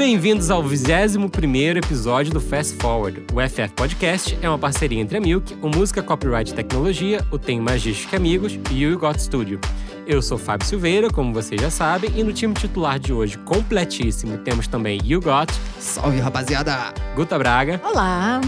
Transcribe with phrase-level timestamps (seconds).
[0.00, 3.22] Bem-vindos ao 21º episódio do Fast Forward.
[3.34, 7.60] O FF Podcast é uma parceria entre a Milk, o Música Copyright Tecnologia, o Tem
[7.60, 9.60] Magística Amigos e o You Got Studio.
[10.06, 14.38] Eu sou Fábio Silveira, como vocês já sabem, e no time titular de hoje, completíssimo,
[14.38, 16.94] temos também You Got, Salve, rapaziada!
[17.14, 18.40] Guta Braga Olá!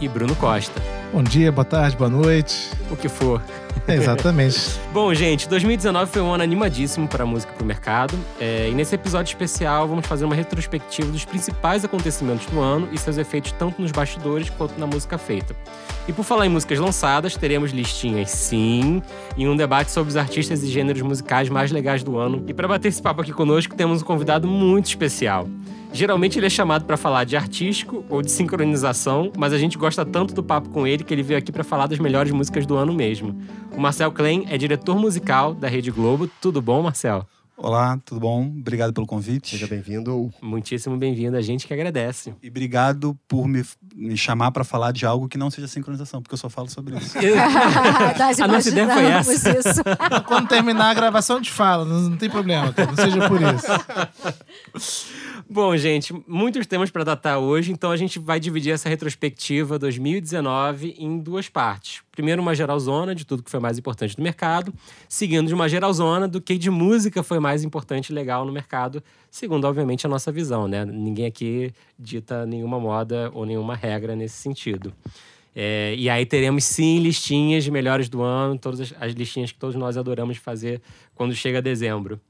[0.00, 0.80] e Bruno Costa.
[1.12, 2.70] Bom dia, boa tarde, boa noite.
[2.90, 3.42] O que for.
[3.94, 4.78] Exatamente.
[4.92, 8.18] Bom, gente, 2019 foi um ano animadíssimo para a música e para o mercado.
[8.38, 12.98] É, e nesse episódio especial, vamos fazer uma retrospectiva dos principais acontecimentos do ano e
[12.98, 15.56] seus efeitos tanto nos bastidores quanto na música feita.
[16.06, 19.02] E por falar em músicas lançadas, teremos listinhas sim,
[19.36, 22.44] e um debate sobre os artistas e gêneros musicais mais legais do ano.
[22.46, 25.46] E para bater esse papo aqui conosco, temos um convidado muito especial.
[25.92, 30.04] Geralmente ele é chamado para falar de artístico ou de sincronização, mas a gente gosta
[30.04, 32.76] tanto do papo com ele que ele veio aqui para falar das melhores músicas do
[32.76, 33.36] ano mesmo.
[33.72, 36.28] O Marcel Klein é diretor musical da Rede Globo.
[36.40, 37.26] Tudo bom, Marcel?
[37.60, 38.42] Olá, tudo bom?
[38.46, 39.50] Obrigado pelo convite.
[39.50, 40.32] Seja bem-vindo.
[40.40, 42.32] Muitíssimo bem-vindo, a gente que agradece.
[42.40, 43.64] E obrigado por me,
[43.96, 46.96] me chamar para falar de algo que não seja sincronização, porque eu só falo sobre
[46.96, 47.16] isso.
[48.16, 49.82] Nós A nossa ideia foi isso.
[50.28, 55.08] Quando terminar a gravação, te fala, não, não tem problema, cara, não seja por isso.
[55.50, 60.94] Bom, gente, muitos temas para datar hoje, então a gente vai dividir essa retrospectiva 2019
[60.98, 62.02] em duas partes.
[62.12, 64.74] Primeiro, uma geralzona de tudo que foi mais importante no mercado,
[65.08, 69.02] seguindo de uma geralzona do que de música foi mais importante e legal no mercado,
[69.30, 70.84] segundo, obviamente, a nossa visão, né?
[70.84, 74.92] Ninguém aqui dita nenhuma moda ou nenhuma regra nesse sentido.
[75.56, 79.58] É, e aí teremos sim listinhas de melhores do ano, todas as, as listinhas que
[79.58, 80.82] todos nós adoramos fazer
[81.14, 82.20] quando chega dezembro.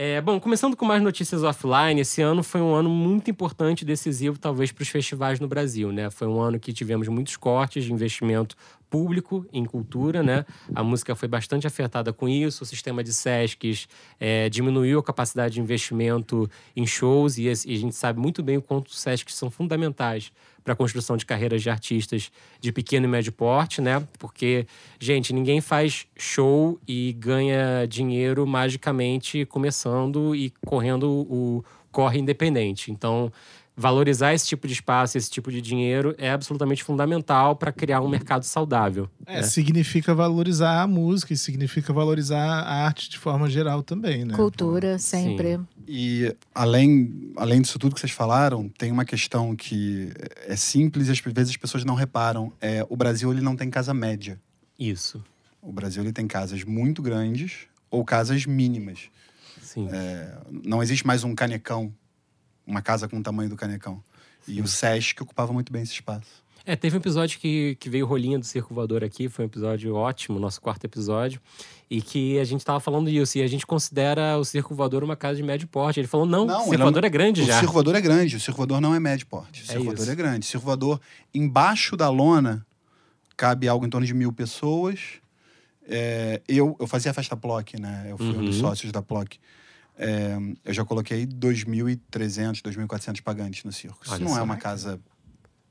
[0.00, 3.84] É, bom, começando com mais notícias offline, esse ano foi um ano muito importante e
[3.84, 6.08] decisivo, talvez, para os festivais no Brasil, né?
[6.08, 8.54] Foi um ano que tivemos muitos cortes de investimento
[8.88, 10.46] público em cultura, né?
[10.72, 13.88] A música foi bastante afetada com isso, o sistema de SESCs
[14.20, 18.56] é, diminuiu a capacidade de investimento em shows e, e a gente sabe muito bem
[18.56, 20.30] o quanto os SESCs são fundamentais
[20.68, 22.30] para a construção de carreiras de artistas
[22.60, 24.06] de pequeno e médio porte, né?
[24.18, 24.66] Porque,
[25.00, 32.92] gente, ninguém faz show e ganha dinheiro magicamente começando e correndo o corre independente.
[32.92, 33.32] Então,
[33.78, 38.08] valorizar esse tipo de espaço, esse tipo de dinheiro é absolutamente fundamental para criar um
[38.08, 39.08] mercado saudável.
[39.24, 39.42] É, né?
[39.42, 44.34] significa valorizar a música e significa valorizar a arte de forma geral também, né?
[44.34, 45.60] Cultura, sempre.
[45.86, 50.12] E além, além disso tudo que vocês falaram, tem uma questão que
[50.46, 52.52] é simples e às vezes as pessoas não reparam.
[52.60, 54.40] É, o Brasil ele não tem casa média.
[54.76, 55.22] Isso.
[55.62, 59.08] O Brasil ele tem casas muito grandes ou casas mínimas.
[59.62, 59.88] Sim.
[59.92, 61.92] É, não existe mais um canecão,
[62.68, 64.02] uma casa com o tamanho do canecão.
[64.46, 66.46] E o Sesc ocupava muito bem esse espaço.
[66.64, 69.94] É, teve um episódio que, que veio rolinha do Circo Voador aqui, foi um episódio
[69.94, 71.40] ótimo, nosso quarto episódio,
[71.90, 75.16] e que a gente tava falando disso, e a gente considera o Circo Voador uma
[75.16, 75.98] casa de médio porte.
[75.98, 77.58] Ele falou, não, o Circo Voador é grande o já.
[77.58, 79.62] Circo Voador é grande, o Circo Voador não é médio porte.
[79.62, 80.12] O É Circo Voador isso.
[80.12, 80.46] é grande.
[80.46, 81.00] O Circo Voador,
[81.32, 82.66] embaixo da lona,
[83.34, 85.00] cabe algo em torno de mil pessoas.
[85.88, 88.08] É, eu, eu fazia a festa Ploc, né?
[88.10, 88.60] Eu fui um dos Uhum.
[88.68, 89.36] sócios da Ploc.
[89.98, 93.98] É, eu já coloquei 2.300, 2.400 pagantes no circo.
[94.04, 95.00] Isso Olha não é uma casa...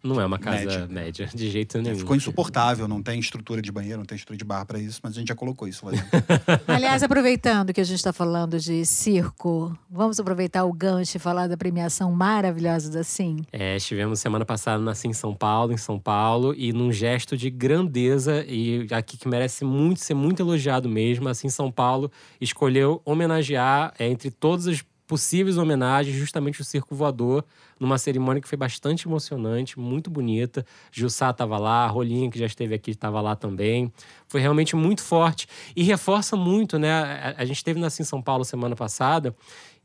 [0.04, 1.30] Não é uma casa média, Média.
[1.34, 1.98] de jeito nenhum.
[1.98, 5.14] Ficou insuportável, não tem estrutura de banheiro, não tem estrutura de bar para isso, mas
[5.14, 6.08] a gente já colocou isso lá dentro.
[6.68, 11.48] Aliás, aproveitando que a gente está falando de circo, vamos aproveitar o gancho e falar
[11.48, 13.38] da premiação maravilhosa da Sim.
[13.52, 17.50] É, estivemos semana passada na Sim São Paulo, em São Paulo, e num gesto de
[17.50, 23.02] grandeza, e aqui que merece muito ser muito elogiado mesmo, a Sim São Paulo escolheu
[23.04, 27.44] homenagear, é, entre todas as possíveis homenagens, justamente o Circo Voador,
[27.80, 30.66] numa cerimônia que foi bastante emocionante, muito bonita.
[30.92, 33.92] Jussá estava lá, a Rolinha, que já esteve aqui, estava lá também.
[34.28, 36.92] Foi realmente muito forte e reforça muito, né?
[36.92, 39.36] A, a gente esteve na Sim São Paulo semana passada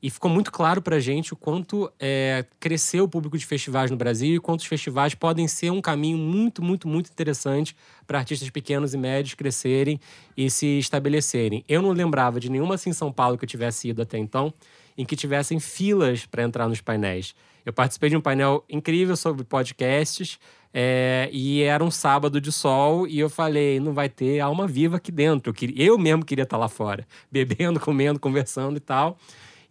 [0.03, 3.97] e ficou muito claro pra gente o quanto é, cresceu o público de festivais no
[3.97, 8.51] Brasil e quanto os festivais podem ser um caminho muito, muito, muito interessante para artistas
[8.51, 10.01] pequenos e médios crescerem
[10.37, 11.65] e se estabelecerem.
[11.69, 14.53] Eu não lembrava de nenhuma assim São Paulo que eu tivesse ido até então
[14.97, 17.35] em que tivessem filas para entrar nos painéis.
[17.65, 20.39] Eu participei de um painel incrível sobre podcasts
[20.75, 24.97] é, e era um sábado de sol e eu falei, não vai ter alma viva
[24.97, 25.51] aqui dentro.
[25.51, 29.19] Eu, queria, eu mesmo queria estar lá fora, bebendo, comendo, conversando e tal.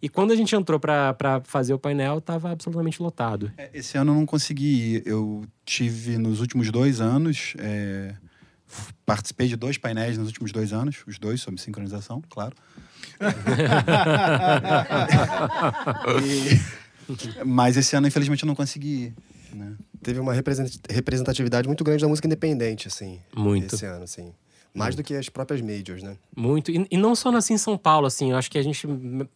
[0.00, 3.52] E quando a gente entrou para fazer o painel, estava absolutamente lotado.
[3.56, 5.02] É, Esse ano eu não consegui ir.
[5.06, 7.54] Eu tive nos últimos dois anos.
[7.58, 8.14] é,
[9.04, 12.56] participei de dois painéis nos últimos dois anos, os dois sobre sincronização, claro.
[16.28, 19.12] E- mas esse ano, infelizmente, eu não consegui
[19.52, 19.56] ir.
[19.56, 19.74] Né?
[20.02, 23.20] Teve uma represent- representatividade muito grande da música independente, assim.
[23.36, 23.74] Muito.
[23.74, 24.32] Esse ano, assim.
[24.74, 26.16] Mais do que as próprias majors, né?
[26.34, 26.70] Muito.
[26.70, 28.86] E, e não só nasci em São Paulo, assim, eu acho que a gente,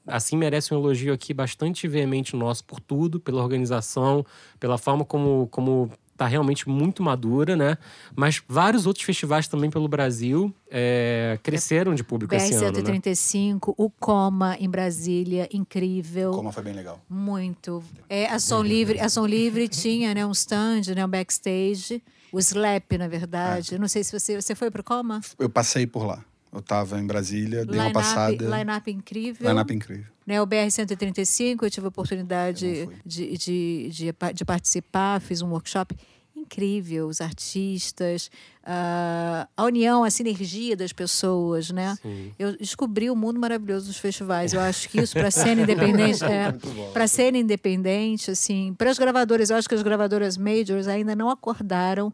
[0.06, 4.24] assim, merece um elogio aqui bastante veemente nosso por tudo, pela organização,
[4.58, 7.76] pela forma como, como tá realmente muito madura, né?
[8.14, 12.82] Mas vários outros festivais também pelo Brasil é, cresceram de público esse ano, né?
[12.82, 16.32] BR-135, o Coma em Brasília, incrível.
[16.32, 17.00] Como foi bem legal.
[17.08, 17.82] Muito.
[18.08, 22.02] É, a Som Livre, a Som Livre tinha né, um stand, né, um backstage.
[22.32, 23.78] O Slap, na verdade.
[23.78, 25.20] Não sei se você, você foi pro Coma.
[25.38, 26.24] Eu passei por lá.
[26.56, 28.32] Eu tava em Brasília, dei uma passada.
[28.32, 29.46] line-up incrível.
[29.46, 30.06] Line-up incrível.
[30.26, 35.94] Né, o BR-135, eu tive a oportunidade de, de, de, de participar, fiz um workshop
[36.34, 38.30] incrível, os artistas,
[38.64, 41.96] ah, a união, a sinergia das pessoas, né?
[42.00, 42.32] Sim.
[42.38, 44.52] Eu descobri o mundo maravilhoso dos festivais.
[44.52, 46.54] Eu acho que isso, para cena independente, é,
[46.92, 51.28] para cena independente, assim, para as gravadoras, eu acho que as gravadoras majors ainda não
[51.28, 52.12] acordaram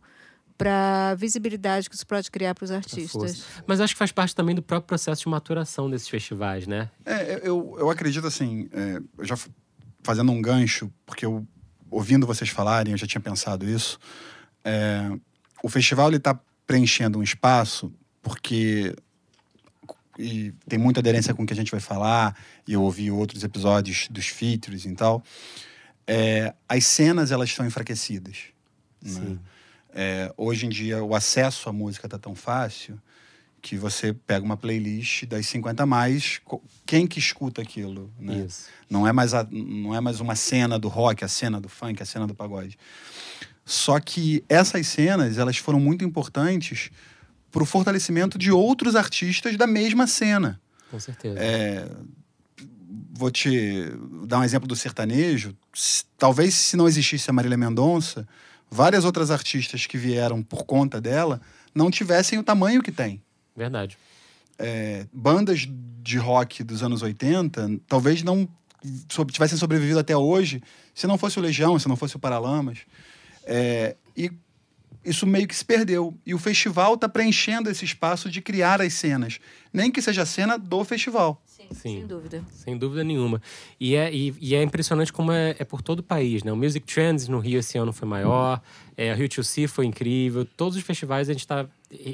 [0.62, 3.44] para a visibilidade que isso pode criar para os artistas.
[3.66, 6.90] Mas acho que faz parte também do próprio processo de maturação desses festivais, né?
[7.04, 9.36] É, eu, eu acredito assim, é, já
[10.02, 11.46] fazendo um gancho, porque eu,
[11.90, 13.98] ouvindo vocês falarem, eu já tinha pensado isso.
[14.64, 15.10] é,
[15.62, 18.94] o festival ele está preenchendo um espaço porque
[20.18, 22.36] e tem muita aderência com o que a gente vai falar
[22.66, 25.22] e eu ouvi outros episódios dos features e tal.
[26.06, 28.38] É, as cenas elas estão enfraquecidas.
[29.02, 29.38] né?
[29.94, 32.98] É, hoje em dia o acesso à música tá tão fácil
[33.60, 36.40] que você pega uma playlist das 50 a mais,
[36.84, 38.10] quem que escuta aquilo?
[38.18, 38.40] Né?
[38.90, 42.02] Não é mais a- não é mais uma cena do rock, a cena do funk,
[42.02, 42.76] a cena do pagode.
[43.64, 46.90] Só que essas cenas, elas foram muito importantes
[47.52, 50.60] para o fortalecimento de outros artistas da mesma cena.
[50.90, 51.38] Com certeza.
[51.38, 51.88] É,
[53.12, 53.92] vou te
[54.26, 55.54] dar um exemplo do sertanejo.
[56.18, 58.26] Talvez se não existisse a Marília Mendonça,
[58.72, 61.40] várias outras artistas que vieram por conta dela
[61.74, 63.22] não tivessem o tamanho que tem
[63.54, 63.98] Verdade.
[64.58, 65.68] é, bandas
[66.02, 68.48] de rock dos anos 80 talvez não
[69.30, 70.62] tivessem sobrevivido até hoje
[70.94, 72.80] se não fosse o Legião, se não fosse o Paralamas.
[73.44, 74.30] É, e
[75.04, 76.16] isso meio que se perdeu.
[76.24, 79.38] E o festival está preenchendo esse espaço de criar as cenas.
[79.72, 81.42] Nem que seja a cena do festival.
[81.70, 81.98] Sim, Sim.
[81.98, 82.44] sem dúvida.
[82.50, 83.40] Sem dúvida nenhuma.
[83.78, 86.52] E é, e, e é impressionante como é, é por todo o país, né?
[86.52, 88.60] O Music Trends no Rio esse ano foi maior,
[88.96, 90.44] é, o Rio to Sea foi incrível.
[90.44, 91.66] Todos os festivais a gente está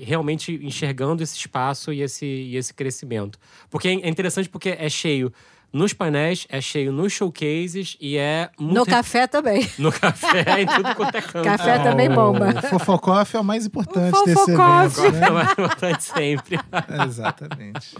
[0.04, 3.38] realmente enxergando esse espaço e esse, e esse crescimento.
[3.70, 5.32] Porque é interessante porque é cheio
[5.72, 8.74] nos painéis, é cheio nos showcases e é muito...
[8.74, 9.68] No café também.
[9.78, 11.44] No café, em tudo quanto é canto.
[11.44, 12.48] Café também bomba.
[12.50, 15.30] O Fofocoff é o mais importante O desse evento, É né?
[15.30, 16.58] mais importante sempre.
[17.06, 17.94] Exatamente.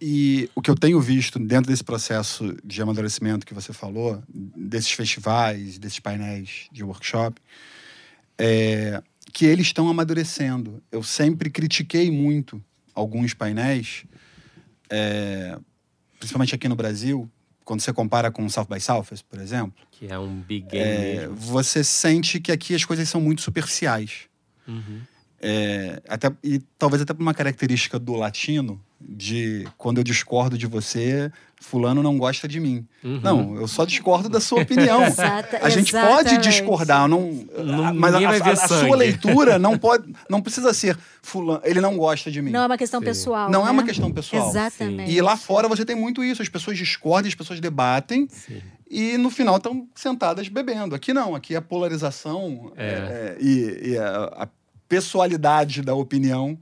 [0.00, 4.90] E o que eu tenho visto dentro desse processo de amadurecimento que você falou, desses
[4.90, 7.40] festivais, desses painéis de workshop,
[8.38, 9.02] é
[9.32, 10.82] que eles estão amadurecendo.
[10.90, 12.62] Eu sempre critiquei muito
[12.94, 14.04] alguns painéis,
[14.90, 15.56] é,
[16.22, 17.28] principalmente aqui no Brasil,
[17.64, 20.84] quando você compara com o South by Southwest, por exemplo, Que é um big game
[20.84, 24.28] é, você sente que aqui as coisas são muito superficiais.
[24.66, 25.00] Uhum.
[25.40, 30.66] É, até, e talvez até por uma característica do latino, de quando eu discordo de
[30.66, 32.86] você, fulano não gosta de mim.
[33.04, 33.20] Uhum.
[33.20, 35.02] Não, eu só discordo da sua opinião.
[35.06, 38.86] Exata- A gente pode discordar, não, Não- a- mas a, a- a sangue.
[38.86, 42.50] sua leitura não pode, não precisa ser fulano, ele não gosta de mim.
[42.50, 43.06] Não é uma questão Sim.
[43.06, 43.50] pessoal.
[43.50, 43.70] Não é né?
[43.70, 44.48] uma questão pessoal.
[44.48, 45.10] Exatamente.
[45.12, 48.60] E lá fora você tem muito isso, as pessoas discordam, as pessoas debatem Sim.
[48.90, 50.94] e no final estão sentadas bebendo.
[50.94, 52.84] Aqui não, aqui a polarização É.
[52.86, 54.48] é, e, e a, a
[54.88, 56.58] pessoalidade da opinião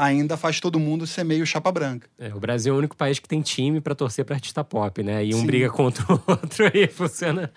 [0.00, 2.08] ainda faz todo mundo ser meio chapa branca.
[2.18, 5.02] É, o Brasil é o único país que tem time pra torcer pra artista pop,
[5.02, 5.24] né?
[5.24, 5.46] E um Sim.
[5.46, 7.52] briga contra o outro e funciona.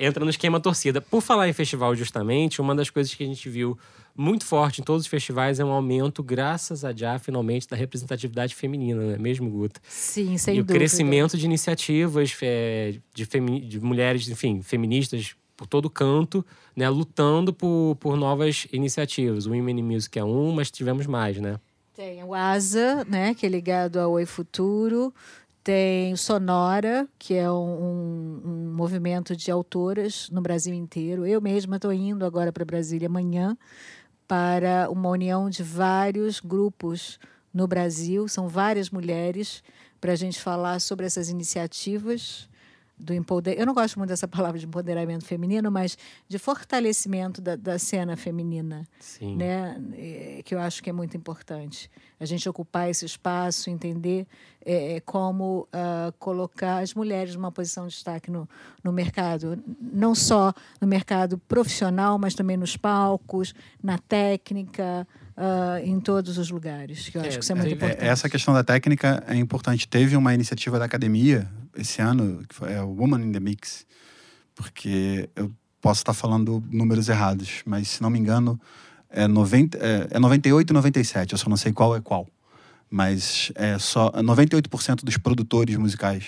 [0.00, 1.00] entra no esquema torcida.
[1.00, 3.76] Por falar em festival, justamente, uma das coisas que a gente viu
[4.16, 8.54] muito forte em todos os festivais é um aumento, graças a já, finalmente, da representatividade
[8.54, 9.80] feminina, não é mesmo, Guta?
[9.88, 10.72] Sim, sem e dúvida.
[10.72, 13.26] o crescimento de iniciativas é, de,
[13.60, 16.44] de mulheres, enfim, feministas por todo canto,
[16.74, 19.46] né, lutando por, por novas iniciativas.
[19.46, 21.58] O Women in Music é um, mas tivemos mais, né?
[21.94, 25.14] Tem o ASA, né, que é ligado ao Oi Futuro.
[25.64, 31.26] Tem o Sonora, que é um, um- movimento de autoras no Brasil inteiro.
[31.26, 33.56] Eu mesma estou indo agora para Brasília amanhã
[34.28, 37.18] para uma união de vários grupos
[37.52, 38.28] no Brasil.
[38.28, 39.62] São várias mulheres
[40.00, 42.48] para a gente falar sobre essas iniciativas
[42.98, 43.60] do empoderamento.
[43.60, 45.96] Eu não gosto muito dessa palavra de empoderamento feminino, mas
[46.28, 49.36] de fortalecimento da, da cena feminina Sim.
[49.36, 49.80] né,
[50.44, 51.90] que eu acho que é muito importante.
[52.18, 54.26] A gente ocupar esse espaço, entender
[54.64, 58.48] eh, como ah, colocar as mulheres numa posição de destaque no,
[58.82, 66.00] no mercado, não só no mercado profissional, mas também nos palcos, na técnica, ah, em
[66.00, 68.02] todos os lugares, que eu acho É, que isso é muito é, importante.
[68.04, 69.86] É, essa questão da técnica é importante.
[69.86, 73.84] Teve uma iniciativa da academia esse ano, que foi é, o Woman in the Mix,
[74.54, 78.58] porque eu posso estar falando números errados, mas se não me engano,
[79.10, 82.26] é, 90, é, é 98 e 97, eu só não sei qual é qual.
[82.88, 86.24] Mas é só 98% dos produtores musicais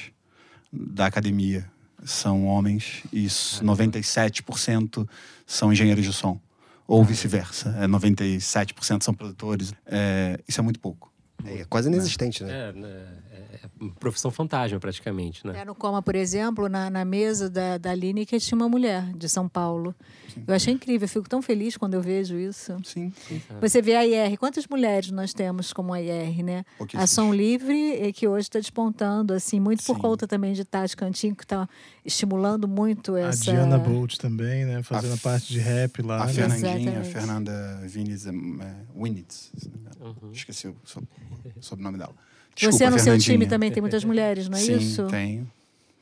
[0.73, 1.65] da academia
[2.05, 5.09] são homens e s- 97%
[5.47, 6.39] são engenheiros de som.
[6.89, 7.77] Ou vice-versa.
[7.79, 9.75] É 97% são produtores.
[9.87, 11.13] É, isso é muito pouco.
[11.45, 12.69] É quase inexistente, né?
[12.69, 15.61] É, né, é, é profissão fantasma, praticamente, né?
[15.61, 19.29] É, no Coma, por exemplo, na, na mesa da, da Lineker tinha uma mulher de
[19.29, 19.95] São Paulo.
[20.47, 22.77] Eu achei incrível, eu fico tão feliz quando eu vejo isso.
[22.85, 23.13] Sim.
[23.61, 26.65] Você vê a IR, quantas mulheres nós temos como a IR, né?
[26.95, 27.07] A.
[27.07, 30.03] Som Livre, é que hoje está despontando, assim, muito por Sim.
[30.03, 31.69] conta também de Tati Cantinho, que está
[32.05, 33.45] estimulando muito A essa...
[33.45, 34.83] Diana Bolt também, né?
[34.83, 36.23] Fazendo a, A- parte de rap lá.
[36.23, 36.33] A né?
[36.33, 37.05] Fernandinha, a.
[37.05, 39.53] Fernanda Vinitz, é, é, Winitz.
[40.01, 40.31] Uhum.
[40.33, 40.77] esqueci o
[41.61, 42.15] sobrenome dela.
[42.57, 45.07] Você Desculpa, no seu time também tem muitas mulheres, não é Sim, isso?
[45.07, 45.51] tenho.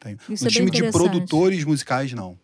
[0.00, 0.18] tenho.
[0.28, 2.38] Isso no é time de produtores musicais, não.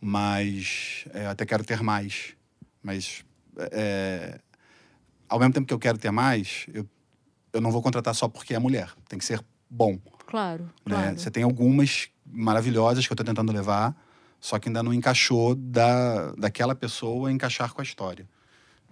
[0.00, 2.34] Mas é, até quero ter mais.
[2.82, 3.24] Mas
[3.72, 4.40] é,
[5.28, 6.86] ao mesmo tempo que eu quero ter mais, eu,
[7.52, 8.92] eu não vou contratar só porque é mulher.
[9.08, 9.98] Tem que ser bom.
[10.26, 10.70] Claro, né?
[10.96, 11.18] claro.
[11.18, 13.96] Você tem algumas maravilhosas que eu estou tentando levar,
[14.40, 18.28] só que ainda não encaixou da, daquela pessoa encaixar com a história.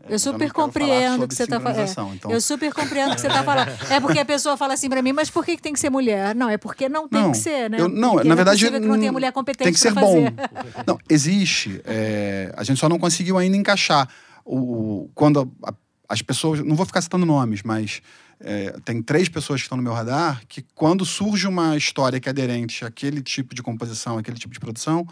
[0.08, 1.86] É, Eu super compreendo o que você está falando.
[1.86, 3.68] sincronização, Então, Eu super compreendo o que você está falando.
[3.90, 5.90] É porque a pessoa fala assim para mim, mas por que, que tem que ser
[5.90, 6.34] mulher?
[6.34, 7.80] Não, é porque não tem Não, que ser, né?
[7.80, 9.80] eu- não, Porque na é verdade, possível que não tenha hum, mulher competente tem que
[9.80, 10.24] ser bom.
[10.86, 11.80] Não, existe.
[11.84, 14.08] é, a gente só não conseguiu ainda encaixar.
[14.44, 15.74] O, quando a-
[16.08, 16.60] as pessoas.
[16.60, 18.02] Não vou ficar citando nomes, mas
[18.40, 22.28] é, tem três pessoas que estão no meu radar que, quando surge uma história que
[22.28, 25.06] é aderente àquele tipo de composição, àquele tipo de produção,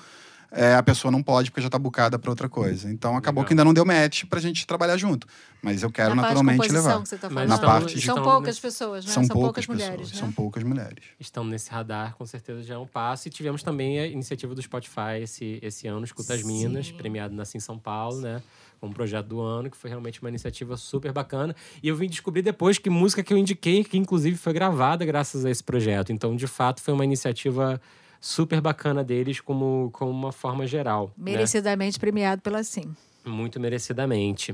[0.55, 2.91] é, a pessoa não pode porque já está bucada para outra coisa.
[2.93, 3.49] Então acabou Legal.
[3.49, 5.27] que ainda não deu match para a gente trabalhar junto.
[5.63, 7.01] Mas eu quero Na naturalmente levar.
[7.01, 7.31] que você tá.
[7.31, 9.13] Na parte de- São então, poucas pessoas, né?
[9.13, 10.19] São, poucas, poucas pessoas, mulheres, né?
[10.19, 11.05] são poucas mulheres.
[11.19, 13.29] Estão nesse radar, com certeza já é um passo.
[13.29, 16.95] E tivemos também a iniciativa do Spotify esse, esse ano, Escuta as Minas, Sim.
[16.95, 18.43] premiado na Sim São Paulo, né?
[18.81, 21.55] Como projeto do ano, que foi realmente uma iniciativa super bacana.
[21.81, 25.45] E eu vim descobrir depois que música que eu indiquei, que inclusive foi gravada graças
[25.45, 26.13] a esse projeto.
[26.13, 27.81] Então, de fato, foi uma iniciativa
[28.23, 31.13] super bacana deles como, como uma forma geral.
[31.19, 31.33] né?
[31.33, 32.95] Merecidamente premiado pela Sim.
[33.25, 34.53] Muito merecidamente.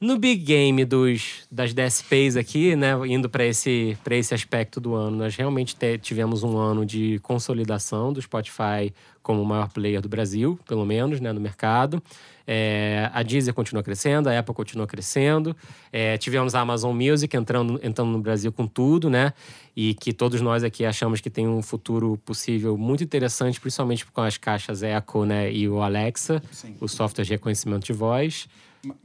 [0.00, 4.94] No big game dos, das DSPs aqui, né, indo para esse, pra esse aspecto do
[4.96, 10.00] ano, nós realmente te- tivemos um ano de consolidação do Spotify como o maior player
[10.00, 12.02] do Brasil, pelo menos, né, no mercado.
[12.46, 15.56] É, a Deezer continua crescendo, a Apple continua crescendo.
[15.92, 19.32] É, tivemos a Amazon Music entrando, entrando no Brasil com tudo, né?
[19.76, 24.20] E que todos nós aqui achamos que tem um futuro possível muito interessante, principalmente com
[24.20, 26.74] as caixas Echo né, e o Alexa, Sim.
[26.80, 28.48] o software de reconhecimento de voz.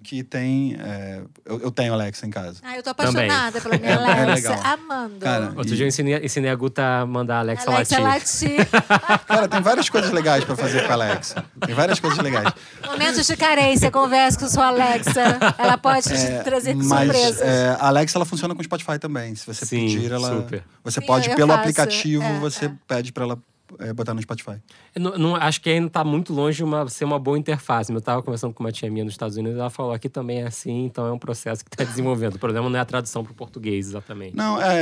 [0.01, 0.77] Que tem.
[0.79, 2.59] é, eu, eu tenho Alexa em casa.
[2.63, 4.49] Ah, eu tô apaixonada pela minha É- é Alexa.
[4.51, 4.65] legal.
[4.73, 5.19] Amando.
[5.19, 8.57] Cara, Outro E- dia eu ensinei, ensinei a Guta a mandar a Alexa, Alexa latir.
[8.57, 8.67] latir.
[9.27, 11.43] Cara, tem várias coisas legais pra fazer com a Alexa.
[11.65, 12.53] Tem várias coisas legais.
[12.85, 15.39] Momentos de carência, converse com sua Alexa.
[15.57, 17.41] Ela pode te trazer Mas surpresas.
[17.41, 19.35] é, a Alexa ela funciona com o Spotify também.
[19.35, 20.29] Se você Sim, pedir, ela.
[20.41, 20.63] super.
[20.83, 22.71] Você Sim, pode, pelo faço, aplicativo, é, você é.
[22.87, 23.37] pede pra ela
[23.79, 24.57] é, botar no Spotify.
[24.95, 27.91] Não, não- acho que ainda tá muito longe de uma, ser uma boa interface.
[27.91, 30.47] Eu tava conversando com uma tia minha nos Estados Unidos, ela falou aqui também é
[30.47, 32.35] assim, então é um processo que está desenvolvendo.
[32.35, 34.35] O problema não é a tradução para o português, exatamente.
[34.35, 34.75] Não, é.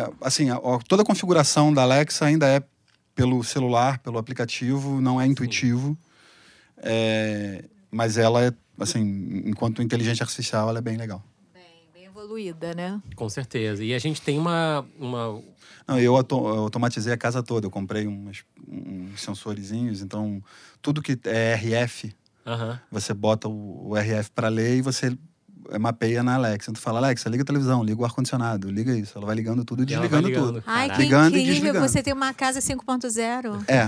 [0.00, 2.62] é, assim, a- ó, toda a configuração da Alexa ainda é
[3.14, 5.96] pelo celular, pelo aplicativo, não é intuitivo.
[6.78, 11.22] É, mas ela é, assim, enquanto inteligência artificial, ela é bem legal.
[12.24, 13.00] Evoluída, né?
[13.16, 13.82] Com certeza.
[13.82, 14.86] E a gente tem uma.
[14.98, 15.42] uma
[15.88, 17.66] Não, eu, auto- eu automatizei a casa toda.
[17.66, 20.42] Eu comprei umas- uns sensorizinhos, então
[20.82, 22.14] tudo que é RF,
[22.90, 25.16] você bota o, o RF para ler e você
[25.78, 26.70] mapeia na Alexa.
[26.70, 29.16] Então tu fala, Alexa, liga a televisão, liga o ar-condicionado, liga isso.
[29.16, 30.46] Ela vai ligando tudo e desligando ligando.
[30.54, 30.62] tudo.
[30.66, 31.54] Ai, que Ligando e incrível.
[31.54, 31.88] desligando.
[31.88, 33.64] Você tem uma casa 5.0.
[33.68, 33.86] É,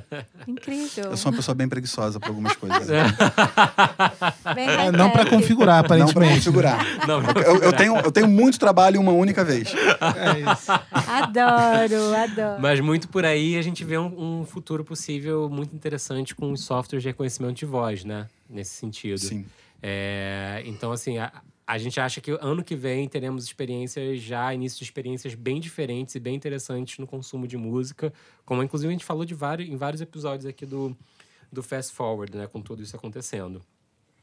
[0.46, 1.04] Incrível.
[1.10, 2.86] eu sou uma pessoa bem preguiçosa para algumas coisas.
[4.54, 6.34] Bem É, não para configurar, Não para aparentemente.
[6.36, 7.06] configurar.
[7.06, 9.72] Não, Eu, eu tenho, eu tenho muito trabalho uma única vez.
[9.72, 10.70] É isso.
[10.92, 12.60] Adoro, adoro.
[12.60, 16.62] Mas muito por aí a gente vê um, um futuro possível muito interessante com os
[16.64, 18.26] softwares de reconhecimento de voz, né?
[18.48, 19.18] Nesse sentido.
[19.18, 19.44] Sim.
[19.82, 21.32] É, então, assim, a,
[21.66, 26.14] a gente acha que ano que vem teremos experiências já, início de experiências bem diferentes
[26.14, 28.12] e bem interessantes no consumo de música,
[28.44, 30.96] como inclusive a gente falou de vários, em vários episódios aqui do,
[31.52, 32.46] do Fast Forward, né?
[32.46, 33.62] Com tudo isso acontecendo.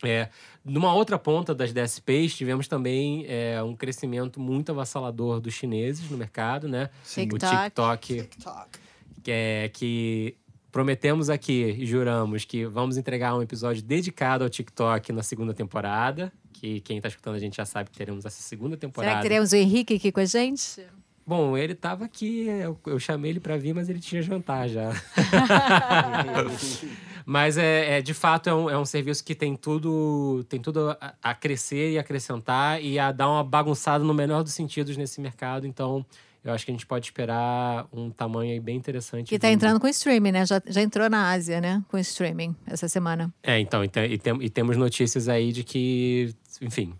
[0.03, 0.29] É,
[0.63, 6.17] numa outra ponta das DSPs, tivemos também é, um crescimento muito avassalador dos chineses no
[6.17, 6.89] mercado, né?
[7.03, 7.29] Sim.
[7.31, 8.23] O TikTok.
[8.23, 8.79] TikTok,
[9.23, 10.37] que, é, que
[10.77, 16.31] prometemos aqui e juramos que vamos entregar um episódio dedicado ao TikTok na segunda temporada,
[16.53, 19.15] que quem tá escutando a gente já sabe que teremos essa segunda Será temporada.
[19.15, 20.85] que teremos o Henrique aqui com a gente?
[21.25, 24.91] Bom, ele tava aqui, eu, eu chamei ele para vir, mas ele tinha jantar já.
[27.25, 30.91] mas é, é, de fato é um, é um serviço que tem tudo, tem tudo
[30.91, 35.19] a, a crescer e acrescentar e a dar uma bagunçada no menor dos sentidos nesse
[35.19, 35.65] mercado.
[35.65, 36.05] Então,
[36.49, 39.33] eu acho que a gente pode esperar um tamanho aí bem interessante.
[39.35, 39.55] Está vindo.
[39.57, 40.45] entrando com streaming, né?
[40.45, 41.83] Já, já entrou na Ásia, né?
[41.89, 43.33] Com streaming essa semana.
[43.43, 46.93] É, então, e, tem- e tem- e temos notícias aí de que, enfim,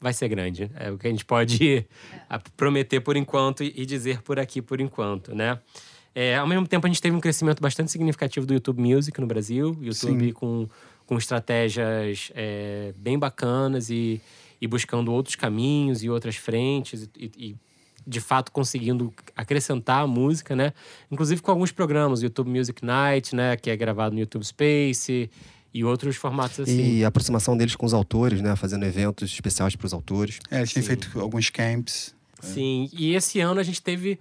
[0.00, 0.70] vai ser grande.
[0.76, 1.86] É o que a gente pode
[2.28, 5.58] a- prometer por enquanto e, e dizer por aqui por enquanto, né?
[6.14, 9.26] É, ao mesmo tempo, a gente teve um crescimento bastante significativo do YouTube Music no
[9.26, 9.74] Brasil.
[9.80, 10.32] YouTube Sim.
[10.32, 10.68] com,
[11.06, 14.20] com estratégias é, bem bacanas e,
[14.60, 17.56] e buscando outros caminhos e outras frentes e, e- e,
[18.06, 20.72] de fato conseguindo acrescentar a música, né?
[21.10, 25.30] Inclusive com alguns programas, YouTube Music Night, né, que é gravado no YouTube Space
[25.74, 26.98] e outros formatos assim.
[26.98, 28.54] E a aproximação deles com os autores, né?
[28.56, 30.38] Fazendo eventos especiais para os autores.
[30.50, 30.88] É, eles têm Sim.
[30.88, 32.14] feito alguns camps.
[32.40, 34.18] Sim, e esse ano a gente teve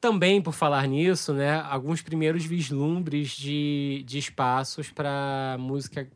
[0.00, 6.06] também, por falar nisso, né, alguns primeiros vislumbres de, de espaços para música,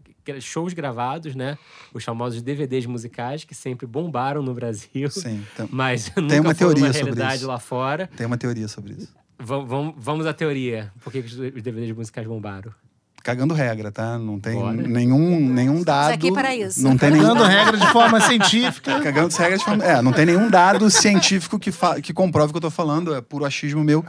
[0.40, 1.56] shows gravados, né?
[1.92, 6.54] Os famosos DVDs musicais, que sempre bombaram no Brasil, Sim, então, mas nunca uma foram
[6.54, 7.46] teoria uma sobre realidade isso.
[7.46, 8.08] lá fora.
[8.16, 9.08] tem uma teoria sobre isso.
[9.38, 10.92] Vam- vam- Vamos à teoria.
[11.02, 12.72] Por que que os DVDs musicais bombaram?
[13.22, 14.18] Cagando regra, tá?
[14.18, 14.72] Não tem Bora.
[14.72, 16.12] nenhum, nenhum dado.
[16.14, 16.82] aqui para isso.
[16.82, 18.98] Não tem nenhum Dando regra de forma científica.
[19.04, 22.00] Cagando as regras de forma- É, não tem nenhum dado científico que, fa...
[22.00, 24.02] que comprove o que eu tô falando, é puro achismo meu.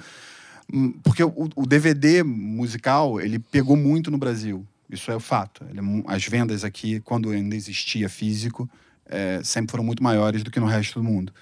[0.74, 4.65] Hum, Porque o, o DVD musical, ele pegou muito no Brasil.
[4.91, 5.63] Isso é o fato.
[5.69, 5.83] Ele é
[6.13, 8.69] as vendas aqui, quando ainda existia físico,
[9.05, 11.33] é, sempre foram muito maiores do que no resto do mundo.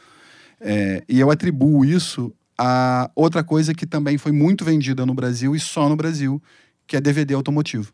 [0.62, 5.56] É, e eu atribuo isso a outra coisa que também foi muito vendida no Brasil
[5.56, 6.42] e só no Brasil,
[6.86, 7.92] que é DVD automotivo.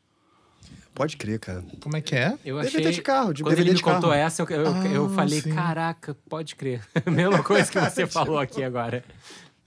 [0.93, 1.63] Pode crer, cara.
[1.81, 2.37] Como é que é?
[2.43, 2.91] Eu DVD achei...
[2.93, 3.95] de carro, de Quando DVD ele me carro.
[3.97, 5.53] contou essa, eu, eu, eu Ah, falei, sim.
[5.53, 6.81] caraca, pode crer.
[7.05, 9.03] Mesma coisa que você falou aqui agora.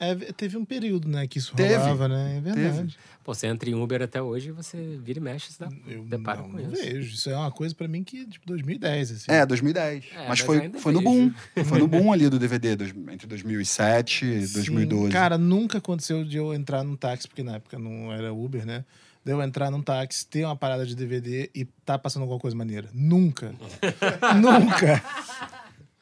[0.01, 1.75] É, teve um período, né, que isso Teve.
[1.75, 2.37] rolava, né?
[2.39, 2.97] É verdade.
[3.29, 6.41] Pô, você entra em Uber até hoje, você vira e mexe, você dá, Eu depara
[6.41, 6.83] não, com não isso.
[6.83, 7.15] vejo.
[7.15, 9.25] Isso é uma coisa pra mim que, tipo, 2010, assim.
[9.31, 10.05] É, 2010.
[10.13, 11.31] É, mas mas foi, foi no boom.
[11.67, 14.53] Foi no boom ali do DVD, dois- entre 2007 e Sim.
[14.55, 15.13] 2012.
[15.13, 18.83] Cara, nunca aconteceu de eu entrar num táxi, porque na época não era Uber, né?
[19.23, 22.57] De eu entrar num táxi, ter uma parada de DVD e tá passando alguma coisa
[22.57, 22.89] maneira.
[22.95, 23.53] Nunca.
[24.41, 25.03] nunca.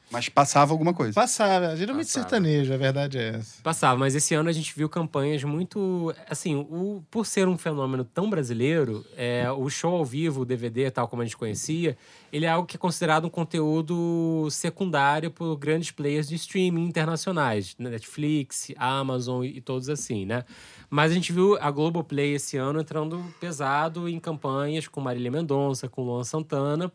[0.09, 1.13] Mas passava alguma coisa.
[1.13, 1.75] Passava.
[1.75, 2.29] Geralmente Passava.
[2.29, 3.61] sertanejo, a verdade é essa.
[3.61, 6.13] Passava, mas esse ano a gente viu campanhas muito.
[6.29, 10.89] Assim, o, por ser um fenômeno tão brasileiro, é, o show ao vivo, o DVD,
[10.89, 11.97] tal como a gente conhecia,
[12.31, 17.75] ele é algo que é considerado um conteúdo secundário por grandes players de streaming internacionais?
[17.77, 20.45] Netflix, Amazon e, e todos assim, né?
[20.89, 25.89] Mas a gente viu a Globoplay esse ano entrando pesado em campanhas com Marília Mendonça,
[25.89, 26.89] com Luan Santana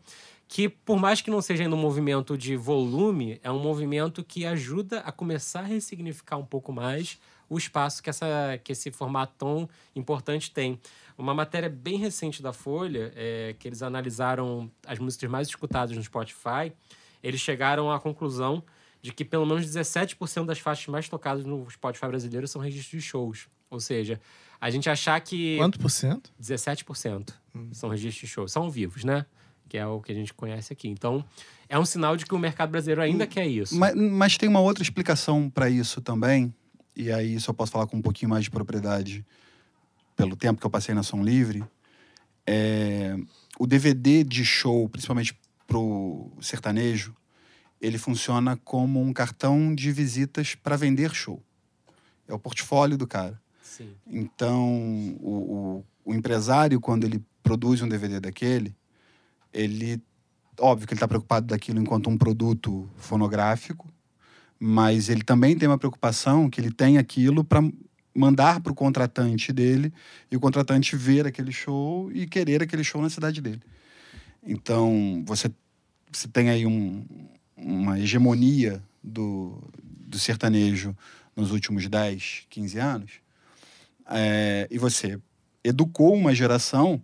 [0.47, 4.45] que por mais que não seja ainda um movimento de volume, é um movimento que
[4.45, 9.33] ajuda a começar a ressignificar um pouco mais o espaço que, essa, que esse formato
[9.37, 10.79] tão importante tem.
[11.17, 16.03] Uma matéria bem recente da Folha, é, que eles analisaram as músicas mais escutadas no
[16.03, 16.73] Spotify,
[17.21, 18.63] eles chegaram à conclusão
[19.01, 23.07] de que pelo menos 17% das faixas mais tocadas no Spotify brasileiro são registros de
[23.07, 23.47] shows.
[23.69, 24.19] Ou seja,
[24.59, 25.57] a gente achar que...
[25.57, 26.31] Quanto por cento?
[26.41, 27.33] 17%
[27.73, 28.51] são registros de shows.
[28.51, 29.25] São vivos, né?
[29.73, 30.87] Que é o que a gente conhece aqui.
[30.87, 31.25] Então,
[31.67, 33.75] é um sinal de que o mercado brasileiro ainda quer isso.
[33.75, 36.53] Mas, mas tem uma outra explicação para isso também,
[36.95, 39.25] e aí eu posso falar com um pouquinho mais de propriedade
[40.15, 41.63] pelo tempo que eu passei na Som Livre.
[42.45, 43.17] É,
[43.57, 47.15] o DVD de show, principalmente pro sertanejo,
[47.81, 51.41] ele funciona como um cartão de visitas para vender show.
[52.27, 53.41] É o portfólio do cara.
[53.63, 53.89] Sim.
[54.05, 58.75] Então, o, o, o empresário, quando ele produz um DVD daquele,
[59.53, 60.01] ele.
[60.59, 63.91] Óbvio que ele está preocupado daquilo enquanto um produto fonográfico,
[64.59, 67.61] mas ele também tem uma preocupação que ele tem aquilo para
[68.15, 69.91] mandar para o contratante dele
[70.31, 73.61] e o contratante ver aquele show e querer aquele show na cidade dele.
[74.45, 75.51] Então, você,
[76.11, 77.03] você tem aí um,
[77.57, 80.95] uma hegemonia do, do sertanejo
[81.35, 83.11] nos últimos 10, 15 anos,
[84.07, 85.19] é, e você
[85.63, 87.01] educou uma geração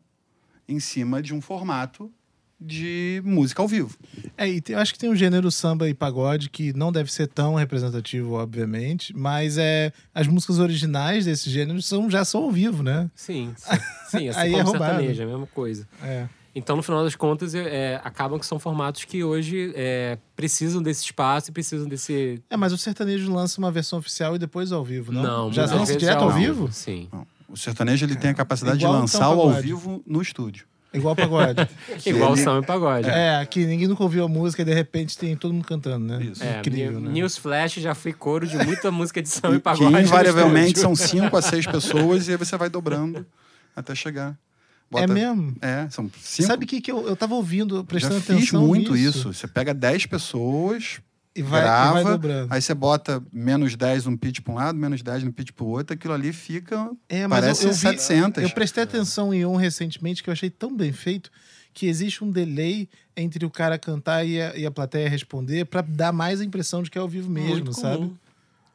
[0.67, 2.12] em cima de um formato
[2.60, 3.95] de música ao vivo.
[4.38, 7.12] É, e tem- eu acho que tem um gênero samba e pagode que não deve
[7.12, 12.52] ser tão representativo, obviamente, mas é as músicas originais desse gênero são, já são ao
[12.52, 13.10] vivo, né?
[13.15, 13.78] Sim, sim.
[14.10, 14.91] Sim, assim Aí é como roubado.
[14.95, 15.88] sertanejo, é a mesma coisa.
[16.04, 16.28] É.
[16.54, 17.60] Então, no final das contas, é,
[17.93, 22.41] é, acabam que são formatos que hoje é, precisam desse espaço e precisam desse...
[22.50, 25.54] É, mas o sertanejo lança uma versão oficial e depois ao vivo, não?
[25.54, 26.69] já muitas lança direto é ao vivo?
[26.72, 27.08] Sim.
[27.13, 27.26] Não.
[27.48, 30.67] O sertanejo ele tem a capacidade de lançar o ao vivo no estúdio.
[30.93, 31.67] Igual pagode.
[32.06, 33.10] Igual ele- samba e pagode.
[33.10, 36.23] é, aqui ninguém nunca ouviu a música e de repente tem todo mundo cantando, né?
[36.23, 36.43] Isso.
[36.43, 37.12] É, Incrível, né?
[37.12, 39.91] News Flash já fui coro de muita música de samba e Que pagode.
[39.91, 43.25] no invariavelmente são cinco a seis pessoas e aí você vai dobrando
[43.75, 44.36] até chegar.
[44.95, 45.56] É mesmo?
[45.62, 46.47] É, são cinco.
[46.47, 49.34] Sabe o que, que eu, eu tava ouvindo, prestando Já fiz atenção muito nisso, isso.
[49.34, 50.99] Você pega 10 pessoas,
[51.39, 52.54] E vai, e grava, vai dobrando.
[52.54, 55.63] aí você bota menos 10 num pitch para um lado, menos 10 no pitch para
[55.63, 56.91] o outro, aquilo ali fica.
[57.08, 58.43] É, mas parece eu, eu vi- 700.
[58.43, 61.32] Eu prestei atenção em um recentemente que eu achei tão bem feito
[61.73, 65.82] que existe um delay entre o cara cantar e a, e a plateia responder pra
[65.82, 67.97] dar mais a impressão de que é ao vivo mesmo, Muito sabe?
[67.97, 68.15] comum.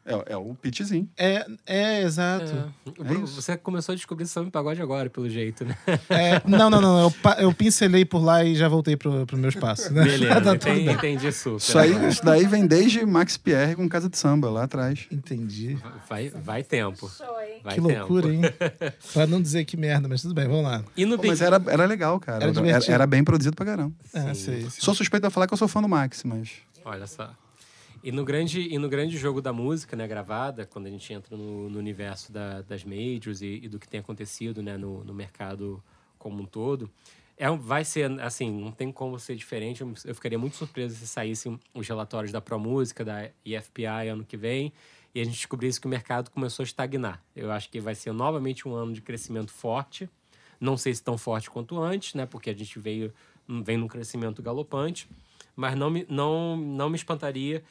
[0.07, 1.09] É, é o pitchzinho.
[1.17, 2.53] É, é exato.
[2.87, 2.91] É.
[3.03, 3.41] Bruno, isso.
[3.41, 5.77] Você começou a descobrir samba e pagode agora, pelo jeito, né?
[6.11, 7.01] É, não, não, não.
[7.01, 9.93] Eu, eu pincelei por lá e já voltei pro, pro meu espaço.
[9.93, 10.05] Né?
[10.05, 10.95] Beleza, Tá tudo entendi, bem.
[10.95, 11.57] entendi super.
[11.57, 15.07] Isso, aí, isso daí vem desde Max Pierre com Casa de Samba, lá atrás.
[15.11, 15.79] Entendi.
[16.09, 17.11] Vai, vai tempo.
[17.63, 18.45] Vai que loucura, tempo.
[18.47, 18.53] hein?
[19.15, 20.85] pra não dizer que merda, mas tudo bem, vamos lá.
[20.97, 22.45] E no Pô, mas era, era legal, cara.
[22.45, 23.95] Era Era, era bem produzido pra caramba.
[24.13, 24.67] É, sei, sei.
[24.71, 26.51] Sou suspeito de falar que eu sou fã do Max, mas.
[26.85, 27.31] Olha só.
[28.05, 31.35] E no grande, e no grande jogo da música, né, gravada, quando a gente entra
[31.35, 35.15] no, no universo da- das majors e, e do que tem acontecido, né, no, no
[35.15, 35.83] mercado
[36.19, 36.91] como um todo,
[37.35, 39.81] é, vai ser, assim, não tem como ser diferente.
[39.81, 44.71] Eu, ficaria muito surpreso se saíssem os relatórios da ProMúsica, da EFPI ano que vem,
[45.15, 47.25] e a gente descobrisse que o mercado começou a estagnar.
[47.35, 50.11] Eu acho que vai ser novamente um ano de crescimento forte,
[50.61, 52.27] não sei se tão forte quanto antes, né?
[52.27, 53.15] Porque a gente veio
[53.49, 55.09] vem num crescimento galopante,
[55.57, 57.65] mas não me, não, não me espantaria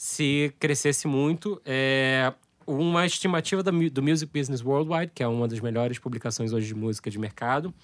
[0.00, 1.60] se crescesse muito.
[1.62, 2.32] É,
[2.66, 6.74] uma estimativa da, do Music Business Worldwide, que é uma das melhores publicações hoje de
[6.74, 7.74] música de mercado,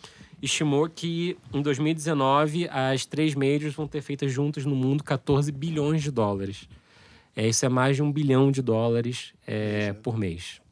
[0.40, 6.02] estimou que em 2019 as três majors vão ter feitas juntas no mundo 14 bilhões
[6.02, 6.66] de dólares.
[7.36, 10.62] É, isso é mais de um bilhão de dólares é, por mês,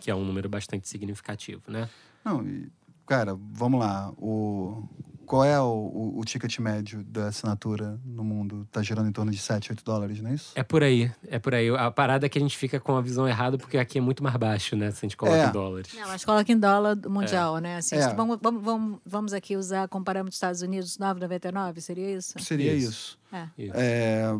[0.00, 1.90] que é um número bastante significativo, né?
[2.24, 2.70] Não, e,
[3.06, 4.10] cara, vamos lá.
[4.18, 4.82] O,
[5.24, 8.66] qual é o, o, o ticket médio da assinatura no mundo?
[8.70, 10.52] Tá girando em torno de 7, 8 dólares, não é isso?
[10.54, 11.68] É por aí, é por aí.
[11.70, 14.22] A parada é que a gente fica com a visão errada, porque aqui é muito
[14.22, 14.90] mais baixo, né?
[14.92, 15.46] Se a gente coloca É.
[15.48, 15.92] em dólares.
[15.94, 17.76] Não, mas coloca em dólar mundial, né?
[17.76, 18.14] Assim, É.
[18.14, 22.38] vamos, vamos, vamos, vamos aqui usar como parâmetro dos Estados Unidos 9,99, seria isso?
[22.38, 22.88] Seria Isso.
[22.90, 23.18] isso.
[23.32, 23.48] É.
[23.58, 23.72] Isso.
[23.76, 24.38] É,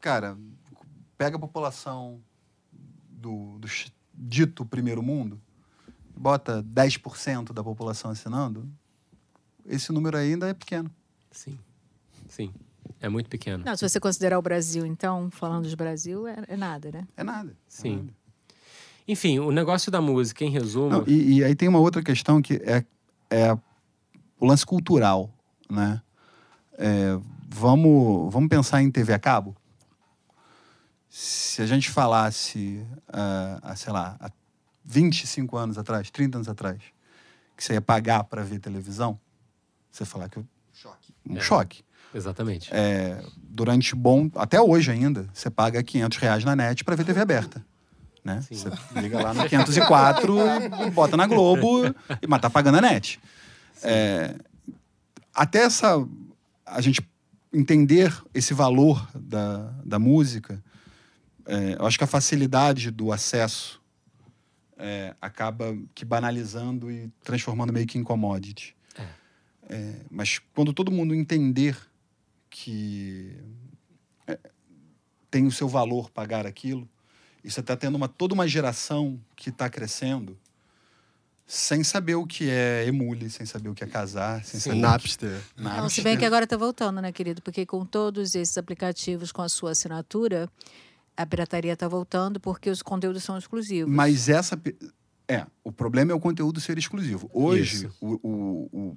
[0.00, 0.36] cara,
[1.18, 2.20] pega a população
[3.10, 3.68] do, do
[4.14, 5.38] dito primeiro mundo,
[6.16, 8.68] bota 10% da população assinando,
[9.64, 10.90] esse número ainda é pequeno.
[11.30, 11.58] Sim,
[12.28, 12.52] sim.
[13.00, 13.64] É muito pequeno.
[13.64, 17.06] Não, se você considerar o Brasil, então, falando de Brasil, é, é nada, né?
[17.16, 17.50] É nada.
[17.50, 17.96] é Sim.
[17.96, 18.14] nada.
[19.08, 22.42] Enfim, o negócio da música, em resumo, Não, e, e aí tem uma outra questão
[22.42, 22.84] que é,
[23.30, 23.52] é
[24.40, 25.30] o lance cultural,
[25.70, 26.00] né?
[26.78, 29.56] É, vamos, vamos pensar em TV a cabo?
[31.08, 34.30] Se a gente falasse, ah, há, sei lá, há
[34.86, 36.78] 25 anos atrás, 30 anos atrás,
[37.56, 39.18] que você ia pagar para ver televisão,
[39.90, 40.46] você falar que eu-
[41.28, 41.40] um É.
[41.40, 41.84] choque.
[42.14, 42.68] exatamente.
[42.72, 47.20] É, durante bom, até hoje ainda, você paga 500 reais na net para ver TV
[47.20, 47.64] aberta.
[48.24, 48.40] Né?
[48.42, 48.54] Sim.
[48.54, 48.70] Você
[49.00, 50.34] liga lá no 504
[50.86, 51.86] e bota na Globo,
[52.22, 53.20] e, mas tá pagando a net.
[53.82, 54.34] É,
[55.34, 56.06] até essa,
[56.64, 57.00] a gente
[57.52, 60.62] entender esse valor da, da música,
[61.44, 63.80] é, eu acho que a facilidade do acesso
[64.76, 68.76] é, acaba que banalizando e transformando meio que em commodity.
[69.68, 71.76] É, mas quando todo mundo entender
[72.48, 73.36] que
[74.26, 74.38] é,
[75.30, 76.88] tem o seu valor pagar aquilo,
[77.42, 80.38] e você está tendo uma, toda uma geração que está crescendo
[81.46, 84.70] sem saber o que é emule, sem saber o que é casar, sem Sim.
[84.70, 85.38] saber Napster.
[85.38, 85.62] o que...
[85.62, 87.40] Não, se bem que agora está voltando, né, querido?
[87.40, 90.50] Porque com todos esses aplicativos com a sua assinatura,
[91.16, 93.92] a pirataria está voltando porque os conteúdos são exclusivos.
[93.92, 94.56] Mas essa.
[94.56, 94.76] pe-
[95.28, 97.28] É, o problema é o conteúdo ser exclusivo.
[97.32, 98.96] Hoje, o, o- o-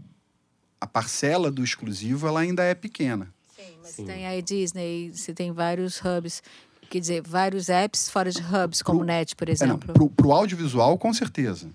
[0.80, 3.34] a parcela do exclusivo ela ainda é pequena.
[3.56, 4.06] Sim, mas Sim.
[4.06, 6.44] tem aí Disney, você tem vários hubs,
[6.88, 9.92] quer dizer, vários apps fora de hubs, como o Net, por É, exemplo.
[9.92, 11.70] pro, pro audiovisual, com certeza.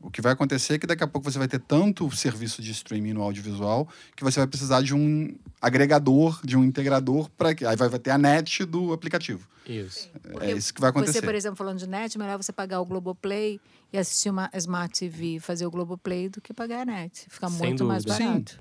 [0.00, 2.70] O que vai acontecer é que daqui a pouco você vai ter tanto serviço de
[2.70, 3.86] streaming no audiovisual
[4.16, 7.98] que você vai precisar de um agregador, de um integrador, para que aí vai vai
[7.98, 9.46] ter a net do aplicativo.
[9.66, 10.10] Isso.
[10.40, 11.20] é isso que vai acontecer.
[11.20, 13.60] Você, por exemplo, falando de net, melhor você pagar o Globoplay
[13.92, 17.26] e assistir uma Smart TV, fazer o Globoplay, do que pagar a net.
[17.28, 18.24] Fica Sem muito mais dúvida.
[18.24, 18.60] barato.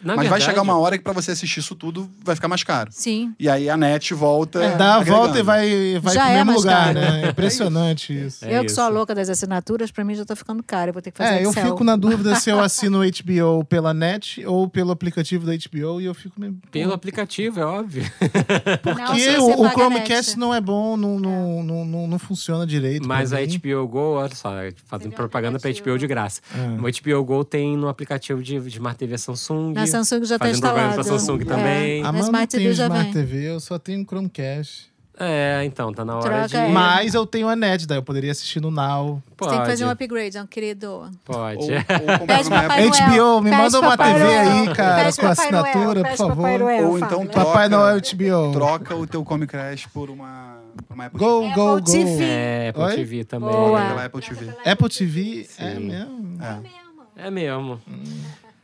[0.00, 2.46] Na Mas vai verdade, chegar uma hora que para você assistir isso tudo vai ficar
[2.48, 2.90] mais caro.
[2.92, 3.34] Sim.
[3.38, 4.62] E aí a net volta.
[4.62, 7.00] É, Dá a volta e vai, vai Já pro é mesmo mais lugar, caro.
[7.00, 7.22] né?
[7.24, 8.44] É impressionante isso.
[8.44, 8.94] É eu que sou a isso.
[8.96, 10.90] louca das assinaturas, pra mim já tá ficando caro.
[10.90, 11.66] Eu vou ter que fazer É, eu Excel.
[11.66, 16.00] fico na dúvida se eu assino o HBO pela net ou pelo aplicativo da HBO
[16.00, 16.56] e eu fico meio...
[16.70, 18.04] Pelo aplicativo, é óbvio.
[18.84, 22.18] Não, Porque se o, o Chromecast não é bom, não, não, não, não, não não
[22.18, 23.06] funciona direito.
[23.06, 23.38] Mas a.
[23.38, 24.50] HBO Go, olha só,
[24.86, 25.90] fazendo propaganda pra aplicativo.
[25.94, 26.40] HBO de graça.
[26.54, 26.80] É.
[26.80, 29.72] O HBO Go tem no aplicativo de, de Smart TV Samsung.
[29.72, 30.94] Na Samsung já está instalado.
[30.94, 31.44] pra Samsung É.
[31.44, 32.00] também.
[32.00, 33.12] A Na Amanda Smart tem TV já Smart vem.
[33.12, 34.88] TV, eu só tenho Chromecast.
[35.20, 36.56] É, então, tá na hora Troca de.
[36.56, 36.72] aí.
[36.72, 39.20] Mas eu tenho a net, daí eu poderia assistir no Now.
[39.36, 39.50] Pode.
[39.50, 41.10] Você tem que fazer um upgrade, não, querido.
[41.24, 41.58] Pode.
[41.58, 42.86] Ou, ou comprar Pede Papai.
[42.86, 42.90] Noel.
[43.34, 44.40] HBO, me Pede manda uma Papai TV Noel.
[44.68, 46.58] aí, cara, Pede com Papai assinatura, pede por Papai favor.
[46.60, 48.52] Noel, Ou então troca, Papai Noel HBO.
[48.52, 49.24] troca o teu
[49.92, 51.54] por uma, por uma Apple Go, TV.
[51.56, 52.04] go, Apple TV.
[52.14, 52.22] go.
[52.22, 52.94] É, Apple Oi?
[52.94, 53.50] TV também.
[53.50, 54.04] Boa.
[54.04, 54.52] Apple TV.
[54.64, 56.38] Apple TV é mesmo.
[56.40, 57.26] É.
[57.26, 57.80] É mesmo.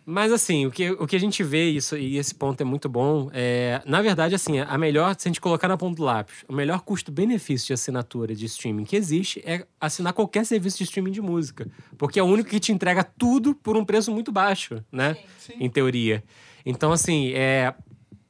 [0.07, 2.91] Mas assim, o que, o que a gente vê, isso, e esse ponto é muito
[2.91, 6.45] bom, é, na verdade, assim, a melhor, se a gente colocar na ponta do lápis,
[6.47, 11.11] o melhor custo-benefício de assinatura de streaming que existe é assinar qualquer serviço de streaming
[11.13, 11.67] de música.
[11.97, 15.17] Porque é o único que te entrega tudo por um preço muito baixo, né?
[15.59, 16.23] Em teoria.
[16.67, 17.73] Então, assim, é,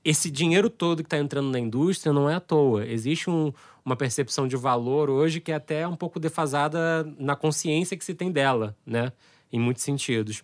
[0.04, 2.86] esse dinheiro todo que está entrando na indústria não é à toa.
[2.86, 3.52] Existe um-
[3.84, 8.14] uma percepção de valor hoje que é até um pouco defasada na consciência que se
[8.14, 9.10] tem dela, né?
[9.52, 10.42] Em muitos sentidos.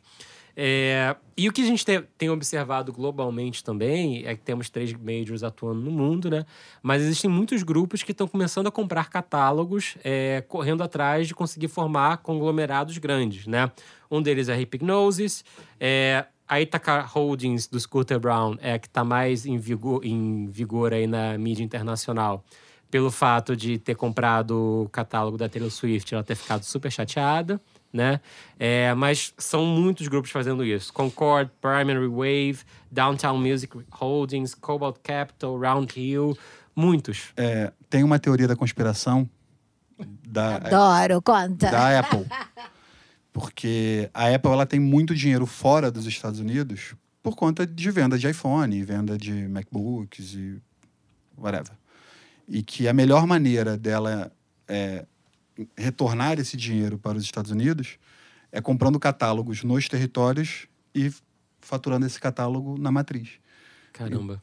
[0.57, 4.93] É, e o que a gente te- tem observado globalmente também é que temos três
[4.93, 6.45] majors atuando no mundo, né?
[6.83, 11.69] Mas existem muitos grupos que estão começando a comprar catálogos, é, correndo atrás de conseguir
[11.69, 13.71] formar conglomerados grandes, né?
[14.11, 15.45] Um deles é a Hypnosis,
[15.79, 20.49] é, a Ithaca Holdings do Scooter Brown é a que está mais em vigor, em
[20.49, 22.45] vigor aí na mídia internacional.
[22.91, 27.61] Pelo fato de ter comprado o catálogo da Taylor Swift, ela ter ficado super chateada,
[27.93, 28.21] né?
[28.59, 30.93] É, mas são muitos grupos fazendo isso.
[30.93, 36.37] Concord, Primary Wave, Downtown Music Holdings, Cobalt Capital, Round Hill,
[36.75, 37.33] muitos.
[37.37, 39.29] É, tem uma teoria da conspiração
[40.27, 41.71] da, Adoro, conta.
[41.71, 42.27] da Apple.
[43.33, 48.19] Porque a Apple ela tem muito dinheiro fora dos Estados Unidos por conta de venda
[48.19, 50.61] de iPhone, venda de MacBooks e
[51.37, 51.73] whatever.
[52.49, 54.33] E que a melhor maneira dela
[54.67, 55.05] é,
[55.77, 57.99] retornar esse dinheiro para os Estados Unidos
[58.53, 61.13] é comprando catálogos nos territórios e
[61.61, 63.31] faturando esse catálogo na matriz.
[63.93, 64.43] Caramba.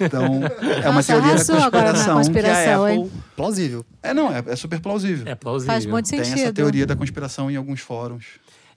[0.00, 0.40] Então,
[0.82, 2.98] é uma Nossa, teoria da na conspiração, que a conspiração, Apple...
[2.98, 3.12] hein?
[3.36, 3.86] Plausível.
[4.02, 5.26] É, não, é, é super plausível.
[5.26, 5.72] É plausível.
[5.72, 6.44] Faz muito Tem sentido.
[6.44, 8.24] essa teoria da conspiração em alguns fóruns.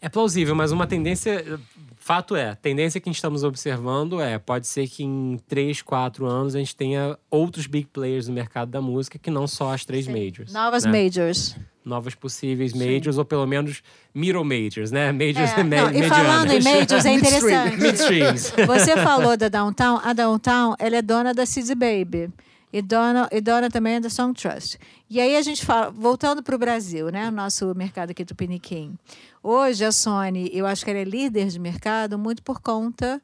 [0.01, 1.59] É plausível, mas uma tendência.
[2.03, 6.55] Fato é, a tendência que estamos observando é: pode ser que em 3, 4 anos
[6.55, 10.07] a gente tenha outros big players no mercado da música que não só as três
[10.07, 10.51] majors.
[10.51, 10.91] Novas né?
[11.03, 11.55] majors.
[11.85, 13.83] Novas possíveis majors, ou pelo menos
[14.15, 15.11] middle majors, né?
[15.11, 17.77] Majors É, me não, e falando em majors, é interessante.
[17.77, 18.53] Midstreams.
[18.65, 19.99] Você falou da Downtown.
[20.03, 22.33] A Downtown, ela é dona da CD Baby.
[22.73, 24.77] E dona, e dona também da Song Trust.
[25.09, 27.27] E aí a gente fala, voltando para o Brasil, né?
[27.27, 28.97] O nosso mercado aqui do Piniquim.
[29.43, 33.21] Hoje a Sony, eu acho que ela é líder de mercado muito por conta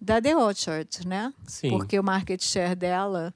[0.00, 1.32] da The Orchard, né?
[1.46, 1.70] Sim.
[1.70, 3.32] Porque o market share dela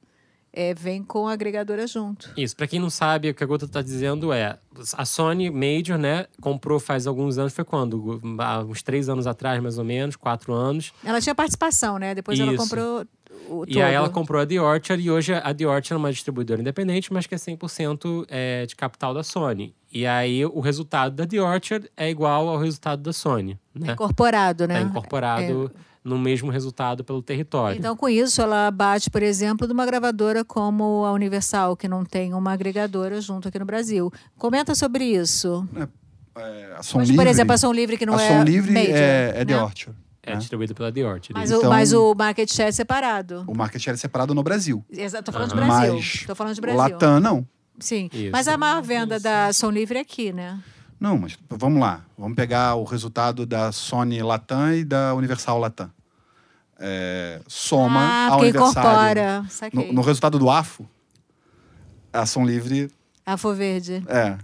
[0.53, 2.31] é, vem com a agregadora junto.
[2.37, 4.59] Isso, pra quem não sabe, o que a Gota tá dizendo é:
[4.95, 8.21] a Sony Major, né, comprou faz alguns anos, foi quando?
[8.39, 10.93] Há uns três anos atrás, mais ou menos, quatro anos.
[11.05, 12.15] Ela tinha participação, né?
[12.15, 12.63] Depois ela Isso.
[12.63, 13.07] comprou
[13.49, 16.13] o E aí ela comprou a The Orchard e hoje a The Orchard é uma
[16.13, 19.75] distribuidora independente, mas que é 100% é, de capital da Sony.
[19.93, 23.93] E aí o resultado da The Orchard é igual ao resultado da Sony, né?
[23.93, 24.79] Incorporado, né?
[24.79, 25.71] É incorporado
[26.05, 27.79] no mesmo resultado pelo território.
[27.79, 32.05] Então, com isso, ela bate, por exemplo, de uma gravadora como a Universal, que não
[32.05, 34.13] tem uma agregadora junto aqui no Brasil.
[34.37, 35.67] Comenta sobre isso.
[36.35, 38.43] É, a Som Mas, Livre, por exemplo, a Som Livre, que não a é Som
[38.43, 39.63] Livre major, é, é The né?
[39.63, 39.99] Orchard.
[40.23, 40.37] É né?
[40.39, 41.33] distribuído pela The Orchard.
[41.35, 43.45] Mas, Então- o, mas o market share é separado.
[43.47, 44.85] O market share é separado no Brasil.
[44.91, 45.67] Estou falando de Aham.
[45.67, 45.95] Brasil.
[45.95, 46.79] Mas Estou falando de Brasil.
[46.79, 47.47] Latam, não.
[47.79, 48.09] Sim.
[48.13, 48.31] Isso.
[48.31, 50.61] Mas a maior venda da Som Livre é aqui, né?
[51.01, 52.05] Não, mas vamos lá.
[52.17, 55.91] Vamos pegar o resultado da Sony Latam e da Universal Latam.
[56.79, 58.71] É, soma ah, a porque Universal.
[58.71, 59.45] incorpora.
[59.73, 60.89] No, no resultado do AFO,
[62.13, 62.91] a Som Livre
[63.25, 64.03] Afo Verde.
[64.09, 64.37] é.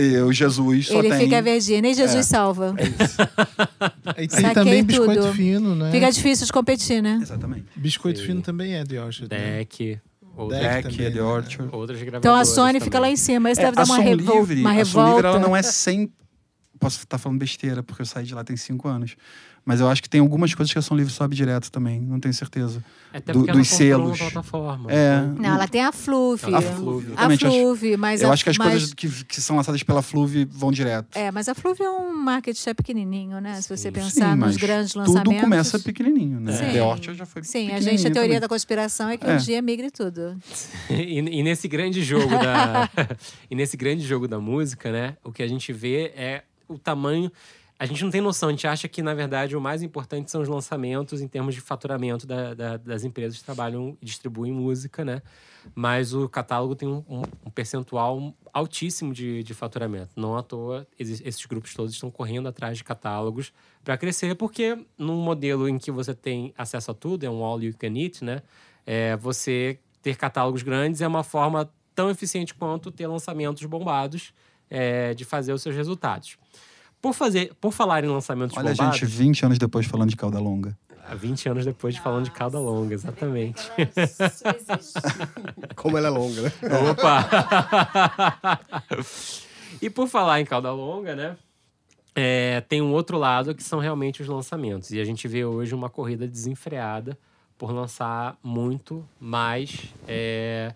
[0.00, 1.18] E o Jesus só Ele tem.
[1.20, 1.82] fica verdinho.
[1.82, 2.22] Nem Jesus É.
[2.22, 2.74] salva.
[4.16, 5.32] E tem Saquei também biscoito tudo.
[5.34, 5.90] fino, né?
[5.90, 7.18] Fica difícil de competir, né?
[7.20, 7.66] Exatamente.
[7.74, 8.26] Biscoito Sim.
[8.26, 9.28] fino também é The Orchard.
[9.34, 9.58] né?
[9.58, 9.98] Deck,
[10.36, 11.22] outras, Deck Deck, também, The né?
[11.22, 11.74] Orchard.
[11.74, 12.00] outras.
[12.02, 13.14] Então a Sony fica lá também.
[13.14, 13.50] em cima.
[13.50, 15.26] Isso É, deve dar a uma, revol Livre, uma a Som Livre revolta.
[15.28, 16.12] ela não é 100
[16.78, 19.16] posso estar falando besteira, porque eu saí de lá tem cinco anos.
[19.66, 22.20] Mas eu acho que tem algumas coisas que a São Livre sobe direto também, não
[22.20, 22.84] tenho certeza.
[23.12, 24.18] Até do- porque ela dos comprou uma selos.
[24.18, 24.92] plataforma.
[24.92, 26.54] É, Não, ela tem a Fluve.
[26.54, 27.12] A A Fluve.
[27.16, 30.02] Acho- Fluve, mas eu a- acho que as mas- coisas que, que são lançadas pela
[30.02, 31.16] Fluve vão direto.
[31.16, 33.58] É, mas a Fluve é um market share pequenininho, né?
[33.62, 33.92] Se você Sim.
[33.92, 35.32] pensar Sim, nos grandes lançamentos.
[35.32, 36.52] Tudo começa pequenininho, né?
[36.52, 36.72] Sim.
[36.72, 38.40] The Orchard já foi Sim, a pequenininho gente, a teoria também.
[38.40, 39.32] da conspiração é que É.
[39.34, 40.36] um dia migre tudo.
[40.90, 42.90] E, e nesse grande jogo da
[43.50, 45.16] e nesse grande jogo da música, né?
[45.24, 47.30] O que a gente vê é o tamanho
[47.78, 50.40] a gente não tem noção, a gente acha que, na verdade, o mais importante são
[50.40, 55.04] os lançamentos em termos de faturamento da- da- das empresas que trabalham e distribuem música,
[55.04, 55.20] né?
[55.74, 60.10] Mas o catálogo tem um, um- percentual altíssimo de, de faturamento.
[60.16, 64.78] Não à toa, exi- esses grupos todos estão correndo atrás de catálogos para crescer, porque
[64.96, 68.22] num modelo em que você tem acesso a tudo, é um all you can eat,
[68.24, 68.42] né?
[68.86, 74.32] É, você ter catálogos grandes é uma forma tão eficiente quanto ter lançamentos bombados
[74.70, 76.36] é, de fazer os seus resultados.
[77.04, 78.98] Por, fazer, por falar em lançamentos Olha, bombados...
[78.98, 80.74] gente, 20 anos depois falando de cauda longa.
[81.06, 83.60] Há 20 anos depois de falando de cauda longa, exatamente.
[85.76, 86.50] Como ela é longa, né?
[86.90, 88.58] Opa!
[89.82, 91.36] e por falar em cauda longa, né?
[92.14, 94.90] é, tem um outro lado que são realmente os lançamentos.
[94.90, 97.18] E a gente vê hoje uma corrida desenfreada
[97.58, 99.92] por lançar muito mais.
[100.08, 100.72] é,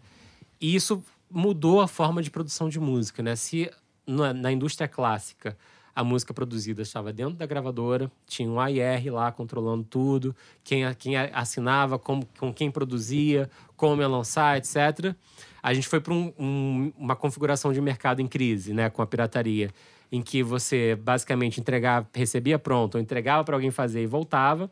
[0.61, 3.35] e isso mudou a forma de produção de música, né?
[3.35, 3.71] Se
[4.07, 5.57] na, na indústria clássica
[5.99, 10.33] a música produzida estava dentro da gravadora, tinha um AR lá controlando tudo,
[10.63, 15.13] quem, quem assinava, como, com quem produzia, como ia lançar, etc.
[15.61, 19.07] A gente foi para um- um- uma configuração de mercado em crise, né, com a
[19.09, 19.71] pirataria,
[20.13, 24.71] em que você basicamente entregava, recebia pronto, ou entregava para alguém fazer e voltava.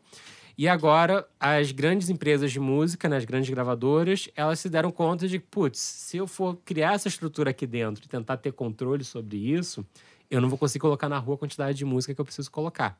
[0.57, 5.27] E agora, as grandes empresas de música, né, as grandes gravadoras, elas se deram conta
[5.27, 9.35] de, putz, se eu for criar essa estrutura aqui dentro e tentar ter controle sobre
[9.37, 9.85] isso,
[10.29, 12.97] eu não vou conseguir colocar na rua a quantidade de música que eu preciso colocar.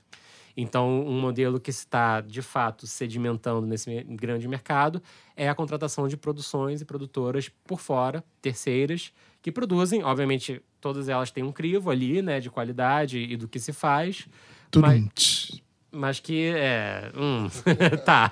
[0.59, 5.01] Então, um modelo que está, de fato, sedimentando nesse grande mercado
[5.35, 11.29] é a contratação de produções e produtoras por fora, terceiras, que produzem, obviamente, todas elas
[11.29, 14.27] têm um crivo ali, né, de qualidade e do que se faz,
[14.71, 15.61] Tudo Mas-
[15.91, 17.11] mas que é.
[17.15, 17.47] Hum,
[18.03, 18.31] tá.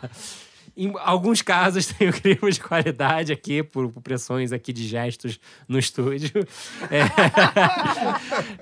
[0.77, 5.79] Em alguns casos tem o crime de qualidade aqui, por, pressões aqui de gestos no
[5.79, 6.45] estúdio.
[6.91, 7.05] É,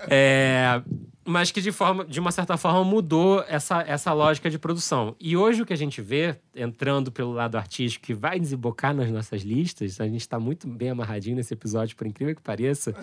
[0.15, 0.81] É,
[1.25, 5.15] mas que de, forma, de uma certa forma mudou essa, essa lógica de produção.
[5.19, 9.09] E hoje o que a gente vê, entrando pelo lado artístico, que vai desembocar nas
[9.09, 12.93] nossas listas, a gente está muito bem amarradinho nesse episódio, por incrível que pareça.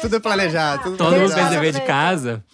[0.00, 0.82] Tudo é planejado.
[0.84, 2.44] Tudo Todo mundo fez dever de casa.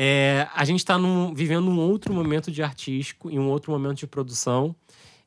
[0.00, 0.96] É, a gente está
[1.34, 4.72] vivendo um outro momento de artístico e um outro momento de produção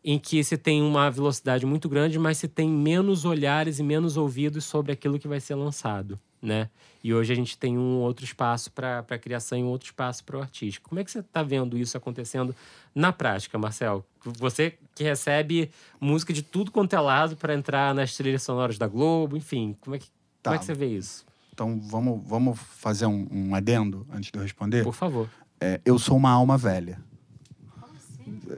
[0.01, 4.15] em que se tem uma velocidade muito grande, mas se tem menos olhares e menos
[4.15, 6.69] ouvidos sobre aquilo que vai ser lançado, né?
[7.03, 10.23] E hoje a gente tem um outro espaço para a criação e um outro espaço
[10.23, 10.88] para o artístico.
[10.88, 12.55] Como é que você está vendo isso acontecendo
[12.95, 14.05] na prática, Marcel?
[14.23, 18.88] Você que recebe música de tudo quanto é lado para entrar nas trilhas sonoras da
[18.88, 20.07] Globo, enfim, como é que,
[20.41, 20.51] Tá.
[20.51, 21.25] como é que você vê isso?
[21.62, 24.84] Então vamos, vamos fazer um, um adendo antes de eu responder.
[24.84, 25.30] Por favor.
[25.60, 27.00] É, eu sou uma alma velha.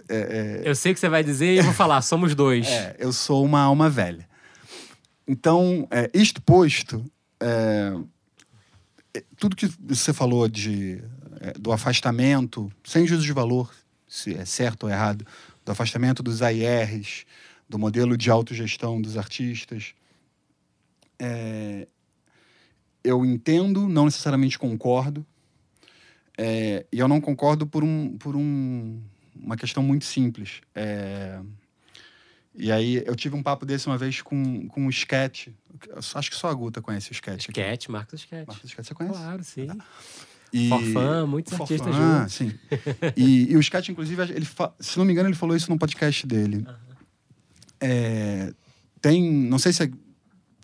[0.07, 2.65] É, é, Eu sei o que você vai dizer e eu vou falar, somos dois.
[2.65, 4.25] É, eu sou uma alma velha.
[5.27, 7.03] Então, é, isto posto,
[7.41, 7.91] é,
[9.13, 11.03] é, tudo que você falou de,
[11.41, 13.69] é, do afastamento, sem juízo de valor,
[14.07, 15.27] se é certo ou errado,
[15.65, 17.25] do afastamento dos AIRs,
[17.67, 19.93] do modelo de autogestão dos artistas,
[21.19, 21.85] é,
[23.03, 25.25] eu entendo, não necessariamente concordo,
[26.37, 28.99] é, e eu não concordo por, um, por um,
[29.35, 30.61] uma questão muito simples.
[30.73, 31.39] É,
[32.55, 35.47] e aí eu tive um papo desse uma vez com, com o Sketch.
[35.89, 37.49] Eu só- Acho que só a Guta conhece o Sketch.
[37.49, 38.47] Sketch, Marcos Sketch.
[38.47, 39.17] Marcos Sketch, você conhece?
[39.17, 39.67] Claro, sim.
[40.51, 40.69] E...
[40.69, 42.33] Forfã, muitos Forfã, artistas juntos.
[42.33, 42.53] sim.
[43.17, 45.77] E, e o Sketch, inclusive, ele fa- se não me engano, ele falou isso num
[45.79, 46.65] podcast dele.
[47.79, 48.53] É,
[49.01, 49.91] tem, não sei se é-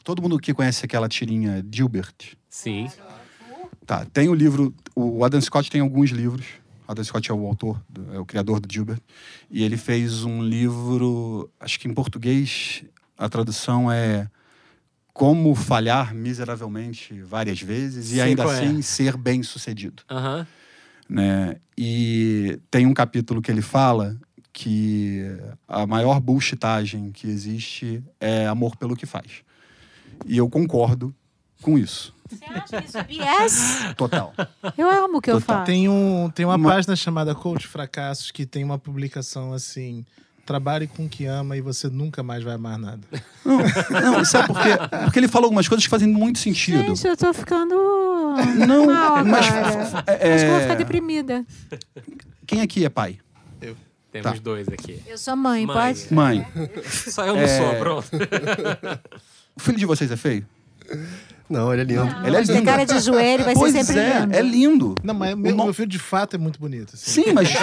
[0.10, 2.16] todo mundo aqui conhece aquela tirinha Gilbert.
[2.50, 2.90] Sim.
[3.86, 6.48] Tá, tem o livro, o Adam Scott tem alguns livros.
[6.88, 7.80] Adam Scott é o autor,
[8.12, 9.00] é o criador do Gilbert.
[9.52, 12.84] E ele fez um livro, acho que em português
[13.16, 14.28] a tradução é
[15.14, 18.46] Como Falhar Miseravelmente Várias Vezes e Sei ainda é.
[18.48, 20.02] assim ser bem sucedido.
[21.08, 21.58] Né?
[21.78, 24.18] E tem um capítulo que ele fala
[24.52, 25.24] que
[25.68, 29.48] a maior bullshitagem que existe é amor pelo que faz.
[30.26, 31.14] E eu concordo
[31.62, 33.94] com isso, Você acha isso BS?
[33.96, 34.34] total.
[34.78, 35.58] Eu amo o que eu Total.
[35.58, 35.66] faço.
[35.66, 40.06] Tem, um, tem uma, Uma- página chamada Coach Fracassos que tem uma publicação assim:
[40.46, 43.02] trabalhe com o que ama e você nunca mais vai amar nada.
[43.44, 44.70] Não, não, sabe por quê?
[45.06, 46.78] Porque ele fala algumas coisas que fazem muito sentido.
[46.96, 47.76] Gente, eu tô ficando
[48.68, 50.04] Não, mal mas agora.
[50.08, 51.46] é, Acho que eu vou ficar deprimida.
[52.46, 53.18] quem aqui é pai?
[54.12, 54.38] Temos Tá.
[54.42, 55.04] dois aqui.
[55.06, 55.76] Eu sou mãe, Mãe.
[55.94, 56.12] pode?
[56.14, 56.48] Mãe.
[56.88, 57.48] Só eu não É.
[57.60, 58.10] sou, pronto.
[59.56, 60.46] O filho de vocês é feio?
[61.50, 62.16] Não, ele é lindo.
[62.26, 62.66] Ele é Tem lindo.
[62.66, 64.36] cara de joelho, vai pois ser sempre é, lindo.
[64.36, 64.96] é lindo.
[65.04, 66.94] Não, mas meu, meu filho de fato é muito bonito.
[66.94, 67.24] assim.
[67.24, 67.50] Sim, mas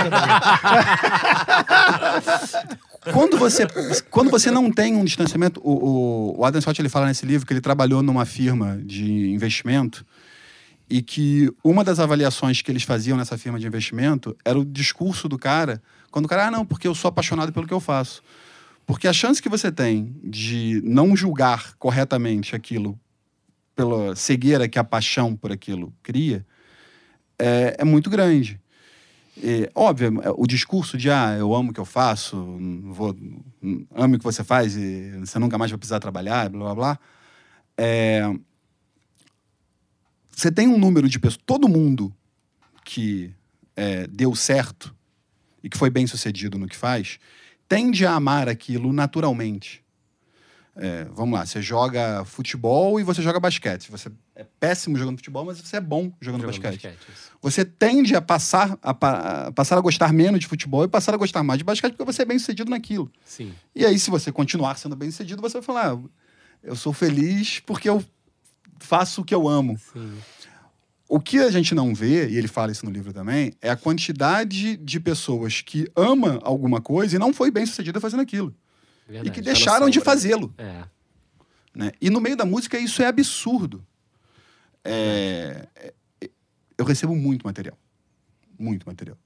[3.12, 3.64] quando você
[4.10, 7.46] quando você não tem um distanciamento, o, o, o Adam Scott ele fala nesse livro
[7.46, 10.04] que ele trabalhou numa firma de investimento
[10.90, 15.28] e que uma das avaliações que eles faziam nessa firma de investimento era o discurso
[15.28, 15.80] do cara,
[16.10, 18.22] quando o cara, ah, não, porque eu sou apaixonado pelo que eu faço.
[18.86, 22.98] Porque a chance que você tem de não julgar corretamente aquilo
[23.74, 26.46] pela cegueira que a paixão por aquilo cria
[27.38, 28.60] é, é muito grande.
[29.36, 32.36] E, óbvio, o discurso de ah, eu amo o que eu faço,
[32.84, 33.14] vou,
[33.94, 36.98] amo o que você faz e você nunca mais vai precisar trabalhar, blá blá blá.
[37.76, 38.32] É,
[40.30, 42.14] você tem um número de pessoas, todo mundo
[42.82, 43.34] que
[43.74, 44.94] é, deu certo
[45.62, 47.18] e que foi bem sucedido no que faz,
[47.68, 49.84] tende a amar aquilo naturalmente.
[50.78, 53.90] É, vamos lá, você joga futebol e você joga basquete.
[53.90, 56.82] Você é péssimo jogando futebol, mas você é bom jogando, Jogando basquete.
[56.82, 56.98] basquete.
[57.40, 58.90] Você tende a passar a,
[59.46, 62.04] a passar a gostar menos de futebol e passar a gostar mais de basquete porque
[62.04, 63.10] você é bem sucedido naquilo.
[63.24, 63.54] Sim.
[63.74, 65.98] E aí, se você continuar sendo bem sucedido, você vai falar: "Ah,
[66.62, 68.04] eu sou feliz porque eu
[68.78, 69.78] faço o que eu amo.
[69.78, 70.12] Sim.
[71.08, 73.76] O que a gente não vê, e ele fala isso no livro também, é a
[73.76, 78.54] quantidade de pessoas que ama alguma coisa e não foi bem sucedida fazendo aquilo.
[79.06, 79.28] Verdade.
[79.28, 80.12] e que deixaram de sombra.
[80.12, 80.54] fazê-lo.
[80.58, 80.84] É.
[81.72, 81.92] né?
[82.00, 83.86] E no meio da música isso é absurdo.
[84.84, 85.94] É, é,
[86.76, 87.78] eu recebo muito material.
[88.58, 89.16] Muito material.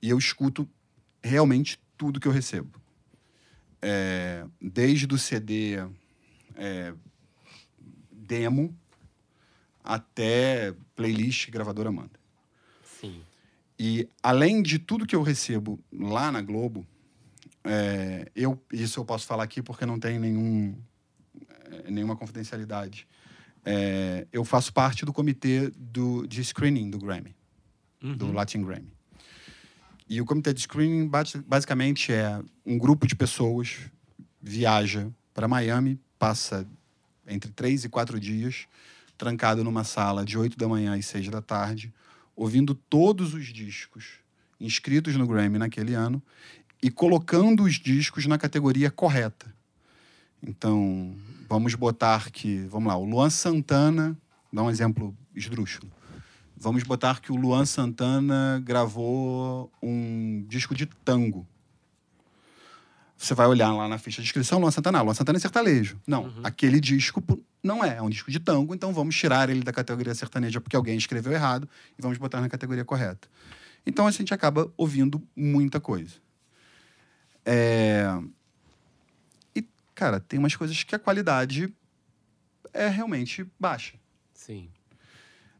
[0.00, 0.68] E eu escuto
[1.22, 2.80] realmente tudo que eu recebo.
[3.80, 5.76] É, desde o CD
[6.56, 6.94] é,
[8.10, 8.74] demo
[9.82, 12.20] até playlist gravadora manda.
[13.00, 13.20] Sim.
[13.78, 16.86] E além de tudo que eu recebo lá na Globo,
[17.64, 20.76] é, eu isso eu posso falar aqui porque não tem nenhum
[21.70, 23.06] é, nenhuma confidencialidade.
[23.64, 27.34] É, eu faço parte do comitê do, de screening do Grammy,
[28.16, 28.92] do Latin Grammy.
[30.08, 33.78] E o comitê de screening basi- basicamente é um grupo de pessoas
[34.40, 36.68] viaja para Miami, passa
[37.26, 38.66] entre três e quatro dias
[39.22, 41.94] trancado numa sala de 8 da manhã às 6 da tarde,
[42.34, 44.14] ouvindo todos os discos
[44.58, 46.20] inscritos no Grammy naquele ano
[46.82, 49.54] e colocando os discos na categoria correta.
[50.42, 51.14] Então,
[51.48, 54.18] vamos botar que, vamos lá, o Luan Santana,
[54.52, 55.88] dá um exemplo esdrúxulo.
[56.56, 61.46] Vamos botar que o Luan Santana gravou um disco de tango.
[63.22, 65.96] Você vai olhar lá na ficha de inscrição, Luan Santana, ah, Luan Santana é sertanejo.
[66.04, 67.22] Não, aquele disco
[67.62, 70.74] não é, é um disco de tango, então vamos tirar ele da categoria sertaneja porque
[70.74, 73.28] alguém escreveu errado e vamos botar na categoria correta.
[73.86, 76.16] Então a gente acaba ouvindo muita coisa.
[77.46, 78.06] É...
[79.54, 79.64] E,
[79.94, 81.72] cara, tem umas coisas que a qualidade
[82.72, 83.94] é realmente baixa.
[84.34, 84.68] Sim.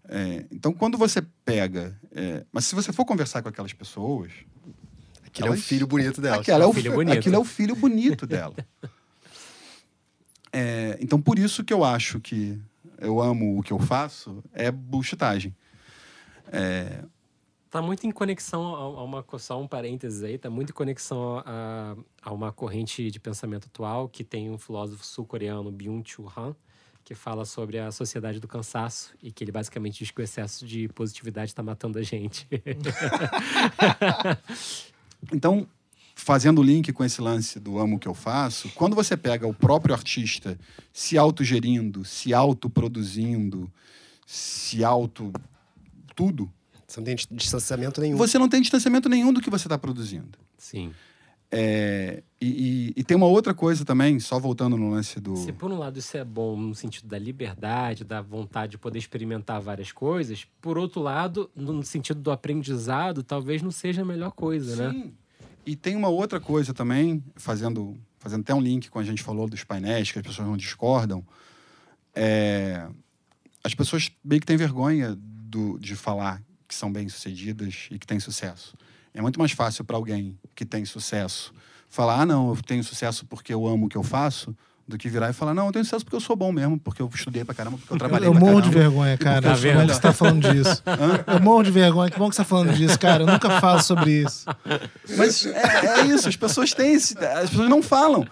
[0.09, 1.97] É, então, quando você pega.
[2.11, 4.33] é, mas se você for conversar com aquelas pessoas.
[5.33, 6.37] Aquele é o elas- filho bonito dela.
[6.37, 7.18] Aquela é o filho fi- bonito.
[7.18, 8.55] Aquilo é o filho bonito dela.
[10.53, 12.61] É, então, por isso que eu acho que
[12.99, 15.55] eu amo o que eu faço é bullshitagem.
[16.53, 17.03] É,
[17.70, 21.43] Tá muito em conexão a, a uma só um parênteses aí, tá muito em conexão
[21.47, 26.55] a, a uma corrente de pensamento atual que tem um filósofo sul-coreano Byung-Chul Han,
[27.03, 30.66] que fala sobre a sociedade do cansaço e que ele basicamente diz que o excesso
[30.66, 32.47] de positividade está matando a gente.
[35.33, 35.66] Então,
[36.14, 39.55] fazendo o link com esse lance do amo que eu faço, quando você pega o
[39.55, 40.59] próprio artista
[40.93, 43.70] se autogerindo, se autoproduzindo,
[44.27, 45.33] se auto.
[46.14, 46.51] tudo,
[46.87, 48.16] Você não tem dis- distanciamento nenhum.
[48.16, 50.39] você não tem distanciamento nenhum do que você está produzindo.
[50.59, 50.93] Sim.
[51.55, 52.47] É, e,
[52.97, 55.37] e- e tem uma outra coisa também, só voltando no lance do.
[55.37, 58.99] Se por um lado isso é bom no sentido da liberdade, da vontade de poder
[58.99, 64.31] experimentar várias coisas, por outro lado, no sentido do aprendizado, talvez não seja a melhor
[64.33, 64.91] coisa, né?
[64.99, 65.13] Sim.
[65.67, 69.47] E tem uma outra coisa também, fazendo, fazendo até um link com a gente falou
[69.47, 71.23] dos painéis, que as pessoas não discordam.
[72.15, 72.89] É,
[73.63, 78.19] as pessoas meio que têm vergonha do, de falar que são bem-sucedidas e que têm
[78.19, 78.75] sucesso.
[79.15, 81.53] É muito mais fácil para alguém que tem sucesso
[81.89, 84.57] falar: ah, não, eu tenho sucesso porque eu amo o que eu faço,
[84.89, 87.03] do que virar e falar: não, eu tenho sucesso porque eu sou bom mesmo, porque
[87.03, 88.81] eu estudei pra caramba, porque eu trabalhei Eu pra morro de caramba.
[88.91, 89.43] vergonha, cara.
[89.43, 89.81] Tá que vendo?
[89.81, 90.83] bom que você tá falando disso.
[91.27, 92.11] Eu morro de vergonha.
[92.11, 93.23] Que bom que você tá falando disso, cara.
[93.23, 94.47] Eu nunca falo sobre isso.
[95.17, 97.17] Mas é, é isso, as pessoas têm esse.
[97.19, 98.27] As pessoas não falam.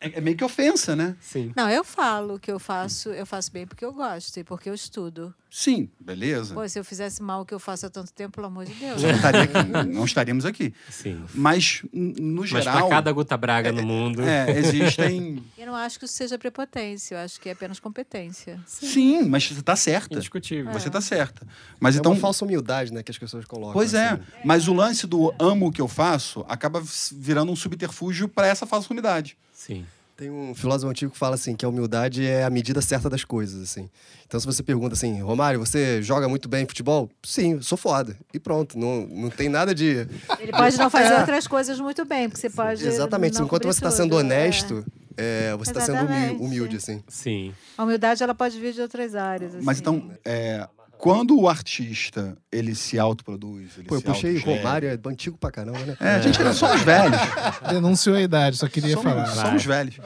[0.00, 1.14] É, é meio que ofensa, né?
[1.20, 1.52] Sim.
[1.54, 4.74] Não, eu falo que eu faço, eu faço bem porque eu gosto e porque eu
[4.74, 5.34] estudo.
[5.50, 6.54] Sim, beleza.
[6.54, 8.72] Pô, se eu fizesse mal o que eu faço há tanto tempo, pelo amor de
[8.74, 9.02] Deus.
[9.02, 10.72] Não, estaria aqui, não estaríamos aqui.
[10.88, 11.24] Sim.
[11.34, 12.78] Mas, no Mas geral.
[12.78, 14.22] para cada Guta Braga no mundo.
[14.22, 15.42] é, existem.
[15.58, 18.58] Eu não acho que isso seja prepotência, eu acho que é apenas competência.
[18.66, 20.14] Sim, mas você tá certa.
[20.14, 20.72] Indiscutível.
[20.72, 21.46] Você tá certa.
[21.78, 22.12] Mas é então.
[22.12, 23.72] uma falsa humildade, né, que as pessoas colocam.
[23.72, 24.22] Pois é, assim.
[24.44, 26.82] mas o lance do amo o que eu faço acaba
[27.12, 29.36] virando um subterfúgio para essa falsa humildade.
[29.52, 29.84] Sim.
[30.20, 33.24] Tem um filósofo antigo que fala assim que a humildade é a medida certa das
[33.24, 33.88] coisas, assim.
[34.26, 37.08] Então se você pergunta assim, Romário, você joga muito bem futebol?
[37.22, 38.14] Sim, eu sou foda.
[38.34, 40.06] E pronto, não, não tem nada de...
[40.38, 41.20] Ele pode não fazer É.
[41.20, 42.86] outras coisas muito bem, porque você pode.
[42.86, 44.18] Exatamente, não enquanto você está sendo é.
[44.18, 44.84] honesto,
[45.16, 46.04] é, você está sendo
[46.38, 47.02] humilde, assim.
[47.08, 47.54] Sim.
[47.78, 49.54] A humildade ela pode vir de outras áreas.
[49.54, 49.80] Mas assim.
[49.80, 50.68] então, é,
[51.00, 55.50] quando o artista ele se autoproduz, ele Pô, eu se puxei Romário, é antigo pra
[55.50, 55.96] caramba, né?
[55.98, 57.16] É, a gente somos velhos.
[57.70, 59.26] Denunciou a idade, só queria Somos, falar.
[59.26, 59.98] somos velhos.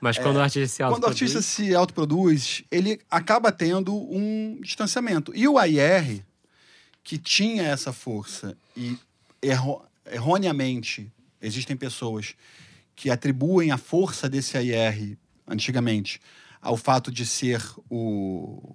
[0.00, 0.86] Mas quando o artista se É.
[0.88, 5.32] Quando o artista autoproduz- se autoproduz, ele acaba tendo um distanciamento.
[5.34, 6.22] E o AIR,
[7.02, 8.96] que tinha essa força e
[9.42, 11.10] erro- erroneamente
[11.42, 12.34] existem pessoas
[12.94, 16.20] que atribuem a força desse AIR antigamente
[16.62, 18.74] ao fato de ser o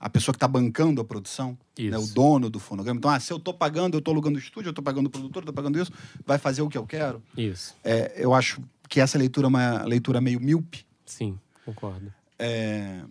[0.00, 2.98] a pessoa que está bancando a produção, né, o dono do fonograma.
[2.98, 5.10] Então, ah, se eu estou pagando, eu estou alugando o estúdio, eu estou pagando o
[5.10, 5.92] produtor, eu estou pagando isso,
[6.24, 7.22] vai fazer o que eu quero.
[7.36, 7.74] Isso.
[7.82, 10.86] É, eu acho que essa leitura é uma leitura meio míope.
[11.04, 12.12] Sim, concordo.
[12.38, 13.02] É,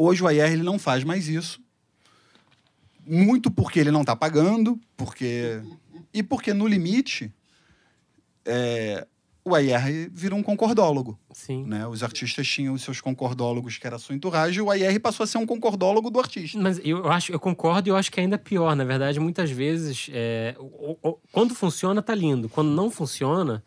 [0.00, 1.60] Hoje o AIR ele não faz mais isso.
[3.04, 5.60] Muito porque ele não está pagando, porque
[6.14, 7.34] e porque no limite
[8.44, 9.04] é,
[9.48, 11.18] o AIR virou um concordólogo.
[11.32, 11.64] Sim.
[11.64, 11.86] Né?
[11.86, 15.24] Os artistas tinham os seus concordólogos, que era a sua entourage, e o AIR passou
[15.24, 16.58] a ser um concordólogo do artista.
[16.58, 18.76] Mas eu acho, eu concordo e eu acho que é ainda pior.
[18.76, 22.48] Na verdade, muitas vezes, é, o- o- quando funciona, tá lindo.
[22.48, 23.62] Quando não funciona,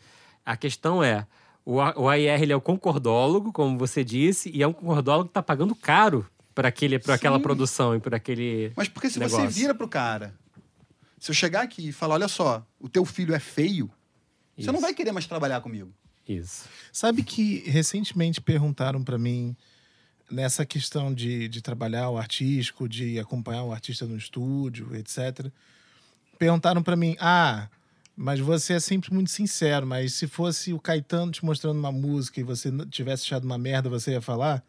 [0.46, 1.26] a questão é.
[1.66, 5.34] O, o AIR ele é o concordólogo, como você disse, e é um concordólogo que
[5.34, 6.26] tá pagando caro
[6.56, 8.72] para aquele, para aquela produção e por aquele.
[8.76, 9.40] Mas porque se negócio.
[9.46, 10.34] você vira pro cara,
[11.20, 13.90] se eu chegar aqui e falar, olha só, o teu filho é feio,
[14.62, 14.82] você não Isso.
[14.82, 15.94] vai querer mais trabalhar comigo.
[16.28, 16.66] Isso.
[16.92, 19.56] Sabe que recentemente perguntaram pra mim
[20.30, 25.52] nessa questão de, de trabalhar o artístico, de acompanhar o artista no estúdio, etc.
[26.40, 27.68] Perguntaram pra mim: "Ah,
[28.16, 32.40] mas você é sempre muito sincero, mas se fosse o Caetano te mostrando uma música
[32.40, 34.64] e você não tivesse achado uma merda, você ia falar?"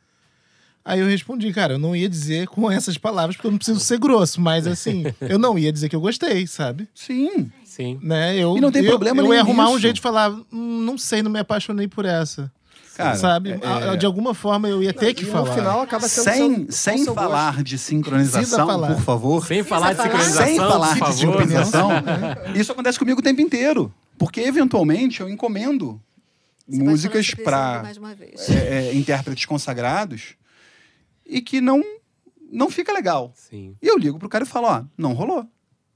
[0.84, 3.78] Aí eu respondi, cara, eu não ia dizer com essas palavras, porque eu não preciso
[3.80, 6.88] ser grosso, mas assim, eu não ia dizer que eu gostei, sabe?
[6.94, 7.50] Sim.
[7.64, 7.98] Sim.
[8.02, 8.36] Né?
[8.36, 9.80] Eu, E não tem eu, problema Eu nenhum ia arrumar um nisso.
[9.80, 12.50] jeito de falar, "Hum, não sei, não me apaixonei por essa.
[12.96, 13.52] Cara, sabe?
[13.52, 15.48] é- A- De alguma forma eu ia ter que e falar.
[15.48, 18.94] no final acaba sendo Sem, seu, sem seu falar de Precisa sincronização, falar.
[18.94, 19.46] por favor.
[19.46, 21.90] Sem falar de sincronização, Sem falar por de sincronização.
[22.54, 23.90] Isso acontece comigo o tempo inteiro.
[24.18, 25.98] Porque, eventualmente, eu encomendo
[26.68, 27.82] Você músicas para
[28.18, 28.50] vez.
[28.50, 30.34] é, intérpretes consagrados
[31.26, 31.82] e que não,
[32.50, 33.32] não fica legal.
[33.34, 35.46] Sim, E eu ligo pro cara e falo, ó, não rolou.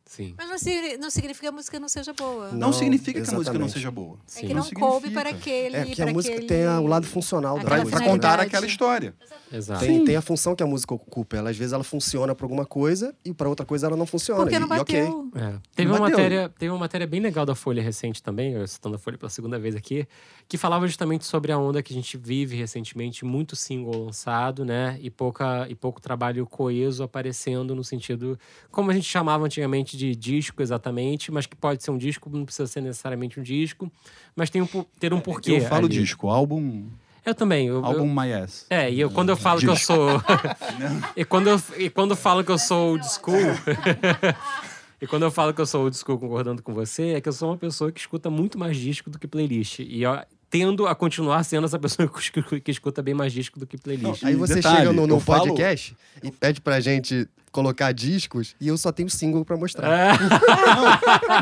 [0.05, 0.35] sim.
[0.39, 2.49] Mas não, não significa que a música não seja boa.
[2.53, 3.73] Não, Não, significa que a música não exatamente.
[3.73, 4.19] seja boa.
[4.27, 4.47] É Sim.
[4.47, 5.77] que não não coube para aquele.
[5.77, 6.47] É que para a música aquele...
[6.49, 7.97] tem o lado funcional da Aquela música.
[7.99, 9.15] pra contar aquela história.
[9.53, 9.85] Exato.
[9.85, 11.37] Tem, tem a função que a música ocupa.
[11.37, 14.43] Ela, às vezes ela funciona para alguma coisa e para outra coisa ela não funciona.
[14.43, 15.01] Porque não e, e ok.
[15.03, 15.31] bateu.
[15.35, 15.59] É.
[15.75, 16.17] Teve, Não uma bateu.
[16.19, 19.31] matéria, teve uma matéria bem legal da Folha recente também, eu citando a Folha pela
[19.31, 20.07] segunda vez aqui,
[20.49, 24.97] que falava justamente sobre a onda que a gente vive recentemente, muito single lançado, né?
[25.03, 28.39] E, pouca, e pouco trabalho coeso aparecendo no sentido,
[28.71, 32.45] como a gente chamava antigamente de disco exatamente, mas que pode ser um disco, não
[32.45, 33.91] precisa ser necessariamente um disco,
[34.37, 34.69] mas tem um,
[35.01, 35.53] ter um porquê.
[35.53, 35.95] eu falo ali.
[35.95, 36.87] disco, álbum,
[37.25, 37.67] Eu também.
[37.67, 38.67] Eu, eu- álbum My Ass.
[38.71, 40.23] é, e eu, quando eu falo que eu sou.
[41.17, 43.35] e, quando eu, e quando eu falo que eu sou old school.
[45.03, 47.33] e quando eu falo que eu sou old school concordando com você, é que eu
[47.33, 49.81] sou uma pessoa que escuta muito mais disco do que playlist.
[49.81, 50.17] E eu
[50.51, 53.77] tendo a continuar sendo essa pessoa que escu- que escuta bem mais disco do que
[53.77, 54.23] playlist.
[54.23, 57.91] Não, Aí você detalhe, chega no, no eu falo- podcast e pede pra gente colocar
[57.93, 60.19] discos e eu só tenho single pra mostrar.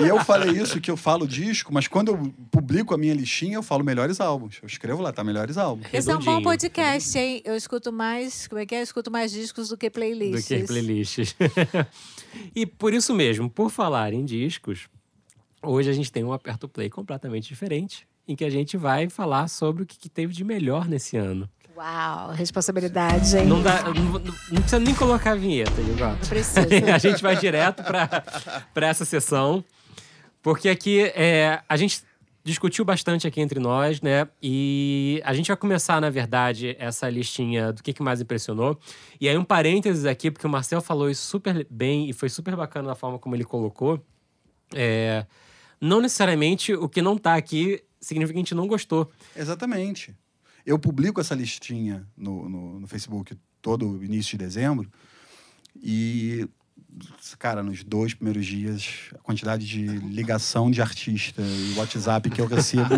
[0.00, 3.56] E eu falei isso, que eu falo disco, mas quando eu publico a minha listinha,
[3.56, 4.58] eu falo melhores álbuns.
[4.62, 5.88] Eu escrevo lá, tá melhores álbuns.
[5.92, 7.42] Esse é um bom podcast, hein?
[7.44, 8.46] Eu escuto mais.
[8.46, 8.78] Como é que é?
[8.78, 10.46] Eu escuto mais discos do que do playlists.
[10.46, 11.36] que playlists.
[12.54, 14.86] e por isso mesmo, por falar em discos,
[15.62, 19.48] hoje a gente tem um Aperto Play completamente diferente, em que a gente vai falar
[19.48, 21.48] sobre o que, que teve de melhor nesse ano.
[21.76, 23.46] Uau, responsabilidade, hein?
[23.46, 26.10] Não, dá, não, não- precisa nem colocar a vinheta, Igor.
[26.10, 26.60] Não precisa.
[26.94, 29.64] a gente vai direto para essa sessão,
[30.40, 32.02] porque aqui é, a gente
[32.44, 34.28] discutiu bastante aqui entre nós, né?
[34.40, 38.78] E a gente vai começar, na verdade, essa listinha do que, que mais impressionou.
[39.20, 42.54] E aí, um parênteses aqui, porque o Marcel falou isso super bem e foi super
[42.54, 43.98] bacana da forma como ele colocou.
[44.72, 45.26] É,
[45.80, 49.10] não necessariamente o que não tá aqui significa que a gente não gostou.
[49.36, 50.14] Exatamente.
[50.64, 54.90] Eu publico essa listinha no, no, no Facebook todo início de dezembro
[55.76, 56.48] e
[57.38, 62.46] cara, nos dois primeiros dias, a quantidade de ligação de artista e WhatsApp que eu
[62.46, 62.94] recebo.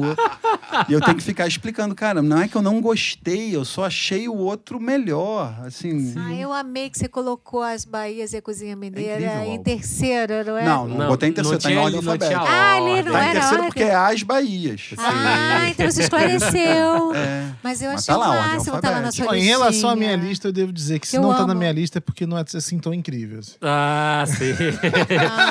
[0.89, 3.85] e eu tenho que ficar explicando, cara, não é que eu não gostei, eu só
[3.87, 5.55] achei o outro melhor.
[5.65, 6.15] Assim.
[6.17, 9.63] Ah, eu amei que você colocou as Bahias e a Cozinha Mineira o em álbum.
[9.63, 10.65] terceira, não é?
[10.65, 12.41] Não, não, Não, botei em terceiro, tá em ordem alfabética.
[12.41, 13.69] Ah, ali não Tá em era terceiro ordem.
[13.69, 14.91] porque é as Bahias.
[14.99, 17.13] Ah, então você esclareceu.
[17.17, 17.51] É.
[17.63, 19.97] Mas eu Mas achei tá lá, máximo, tá lá na sua Ó, em relação à
[19.97, 21.47] minha lista, eu devo dizer que se Eu não tá amo.
[21.49, 23.39] na minha lista é porque não é assim tão incrível.
[23.39, 23.53] assim.
[23.63, 23.86] Ah,
[24.27, 24.53] sim.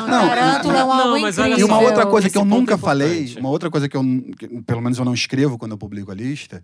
[0.07, 1.59] Não, Tarântula é um Não, mas olha incrível.
[1.59, 3.39] E uma Esse- outra coisa que eu esse ponto nunca é falei, importante.
[3.39, 4.03] uma outra coisa que eu,
[4.37, 6.63] que, pelo menos eu não escrevo quando eu publico a lista,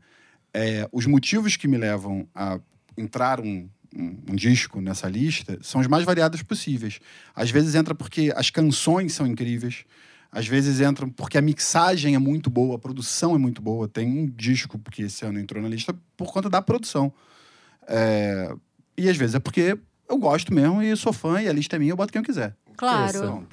[0.54, 2.60] é os motivos que me levam a
[2.98, 7.00] entrar um, um, um disco nessa lista são os mais variados possíveis.
[7.36, 9.86] Às vezes entra porque as canções são incríveis,
[10.32, 13.88] às vezes entram porque a mixagem é muito boa, a produção é muito boa.
[13.88, 17.12] Tem um disco que esse ano entrou na lista por conta da produção.
[17.88, 18.54] É,
[18.98, 19.78] e às vezes é porque
[20.12, 22.26] eu gosto mesmo e sou fã e a lista é minha, eu boto quem eu
[22.26, 22.54] quiser.
[22.78, 23.46] Claro.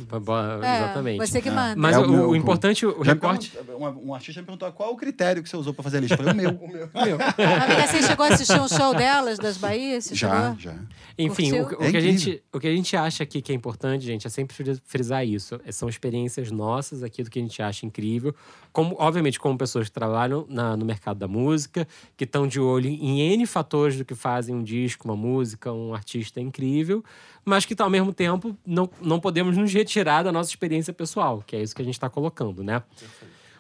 [0.63, 1.19] É, Exatamente.
[1.27, 1.75] Você que manda.
[1.77, 3.53] Mas É o, o meu- o importante, o recorte.
[3.79, 6.15] um, um artista me perguntou qual o critério que você usou para fazer a lista.
[6.15, 6.89] Eu falei, o meu.
[6.95, 10.11] Amiga, você chegou a assistir um show delas, das Bahias?
[10.13, 10.59] Já, chegou?
[10.59, 10.75] já.
[11.19, 13.55] Enfim, o, o É que a gente, o que a gente acha aqui que é
[13.55, 15.61] importante, gente, é sempre fri- frisar isso.
[15.65, 18.35] É, São experiências nossas aqui do que a gente acha incrível.
[18.73, 22.89] Como, obviamente, como pessoas que trabalham na- no mercado da música, que estão de olho
[22.89, 27.03] em N fatores do que fazem um disco, uma música, um artista incrível,
[27.49, 31.57] mas que, ao mesmo tempo, não, não podemos nos retirar da nossa experiência pessoal, que
[31.57, 32.83] é isso que a gente está colocando, né?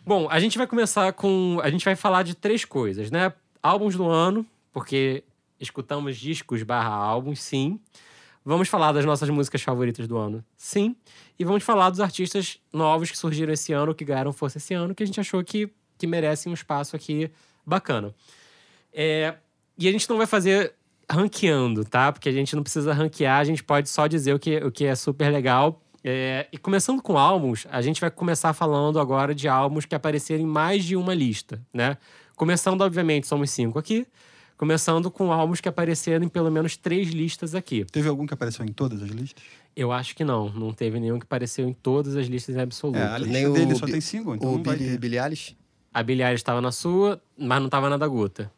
[0.05, 1.59] Bom, a gente vai começar com.
[1.62, 3.32] A gente vai falar de três coisas, né?
[3.62, 5.24] Álbuns do ano, porque
[5.59, 7.80] escutamos discos barra álbuns, sim.
[8.45, 10.95] Vamos falar das nossas músicas favoritas do ano, sim.
[11.39, 14.95] E vamos falar dos artistas novos que surgiram esse ano, que ganharam força esse ano,
[14.95, 17.30] que a gente achou que, que merecem um espaço aqui
[17.66, 18.14] bacana.
[18.93, 19.34] É,
[19.76, 20.74] e a gente não vai fazer
[21.11, 22.12] ranqueando, tá?
[22.12, 24.84] Porque a gente não precisa ranquear, a gente pode só dizer o que, o que
[24.84, 25.82] é super legal.
[26.04, 30.42] É, e começando com álbuns, a gente vai começar falando agora de álbuns que apareceram
[30.42, 31.96] em mais de uma lista, né?
[32.36, 34.06] Começando, obviamente, somos cinco aqui.
[34.56, 37.84] Começando com álbuns que apareceram em pelo menos três listas aqui.
[37.84, 39.42] Teve algum que apareceu em todas as listas?
[39.74, 40.50] Eu acho que não.
[40.50, 42.98] Não teve nenhum que apareceu em todas as listas em absoluto.
[42.98, 44.59] É, a lista Nem o dele só Bi- tem cinco, então o.
[44.59, 45.56] Billy Eilish?
[45.94, 48.50] A Billie Eilish estava na sua, mas não estava na da Guta.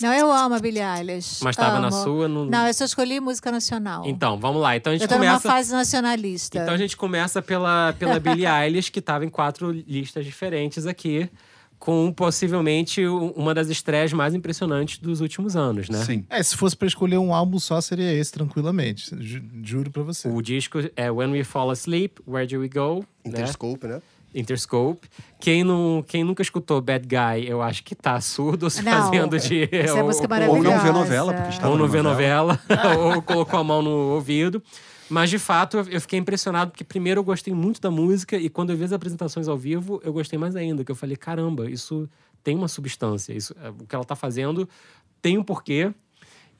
[0.00, 1.40] Não, eu amo a Billie Eilish.
[1.42, 2.28] Mas estava na sua.
[2.28, 2.44] Não...
[2.44, 4.04] Não, eu só escolhi música nacional.
[4.06, 4.76] Então, vamos lá.
[4.76, 5.48] Então a gente eu tô numa começa.
[5.48, 6.58] fase nacionalista.
[6.58, 11.28] Então a gente começa pela, pela Billie Eilish, que estava em quatro listas diferentes aqui,
[11.80, 16.04] com possivelmente uma das estreias mais impressionantes dos últimos anos, né?
[16.04, 16.24] Sim.
[16.30, 19.10] É, se fosse pra escolher um álbum só, seria esse, tranquilamente.
[19.20, 20.28] Ju- juro pra você.
[20.28, 23.04] O disco é When We Fall Asleep, Where Do We Go?
[23.24, 23.30] né?
[23.30, 24.00] Interscope, né?
[24.40, 25.08] Interscope.
[25.40, 29.38] Quem, não, quem nunca escutou Bad Guy, eu acho que tá surdo se Não, fazendo
[29.38, 29.68] de.
[29.72, 32.60] essa é música ou- Ou não vê novela, porque estava ou não vê novela,
[33.14, 34.62] ou colocou a mão no ouvido.
[35.10, 38.48] Mas, de fato, eu- eu fiquei impressionado, porque primeiro eu gostei muito da música, e
[38.48, 41.70] quando eu vi as apresentações ao vivo, eu gostei mais ainda, que eu falei, caramba,
[41.70, 42.08] isso
[42.44, 44.68] tem uma substância, isso, é, o que ela tá fazendo
[45.22, 45.92] tem um porquê.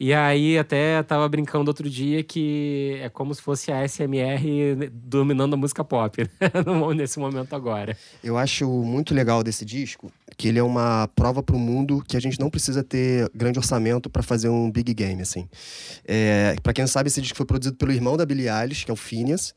[0.01, 5.55] E aí, até tava brincando outro dia que é como se fosse a SMR dominando
[5.55, 6.29] a música pop, né?
[6.95, 7.97] Nesse momento agora.
[8.23, 12.17] Eu acho muito legal desse disco que ele é uma prova para o mundo que
[12.17, 15.49] a gente não precisa ter grande orçamento para fazer um big game, assim.
[16.07, 18.91] É, para quem não sabe, esse disco foi produzido pelo irmão da Billie Eilish, que
[18.91, 19.53] é o Phineas.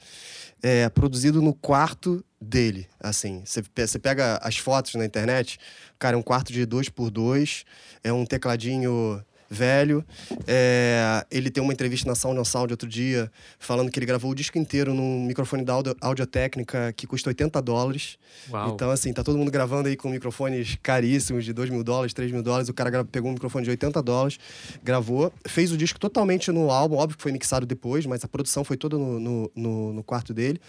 [0.63, 3.43] É, produzido no quarto dele, assim.
[3.45, 5.59] Você pega as fotos na internet,
[5.99, 7.63] cara, é um quarto de dois por dois,
[8.03, 10.03] é um tecladinho velho.
[10.47, 13.29] É, ele tem uma entrevista na Sound on Sound outro dia,
[13.59, 17.61] falando que ele gravou o disco inteiro num microfone da audio, Audio-Técnica que custa 80
[17.61, 18.17] dólares.
[18.49, 18.73] Uau.
[18.73, 22.31] Então, assim, tá todo mundo gravando aí com microfones caríssimos, de 2 mil dólares, 3
[22.31, 22.69] mil dólares.
[22.69, 24.39] O cara pegou um microfone de 80 dólares,
[24.83, 28.63] gravou, fez o disco totalmente no álbum, óbvio que foi mixado depois, mas a produção
[28.63, 30.59] foi toda no, no, no- no quarto dele.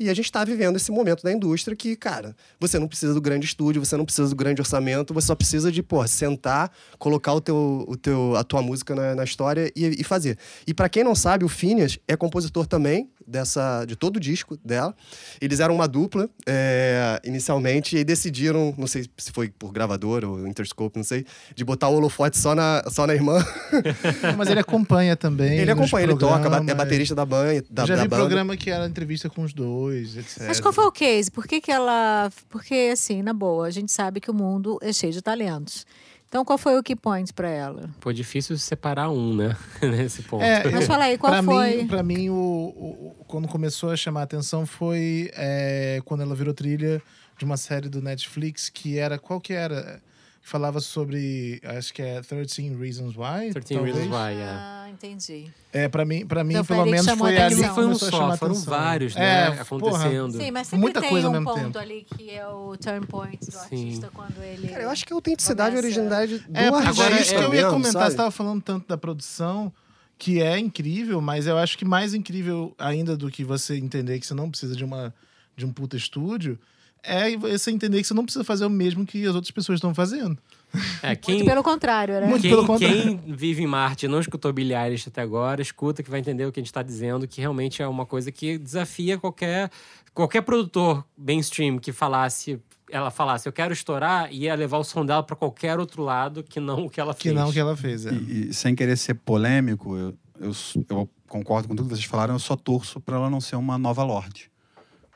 [0.00, 3.20] E a gente tá vivendo esse momento da indústria que, cara, você não precisa do
[3.20, 7.32] grande estúdio, você não precisa do grande orçamento, você só precisa de, pô, sentar, colocar
[7.34, 10.38] o teu, o teu, a tua música na, na história e, e fazer.
[10.66, 14.58] E para quem não sabe, o Phineas é compositor também dessa, de todo o disco
[14.64, 14.94] dela.
[15.40, 20.46] Eles eram uma dupla é, inicialmente e decidiram, não sei se foi por gravador ou
[20.46, 21.24] Interscope, não sei,
[21.54, 23.44] de botar o holofote só na, só na irmã.
[24.36, 25.58] Mas ele acompanha também.
[25.58, 28.22] ele acompanha, ele toca, é baterista da, banha, da, já da vi banda.
[28.22, 30.44] programa que era entrevista com os dois, etc.
[30.46, 31.30] Mas qual foi o case?
[31.30, 32.30] Por que, que ela.
[32.48, 35.86] Porque, assim, na boa, a gente sabe que o mundo é cheio de talentos.
[36.32, 37.90] Então, qual foi o key point pra ela?
[38.00, 39.54] Pô, difícil separar um, né?
[39.82, 40.42] Nesse ponto.
[40.42, 41.76] É, Mas eu- fala aí, qual pra foi?
[41.82, 46.22] Mim, pra mim, o, o- o- quando começou a chamar a atenção foi é, quando
[46.22, 47.02] ela virou trilha
[47.36, 49.18] de uma série do Netflix que era.
[49.18, 50.00] Qual que era?
[50.42, 51.60] Que falava sobre.
[51.64, 53.52] Acho que é 13 Reasons Why.
[53.52, 53.96] 13 talvez.
[53.96, 54.44] Reasons Why, é.
[54.44, 55.50] Ah, entendi.
[55.72, 58.10] É, pra mim, pra mim Então pelo menos foi ali Não que foi um só,
[58.10, 58.64] foram atenção.
[58.64, 59.44] vários, né?
[59.46, 59.62] É, porra.
[59.62, 60.32] acontecendo.
[60.36, 61.78] Sim, mas sempre Muita tem coisa um ao mesmo ponto tempo.
[61.78, 63.58] ali que é o turn point do Sim.
[63.60, 64.66] artista quando ele.
[64.66, 67.54] Cara, eu acho que a autenticidade e originalidade do É, artista agora isso que eu
[67.54, 68.10] ia comentar, sabe?
[68.10, 69.72] você tava falando tanto da produção,
[70.18, 74.26] que é incrível, mas eu acho que mais incrível ainda do que você entender que
[74.26, 75.14] você não precisa de, uma,
[75.56, 76.58] de um puta estúdio,
[77.02, 79.94] é você entender que você não precisa fazer o mesmo que as outras pessoas estão
[79.94, 80.38] fazendo.
[81.02, 82.26] É, quem, Muito pelo contrário, né?
[82.26, 83.18] Muito quem, pelo contrário.
[83.18, 86.46] quem vive em Marte e não escutou Billie Eilish até agora, escuta que vai entender
[86.46, 89.70] o que a gente está dizendo, que realmente é uma coisa que desafia qualquer,
[90.14, 92.58] qualquer produtor mainstream que falasse,
[92.90, 96.58] ela falasse, eu quero estourar, ia levar o som dela para qualquer outro lado que
[96.58, 97.34] não o que ela Que fez.
[97.34, 98.06] não o que ela fez.
[98.06, 98.12] É.
[98.14, 100.52] E, e sem querer ser polêmico, eu, eu,
[100.88, 103.76] eu concordo com tudo que vocês falaram, eu só torço para ela não ser uma
[103.76, 104.50] nova Lorde.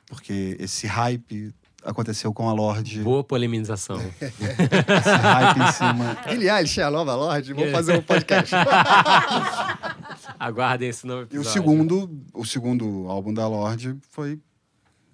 [0.06, 1.52] Porque esse hype
[1.86, 3.00] aconteceu com a Lorde.
[3.02, 3.98] Boa polemização.
[4.20, 6.18] Esse hype em cima.
[6.58, 7.52] Eilish é a nova Lorde?
[7.52, 8.54] Vamos fazer um podcast.
[10.38, 11.48] Aguardem esse novo E episódio.
[11.48, 14.38] o segundo, o segundo álbum da Lorde foi,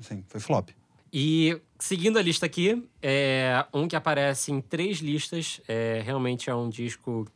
[0.01, 0.71] assim, foi flop.
[1.13, 5.61] E seguindo a lista aqui, é um que aparece em três listas.
[5.69, 7.27] É, realmente é um disco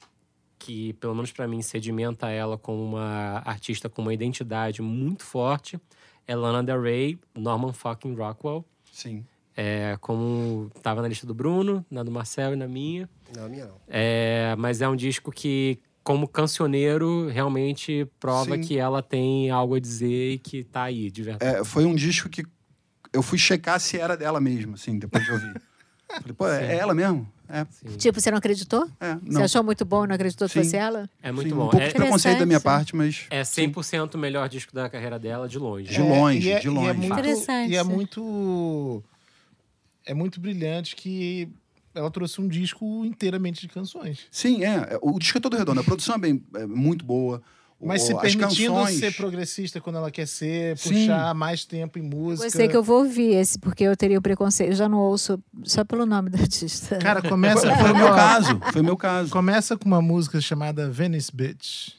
[0.59, 5.79] que, pelo menos pra mim, sedimenta ela como uma artista com uma identidade muito forte.
[6.27, 8.65] É Lana Del Rey, Norman fucking Rockwell.
[8.97, 9.27] Sim.
[9.55, 13.09] É, como tava na lista do Bruno, na do Marcel e na minha.
[13.35, 13.75] Não, a minha não.
[13.87, 18.63] É, mas é um disco que, como cancioneiro, realmente prova Sim.
[18.63, 21.57] que ela tem algo a dizer e que tá aí, de verdade.
[21.59, 22.43] É, foi um disco que
[23.13, 25.63] eu fui checar se era dela mesmo, assim, depois de ouvir.
[26.09, 27.31] Falei, pô, é, é ela mesmo?
[27.49, 27.65] É.
[27.97, 28.89] Tipo, você não acreditou?
[29.01, 29.43] é Você não.
[29.45, 30.63] achou muito bom e não acreditou que Sim.
[30.65, 31.09] fosse ela?
[31.23, 31.67] É, muito Sim, bom.
[31.67, 33.27] Um pouco É- de preconceito da minha parte, mas.
[33.31, 35.89] É 100% o melhor disco da carreira dela, de longe.
[35.93, 36.89] De longe, é, de e longe.
[36.89, 37.73] é muito, Interessante.
[37.73, 39.03] E é muito.
[40.05, 41.49] É muito brilhante que
[41.95, 44.27] ela trouxe um disco inteiramente de canções.
[44.31, 44.99] Sim, é.
[45.03, 45.81] O disco é todo redondo.
[45.81, 47.43] A produção é, bem, é muito boa.
[47.79, 48.99] O- Mas se permitindo canções...
[48.99, 50.91] ser progressista quando ela quer ser, Sim.
[51.07, 52.47] puxar mais tempo em música.
[52.47, 54.71] Gostei que eu vou ouvir esse, porque eu teria o preconceito.
[54.71, 56.97] Eu já não ouço só pelo nome do artista.
[56.99, 57.61] Cara, começa.
[57.77, 58.61] Foi, foi o meu caso.
[58.73, 59.31] Foi o meu caso.
[59.31, 61.91] Começa com uma música chamada Venice Bitch.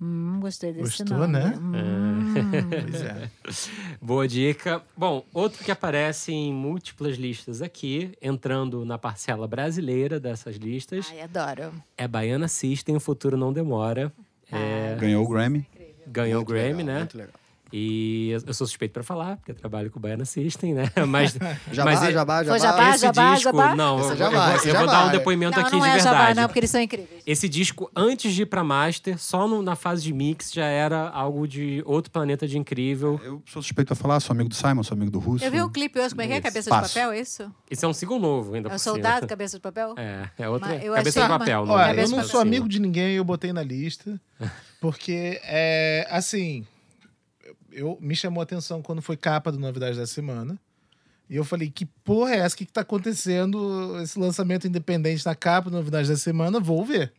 [0.00, 1.32] Hum, gostei desse Gostou, nome.
[1.32, 1.54] né?
[1.60, 2.34] Hum.
[2.88, 3.30] Pois é.
[4.00, 4.80] Boa dica.
[4.96, 11.22] Bom, outro que aparece em múltiplas listas aqui, entrando na parcela brasileira dessas listas, Ai,
[11.22, 11.72] adoro.
[11.96, 14.12] é Baiana System, O Futuro Não Demora.
[14.52, 15.66] É, Ganhou o Grammy.
[16.06, 16.98] ganhou o Grammy, legal, né?
[17.00, 17.34] Muito legal.
[17.72, 20.90] E eu sou suspeito pra falar, porque eu trabalho com o Baiana System, né?
[21.06, 21.32] Mas,
[21.70, 22.44] Jabá, mas jabá, jabá.
[22.44, 22.90] Foi jabá?
[22.94, 23.76] esse disco, jabá?
[23.76, 25.12] não, Esse eu, é eu jabá, vou, esse é eu vou jabá, dar um é.
[25.12, 26.16] depoimento Não, aqui não de é verdade.
[26.18, 27.22] jabá, não, porque eles são incríveis.
[27.26, 31.08] Esse disco, antes de ir pra Master, só no- na fase de mix, já era
[31.10, 33.20] algo de outro planeta de incrível.
[33.22, 35.44] Eu sou suspeito pra falar, sou amigo do Simon, sou amigo do Russo.
[35.44, 36.40] Eu vi um clipe hoje, como é que é?
[36.40, 36.88] Cabeça Passo.
[36.88, 37.52] de papel, é isso?
[37.70, 38.94] Isso é um single novo ainda É o cima.
[38.94, 39.94] soldado, cabeça de papel?
[39.98, 41.66] É, é outra Mas eu cabeça de uma- papel.
[41.66, 44.18] não Olha, é eu não sou amigo de ninguém, eu botei na lista.
[44.80, 46.64] Porque, é, assim,
[47.78, 50.58] eu, me chamou a atenção quando foi capa do Novidade da Semana.
[51.30, 52.54] E eu falei, que porra é essa?
[52.54, 54.00] O que, que tá acontecendo?
[54.02, 57.12] Esse lançamento independente na capa do Novidade da Semana, vou ver.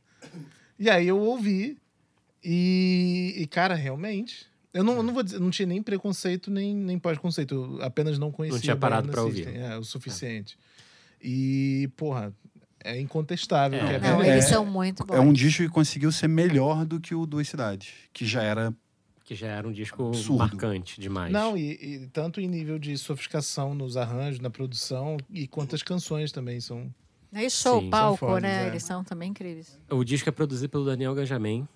[0.77, 1.77] E aí eu ouvi.
[2.43, 4.47] E, e, cara, realmente.
[4.73, 7.53] Eu não, não vou dizer, não tinha nem preconceito, nem, nem pós-conceito.
[7.79, 8.61] Eu apenas não conhecia.
[8.61, 9.55] tinha parado Baiana pra ouvir.
[9.55, 10.57] É, o suficiente.
[11.21, 12.33] E, porra,
[12.83, 13.79] é incontestável.
[13.79, 13.99] É.
[13.99, 15.15] que é Não, eles é- são muito bons.
[15.15, 18.73] É um disco que conseguiu ser melhor do que o Duas Cidades, que já era
[19.29, 20.39] Que já era um disco Absurdo.
[20.39, 21.31] marcante demais.
[21.31, 26.31] Não, e, e tanto em nível de sofisticação nos arranjos, na produção, e quantas canções
[26.31, 26.91] também são.
[27.31, 28.63] E show, Sim, palco, fodas, né?
[28.63, 28.67] é.
[28.69, 29.79] Eles são também incríveis.
[29.91, 31.67] O disco é produzido pelo Daniel Ganjamin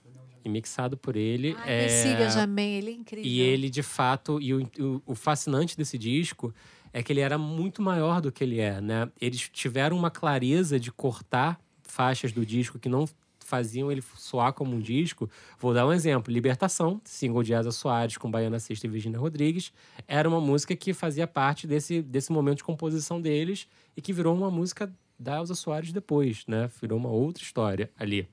[0.44, 1.56] e mixado por ele.
[1.60, 1.84] Ai, é...
[1.84, 3.32] consiga, Jamém, ele é incrível.
[3.32, 6.52] E ele, de fato, e o, o, o fascinante desse disco
[6.92, 9.08] é que ele era muito maior do que ele é, né?
[9.22, 13.08] Eles tiveram uma clareza de cortar faixas do disco que não
[13.54, 15.30] faziam ele soar como um disco.
[15.60, 16.34] Vou dar um exemplo.
[16.34, 19.72] Libertação, single de Asa Soares com Baiana Sista e Virginia Rodrigues,
[20.08, 24.36] era uma música que fazia parte desse, desse momento de composição deles e que virou
[24.36, 26.68] uma música da Elza Soares depois, né?
[26.82, 28.28] Virou uma outra história ali.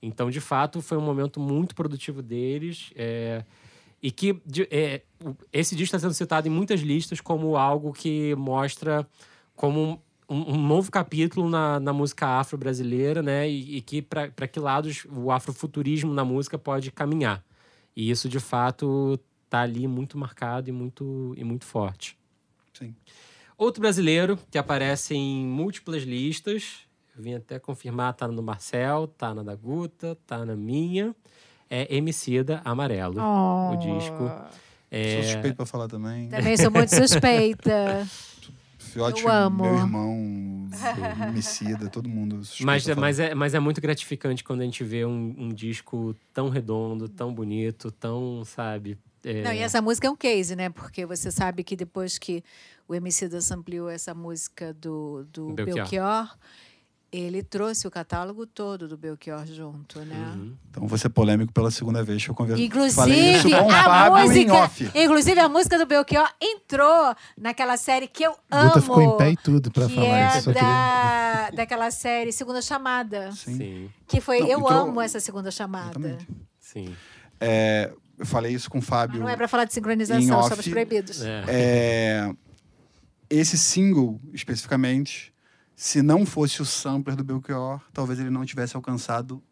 [0.00, 2.90] Então, de fato, foi um momento muito produtivo deles.
[2.96, 3.44] é,
[4.02, 5.02] e que de- é,
[5.52, 9.06] esse disco está sendo citado em muitas listas como algo que mostra
[9.54, 13.48] como um, um novo capítulo na, na música afro-brasileira, né?
[13.48, 17.42] E, e que para que lados o afrofuturismo na música pode caminhar.
[17.96, 19.18] E isso, de fato,
[19.48, 22.16] tá ali muito marcado e muito, e muito forte.
[22.72, 22.94] Sim.
[23.56, 26.78] Outro brasileiro que aparece em múltiplas listas,
[27.16, 31.14] eu vim até confirmar, tá no Marcel, tá na da Guta, tá na minha,
[31.70, 33.74] é Emicida Amarelo, Oh.
[33.74, 34.18] o disco.
[34.18, 36.28] Sou É, suspeito pra falar também.
[36.28, 38.06] Também sou muito suspeita.
[38.94, 39.64] Fiote, Eu amo.
[39.64, 40.68] meu irmão,
[41.28, 42.40] Emicida, todo mundo.
[42.60, 46.14] Mas, é- mas, é, mas é muito gratificante quando a gente vê um, um disco
[46.32, 48.96] tão redondo, tão bonito, tão, sabe...
[49.24, 50.70] é, Não, e essa música é um case, né?
[50.70, 52.42] Porque você sabe que depois que
[52.88, 55.76] o MC da ampliou essa música do, do Belchior.
[55.76, 56.38] Belchior.
[57.16, 60.16] Ele trouxe o catálogo todo do Belchior junto, né?
[60.34, 60.54] uhum.
[60.70, 62.62] Então vou ser polêmico pela segunda vez que eu converso.
[62.62, 64.90] Inclusive, Falei isso com o em música, off.
[64.94, 68.68] inclusive a música do Belchior entrou naquela série que eu amo.
[68.68, 70.52] Guta ficou em pé e tudo pra que falar é isso.
[70.52, 73.30] Da, daquela série Segunda Chamada.
[73.32, 73.56] Sim.
[73.56, 74.40] Sim, Que foi.
[74.40, 75.90] Não, eu entrou- amo essa segunda chamada.
[75.98, 76.26] Exatamente.
[76.58, 76.94] sim.
[77.40, 79.20] É, eu falei isso com o Mas Fábio.
[79.20, 81.20] não é pra falar de sincronização, off, somos proibidos.
[81.22, 81.44] É.
[81.48, 82.30] É,
[83.28, 85.33] esse single, especificamente,
[85.76, 89.42] se não fosse o sampler do Belchior, talvez ele não tivesse alcançado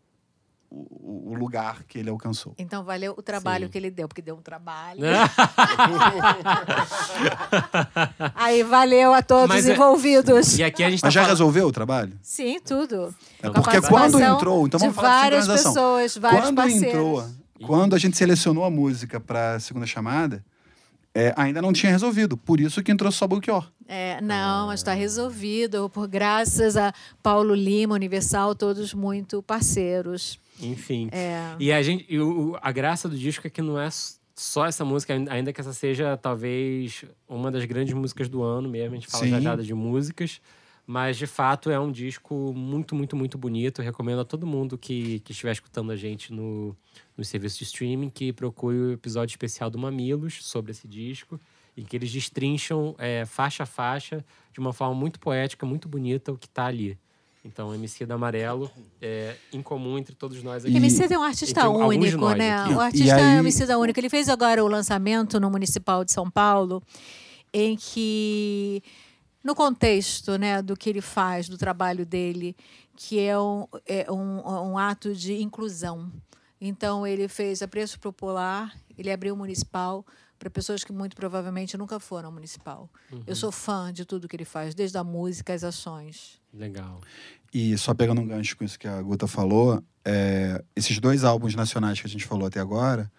[0.70, 2.54] o, o lugar que ele alcançou.
[2.56, 3.72] Então valeu o trabalho Sim.
[3.72, 5.00] que ele deu, porque deu um trabalho.
[5.00, 5.12] Né?
[8.34, 10.58] Aí valeu a todos Mas os é- envolvidos.
[10.58, 11.36] e aqui a gente tá Mas já falando...
[11.36, 12.12] resolveu o trabalho?
[12.22, 13.14] Sim, tudo.
[13.42, 16.88] É porque quando entrou, então vamos de falar de várias pessoas, vários quando parceiros.
[16.88, 17.24] entrou,
[17.66, 20.44] quando a gente selecionou a música para a segunda chamada,
[21.14, 22.36] é, ainda não tinha resolvido.
[22.36, 23.70] Por isso que entrou só Belchior.
[23.86, 26.92] É, não, mas está resolvido, por graças a
[27.22, 30.38] Paulo Lima, Universal, todos muito parceiros.
[30.60, 31.08] Enfim.
[31.12, 31.54] É.
[31.58, 33.88] E a gente, e o- a graça do disco é que não é
[34.34, 38.92] só essa música, ainda que essa seja talvez uma das grandes músicas do ano mesmo,
[38.92, 39.30] a gente fala Sim.
[39.30, 40.40] já já de músicas,
[40.86, 43.80] mas de fato é um disco muito, muito, muito bonito.
[43.80, 46.74] Eu recomendo a todo mundo que, que estiver escutando a gente no,
[47.22, 51.40] no serviço de streaming que procure o episódio especial do Mamilos sobre esse disco,
[51.76, 56.32] em que eles destrincham é, faixa a faixa de uma forma muito poética, muito bonita
[56.32, 56.98] o que está ali.
[57.44, 58.70] Então, MC da Amarelo
[59.00, 60.74] é incomum entre todos nós aqui.
[60.74, 62.54] O MC é um artista único, né?
[62.56, 62.74] aqui.
[62.74, 64.00] O E artista aí- é um MC único.
[64.00, 66.82] Ele fez agora o lançamento no Municipal de São Paulo,
[67.52, 68.82] em que,
[69.44, 72.54] no contexto né, do que ele faz, do trabalho dele,
[72.96, 76.10] que é um, é um, um ato de inclusão.
[76.64, 80.06] Então, ele fez a preço popular, ele abriu o municipal
[80.38, 82.88] para pessoas que muito provavelmente nunca foram ao municipal.
[83.26, 86.40] Eu sou fã de tudo que ele faz, desde a música às ações.
[86.54, 87.00] Legal.
[87.52, 91.56] E só pegando um gancho com isso que a Guta falou, é, esses dois álbuns
[91.56, 93.10] nacionais que a gente falou até agora,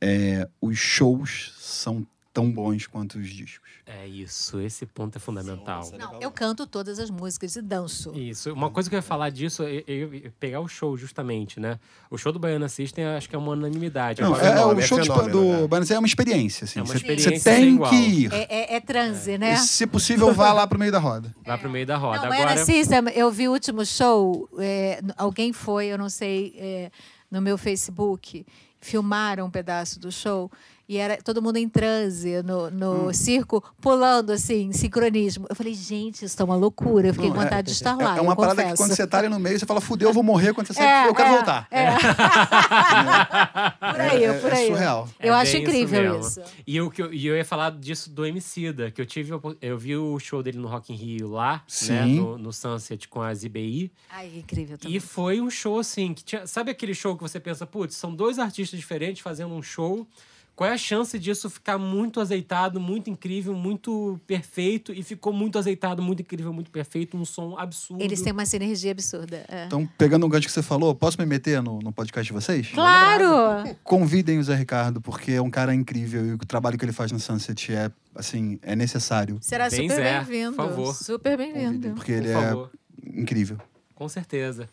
[0.00, 3.68] é, os shows são tão bons quanto os discos.
[3.86, 5.82] É isso, esse ponto é fundamental.
[5.82, 8.12] Sim, Não, eu canto todas as músicas e danço.
[8.14, 11.58] Isso, uma coisa que eu ia falar disso é, é- é pegar o show, justamente,
[11.58, 11.80] né?
[12.10, 14.20] O show do Baiana System acho que é uma unanimidade.
[14.20, 15.66] Não, Agora, é, é, fenômeno, o é show tipo, fenômeno, do né?
[15.68, 16.78] Banzé é uma experiência, assim.
[16.78, 17.90] É uma Você- experiência Você tem igual.
[17.90, 18.32] que ir.
[18.32, 19.54] É, é- é transe, né?
[19.54, 21.34] E, se possível, vá lá pro meio da roda.
[21.44, 22.18] Vai pro meio da roda.
[22.18, 26.54] Não, Agora, era System, eu vi o último show, é, alguém foi, eu não sei,
[26.58, 26.90] é,
[27.30, 28.44] no meu Facebook,
[28.80, 30.50] filmaram um pedaço do show
[30.88, 35.46] e era todo mundo em transe no, no circo, pulando assim, em sincronismo.
[35.50, 37.08] Eu falei, gente, isso tá uma loucura.
[37.08, 38.16] Eu fiquei Não, com é- vontade de estar lá.
[38.16, 38.82] É uma eu parada que confesso.
[38.82, 40.54] quando você tá ali no meio, você fala, fudeu, eu vou morrer.
[40.54, 41.66] Quando você sai, É, eu quero é, voltar.
[41.70, 41.88] é.
[43.92, 44.66] por aí, É- por é aí.
[44.68, 45.08] surreal.
[45.20, 46.20] Eu É acho isso incrível mesmo.
[46.20, 46.42] isso.
[46.66, 49.32] E eu, que eu, e eu ia falar disso do Emicida, que eu tive.
[49.60, 51.60] Eu vi o show dele no Rock in Rio lá, né?
[51.66, 52.16] Sim.
[52.16, 53.90] No, no Sunset com a ZBI.
[54.10, 54.96] Ai, incrível também.
[54.96, 56.46] E foi um show assim, que tinha.
[56.46, 60.06] Sabe aquele show que você pensa, putz, são dois artistas diferentes fazendo um show.
[60.58, 64.92] Qual é a chance disso ficar muito azeitado, muito incrível, muito perfeito?
[64.92, 68.02] E ficou muito azeitado, muito incrível, muito perfeito, um som absurdo.
[68.02, 69.44] Eles têm uma sinergia absurda.
[69.46, 69.66] é.
[69.66, 72.70] Então, pegando um gancho que você falou, posso me meter no, no podcast de vocês?
[72.74, 73.72] Claro!
[73.84, 77.12] Convidem o Zé Ricardo, porque é um cara incrível e o trabalho que ele faz
[77.12, 79.38] no Sunset é, assim, é necessário.
[79.40, 80.56] Será Bem, super bem-vindo.
[80.56, 80.94] por favor.
[80.96, 81.90] Super bem-vindo.
[81.90, 82.70] porque Por ele favor.
[83.06, 83.58] é incrível.
[83.94, 84.68] Com certeza.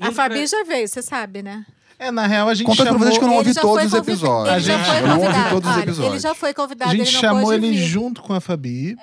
[0.00, 1.64] A Indo Fabi pra- já veio, você sabe, né?
[2.00, 2.98] É, na real, a gente pra chamou...
[2.98, 4.54] vocês que eu não ouvi todos os episódios.
[4.56, 5.50] Ele já A foi gente- eu não ouvi convidado.
[5.50, 6.12] todos os Olha, episódios.
[6.14, 7.82] Ele já foi convidado, A gente ele não chamou ele vir.
[7.84, 8.96] junto com a Fabi.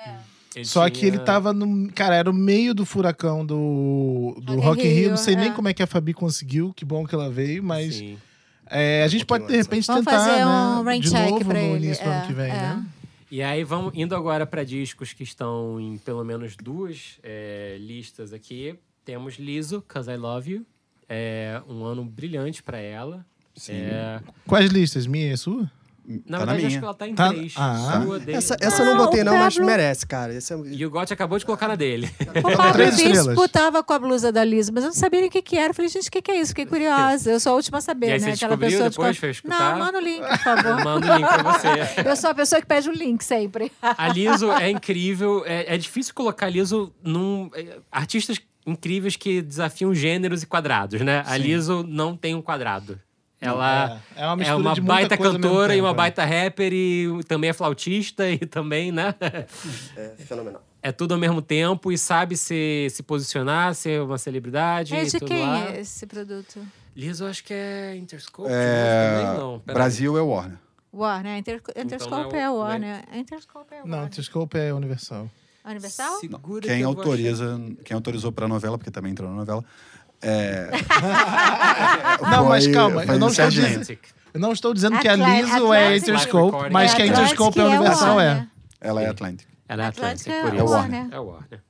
[0.56, 1.92] ele Só que tinha- ele tava no.
[1.92, 4.96] Cara, era o meio do furacão do, do Rock in Rio.
[4.98, 5.52] Rio, Não sei nem é.
[5.52, 6.72] como é que a Fabi conseguiu.
[6.74, 8.02] Que bom que ela veio, mas
[8.68, 10.18] é, a gente pode, de repente, Vamos tentar.
[10.18, 11.86] fazer né, um rain de check novo pra no ele.
[11.86, 12.54] início do é, ano que vem, é.
[12.54, 12.84] né?
[13.30, 18.32] E aí, vamos indo agora para discos que estão em pelo menos duas é, listas
[18.32, 18.74] aqui.
[19.04, 20.66] Temos Liso, Cause I Love You.
[21.08, 23.24] É um ano brilhante para ela.
[23.68, 25.06] É, Quais listas?
[25.06, 25.70] Minha e sua?
[26.26, 26.78] na Tá na verdade, acho minha.
[26.78, 27.52] que ela tá em Tá- três.
[27.56, 28.00] Ah.
[28.02, 28.38] Sua, dele.
[28.38, 30.32] Essa, essa eu não Ah, botei, não, mas merece, cara.
[30.32, 30.56] Esse é...
[30.64, 32.08] E o Gotti acabou de colocar na dele.
[32.38, 33.26] O Pablo Três estrelas.
[33.26, 35.58] Bispo tava com a blusa da Lisa, mas eu não sabia nem o que, que
[35.58, 35.68] era.
[35.70, 36.50] Eu falei, gente, o que, que é isso?
[36.50, 37.30] Fiquei curiosa.
[37.30, 38.26] Eu sou a última a saber, E aí né?
[38.36, 39.26] você Aquela pessoa depois, de...
[39.26, 39.72] escutar?
[39.72, 40.80] Não, manda o link, por favor.
[40.84, 42.08] Manda o link pra você.
[42.08, 43.70] Eu sou a pessoa que pede o link sempre.
[43.82, 45.42] A Liso é incrível.
[45.44, 47.50] É, é difícil colocar a Liso num.
[47.54, 51.22] é, artistas incríveis que desafiam gêneros e quadrados, né?
[51.26, 53.00] A Liso não tem um quadrado.
[53.40, 55.96] Ela É, é uma é uma baita cantora e tempo, uma é.
[55.96, 59.14] baita rapper e também é flautista e também, né?
[59.96, 60.60] é fenomenal.
[60.82, 64.92] é tudo ao mesmo tempo e sabe se, se posicionar, ser uma celebridade.
[64.94, 65.70] É de tudo quem lá.
[65.70, 66.60] é esse produto?
[66.96, 68.48] Liz, eu acho que é Interscope.
[68.52, 69.58] É, também não.
[69.64, 70.58] Brasil é Warner.
[70.92, 71.38] Warner.
[71.38, 73.04] Inter, Interscope não é é o- Warner.
[73.14, 74.06] Interscope é Não, Warner.
[74.08, 75.30] Interscope é Universal.
[75.70, 76.20] Universal?
[76.20, 79.64] Segura que Quem vou autoriza, quem autorizou pra novela, porque também entrou na novela,
[80.20, 80.70] é.
[82.30, 83.98] Não, mas calma, eu não estou dizendo-.
[84.34, 87.64] Eu não estou dizendo que a Liso é Interscope, mas que a É Interscope é
[87.64, 88.46] Universal é.
[88.80, 89.46] Ela é Atlantic.
[89.68, 90.72] Era Atlantic Atlantic, é por É isso.
[90.72, 91.08] Warner.
[91.10, 91.62] É Warner.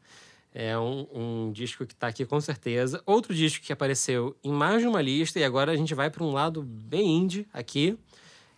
[0.55, 3.01] É um, um disco que tá aqui com certeza.
[3.07, 6.25] Outro disco que apareceu em mais de uma lista, e agora a gente vai para
[6.25, 7.97] um lado bem indie aqui.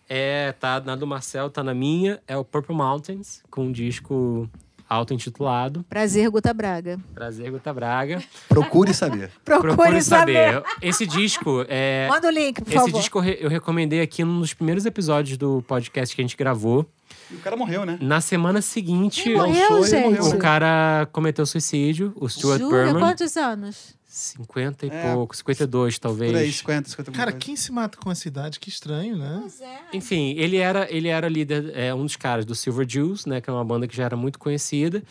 [0.09, 2.19] É, tá na do Marcel, tá na minha.
[2.27, 4.49] É o Purple Mountains, com um disco
[4.91, 5.85] auto-intitulado.
[5.89, 6.99] Prazer, Guta Braga.
[7.13, 8.21] Prazer, Guta Braga.
[8.49, 9.31] Procure saber.
[9.45, 10.53] Procure, Procure saber.
[10.55, 10.63] saber.
[10.81, 12.07] Esse disco é.
[12.09, 12.99] Manda o link, por Esse favor.
[12.99, 16.35] disco eu re- eu recomendei aqui num dos primeiros episódios do podcast que a gente
[16.37, 16.85] gravou.
[17.29, 17.97] E o cara morreu, né?
[18.01, 20.19] Na semana seguinte, morreu, Lançou e gente?
[20.19, 20.35] morreu.
[20.35, 22.83] o cara cometeu suicídio, o Stuart Jura?
[22.85, 23.01] Berman.
[23.01, 23.95] Quantos anos?
[24.13, 26.31] 50 e É, pouco, 52 talvez.
[26.33, 27.45] Por aí, 50, 50 Cara, coisa.
[27.45, 28.59] quem se mata com essa idade?
[28.59, 29.49] Que estranho, né?
[29.61, 29.95] é.
[29.95, 33.39] Enfim, ele era, ele era líder, é, um dos caras do Silver Jews, né?
[33.39, 35.01] Que é uma banda que já era muito conhecida.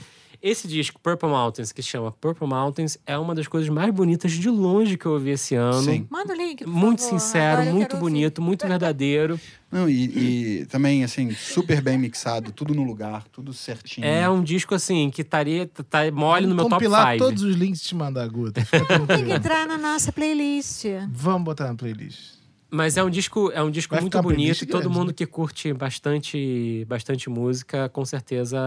[0.43, 4.33] Esse disco, Purple Mountains, que se chama Purple Mountains, é uma das coisas mais bonitas
[4.33, 5.83] de longe que eu ouvi esse ano.
[5.83, 6.07] Sim.
[6.09, 7.21] Manda o link, por Muito favor.
[7.21, 8.13] sincero, Agora muito quero ouvir.
[8.13, 9.39] bonito, muito verdadeiro.
[9.71, 14.05] Não, e, e também, assim, super bem mixado, tudo no lugar, tudo certinho.
[14.05, 17.25] É um disco, assim, que estaria tá mole no meu top compilar 5.
[17.25, 18.67] todos os links e te mandar, Guta.
[19.07, 20.87] Tem que entrar na nossa playlist.
[21.13, 22.40] Vamos botar na playlist.
[22.71, 24.65] Mas é um disco, é um disco Vai muito bonito.
[24.67, 25.15] Todo grande, mundo né?
[25.15, 28.59] que curte bastante, bastante música, com certeza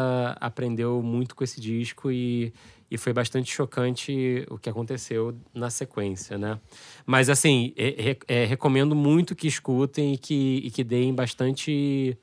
[0.41, 2.53] aprendeu muito com esse disco e,
[2.91, 6.59] e foi bastante chocante o que aconteceu na sequência, né?
[7.05, 12.17] Mas assim, é- é- é, recomendo muito que escutem e que, e que deem bastante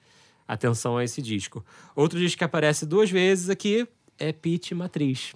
[0.46, 1.64] atenção a esse disco.
[1.96, 3.86] Outro disco que aparece duas vezes aqui
[4.18, 5.32] é Pete Matriz.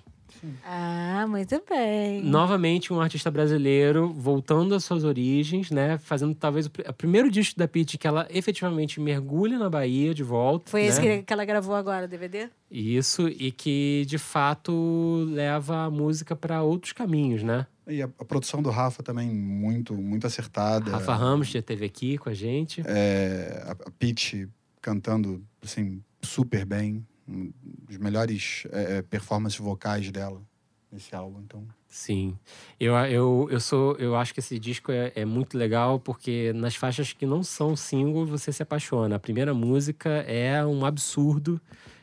[0.64, 2.22] Ah, muito bem.
[2.22, 5.98] Novamente, um artista brasileiro voltando às suas origens, né?
[5.98, 10.14] Fazendo talvez o, pr- o primeiro disco da Pitty que ela efetivamente mergulha na Bahia
[10.14, 10.70] de volta.
[10.70, 10.86] Foi né?
[10.88, 12.48] esse que, que ela gravou agora, DVD?
[12.70, 17.66] Isso, e que de fato leva a música para outros caminhos, né?
[17.86, 20.90] E a, a produção do Rafa também muito, muito acertada.
[20.90, 22.82] Rafa Ramos já esteve aqui com a gente.
[22.86, 24.48] É, a, a Pitty
[24.80, 27.06] cantando, assim, super bem.
[27.26, 30.42] Um dos melhores é, performances vocais dela
[30.90, 31.66] nesse álbum, então...
[31.94, 32.36] Sim.
[32.78, 33.94] Eu, eu, eu sou.
[33.98, 37.76] Eu acho que esse disco é, é muito legal porque nas faixas que não são
[37.76, 39.14] single, você se apaixona.
[39.14, 41.60] A primeira música é um absurdo.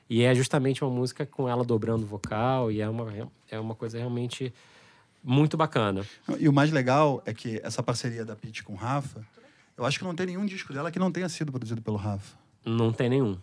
[0.10, 2.72] E é justamente uma música com ela dobrando o vocal.
[2.72, 4.54] E é uma, é uma coisa realmente
[5.22, 6.06] muito bacana.
[6.40, 9.22] E o mais legal é que essa parceria da Pitty com o Rafa,
[9.78, 12.38] eu acho que não tem nenhum disco dela que não tenha sido produzido pelo Rafa.
[12.66, 13.38] Não tem nenhum.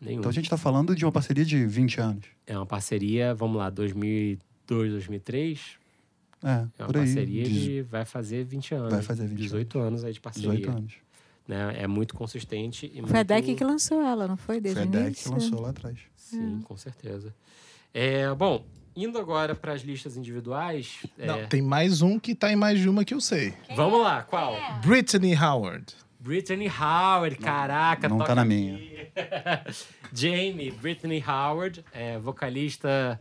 [0.00, 0.18] Nenhum.
[0.18, 2.24] Então a gente tá falando de uma parceria de 20 anos.
[2.46, 5.60] É uma parceria, vamos lá, 2002, 2003.
[6.44, 7.02] É, É uma por aí.
[7.04, 8.92] parceria Dezo- de vai fazer 20 anos.
[8.92, 10.50] Vai fazer 20 18 anos aí de parceria.
[10.50, 10.94] 18 anos.
[11.48, 11.76] Né?
[11.78, 12.86] É muito consistente.
[12.86, 13.24] E Foi a muito...
[13.28, 14.60] Deck que lançou ela, não foi?
[14.60, 15.24] Desde Foi a início?
[15.24, 15.96] que lançou lá atrás.
[16.16, 17.32] Sim, com certeza.
[17.94, 18.64] É, bom,
[18.96, 20.98] indo agora para as listas individuais.
[21.18, 23.54] é, Não, tem mais um que tá em mais de uma que eu sei.
[23.74, 24.54] Vamos lá, qual?
[24.84, 25.94] Brittany Howard.
[26.26, 28.48] Brittany Howard, caraca, não toca tá na aqui.
[28.48, 28.78] minha.
[30.12, 33.20] Jamie, Brittany Howard, é, vocalista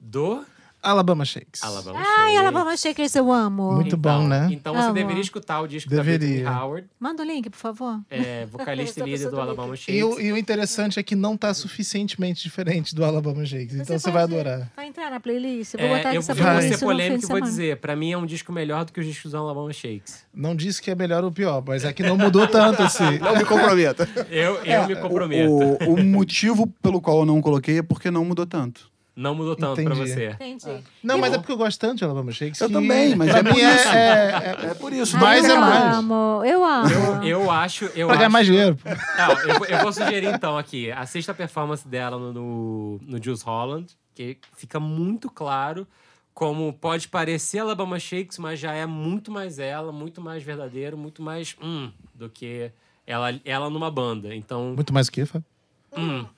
[0.00, 0.42] do
[0.86, 1.62] Alabama Shakes.
[1.62, 2.38] Alabama Ai, Shakes.
[2.38, 3.72] Alabama Shakers eu amo.
[3.72, 4.48] Muito bom, né?
[4.50, 4.94] Então você Amo.
[4.94, 6.28] deveria escutar o disco da Deveria.
[6.44, 8.00] Brittany Howard, Manda o link, por favor.
[8.10, 9.74] é, vocalista e líder do tá Alabama.
[9.76, 9.94] Shakes.
[9.94, 13.74] E o, e o interessante é que não tá suficientemente diferente do Alabama Shakes.
[13.74, 14.70] Então você vai adorar.
[14.76, 15.74] Vai entrar na playlist?
[15.74, 18.12] Eu vou É, botar eu, essa eu vou ser polêmico e vou dizer, pra mim
[18.12, 20.24] é um disco melhor do que os discos do Alabama Shakes.
[20.34, 23.18] Não disse que é melhor ou pior, mas é que não mudou tanto assim.
[23.18, 24.08] Não me comprometa.
[24.30, 25.50] Eu, eu me comprometo.
[25.50, 28.90] O, o motivo pelo qual eu não coloquei é porque não mudou tanto.
[29.16, 30.12] Não mudou tanto pra Entendi.
[30.12, 30.26] você.
[30.38, 30.84] Entendi.
[31.02, 32.60] Não, mas é porque eu gosto tanto de Alabama Shakes.
[32.60, 33.88] Eu também, mas pra é mim por é, isso.
[33.88, 35.16] é, é É por isso.
[35.16, 35.94] Mais eu é mais.
[35.96, 36.88] amo, eu amo.
[36.90, 37.86] Eu, eu acho.
[37.94, 38.78] Eu pra ganhar acho, mais dinheiro.
[39.16, 40.92] Não, eu, vou- eu vou sugerir então aqui.
[40.92, 45.86] Assista a performance dela no, no, no Jules Holland, que fica muito claro
[46.34, 51.22] como pode parecer Alabama Shakes, mas já é muito mais ela, muito mais verdadeiro, muito
[51.22, 52.70] mais hum, do que
[53.06, 54.34] ela, ela numa banda.
[54.34, 55.46] Então, Muito mais o que, Fábio?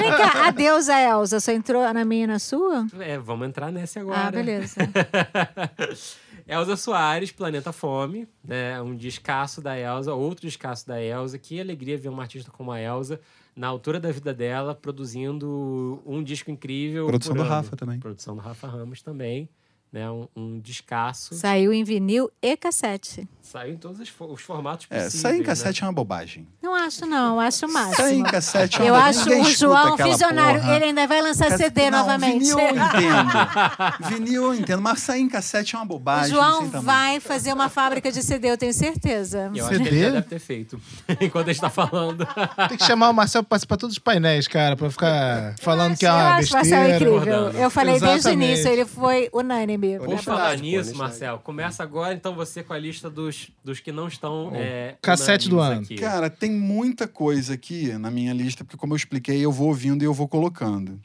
[0.00, 2.86] Vem cá, a deusa Elsa só entrou na minha e na sua?
[3.00, 4.28] é, vamos entrar nessa agora.
[4.28, 4.76] Ah, beleza.
[6.46, 8.80] Elza Soares, Planeta Fome, né?
[8.82, 11.38] Um descasso da Elza, outro descasso da Elza.
[11.38, 13.18] Que alegria ver uma artista como a Elza,
[13.56, 17.06] na altura da vida dela, produzindo um disco incrível.
[17.06, 17.50] Produção por do ano.
[17.50, 17.98] Rafa também.
[17.98, 19.48] Produção do Rafa Ramos também,
[19.94, 20.10] né?
[20.10, 21.34] Um, um descasso.
[21.36, 23.28] Saiu em vinil e cassete.
[23.40, 25.20] Saiu em todos os, os formatos É, possíveis.
[25.22, 25.44] sair em né?
[25.44, 26.48] cassete é uma bobagem.
[26.60, 27.38] Não acho, não.
[27.38, 27.94] Acho o máximo.
[27.96, 29.20] Sair em cassete é uma Eu bobagem.
[29.20, 30.60] acho Ninguém o João visionário.
[30.60, 30.74] porra.
[30.76, 32.38] Ele ainda vai lançar CD não, novamente.
[32.40, 34.08] Vinil eu entendo.
[34.08, 36.34] vinil eu entendo, mas sair em cassete é uma O bobagem.
[36.34, 36.84] João sem tamanho.
[36.86, 39.52] vai fazer uma fábrica de CD, eu tenho certeza.
[39.54, 40.02] Eu acho que ele CD?
[40.02, 40.80] já deve ter feito.
[41.20, 42.26] Enquanto a gente tá falando.
[42.68, 46.04] Tem que chamar o Marcel pra participar todos os painéis, cara, pra ficar falando que
[46.04, 46.96] é eu uma acho o Marcel besteira.
[47.14, 47.50] incrível.
[47.50, 48.48] Eu falei desde o Exatamente.
[48.50, 49.83] início, ele foi unânime.
[49.92, 50.96] Vamos Honestidade, falar nisso.
[50.96, 51.38] Marcel.
[51.38, 54.50] Começa agora, então, você com a lista dos, dos que não estão.
[54.54, 55.82] é, Cassete do ano.
[55.82, 55.96] aqui.
[55.96, 60.02] Cara, tem muita coisa aqui na minha lista, porque como eu expliquei, eu vou ouvindo
[60.02, 61.00] e eu vou colocando.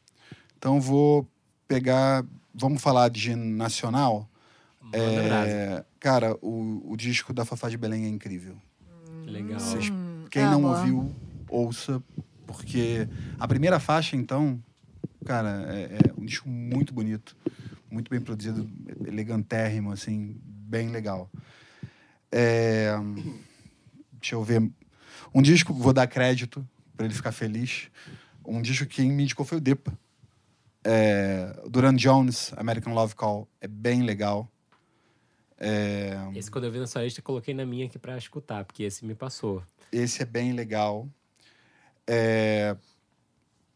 [0.58, 1.28] Então vou
[1.68, 4.28] pegar, vamos falar de nacional.
[4.92, 8.56] É, cara, o, o disco da Fafá de Belém é incrível.
[9.26, 9.60] Legal.
[9.60, 9.92] Vocês-
[10.32, 10.68] quem não amo.
[10.70, 11.16] ouviu,
[11.50, 12.02] ouça,
[12.48, 13.08] porque
[13.40, 14.60] a primeira faixa, então,
[15.26, 17.36] cara, é, é um disco muito bonito,
[17.92, 18.70] muito bem produzido,
[19.06, 21.30] elegantérrimo, assim, bem legal.
[22.32, 22.94] É,
[24.14, 24.70] deixa eu ver.
[25.34, 27.90] Um disco, vou dar crédito para ele ficar feliz.
[28.46, 29.98] Um disco que me indicou foi o Depa.
[30.84, 34.50] É, Duran Jones, American Love Call, é bem legal.
[35.58, 38.84] É, Esse, quando eu vi na sua lista, coloquei na minha aqui pra escutar, porque
[38.84, 39.62] esse me passou.
[39.92, 41.10] Esse é bem legal.
[42.08, 42.78] É,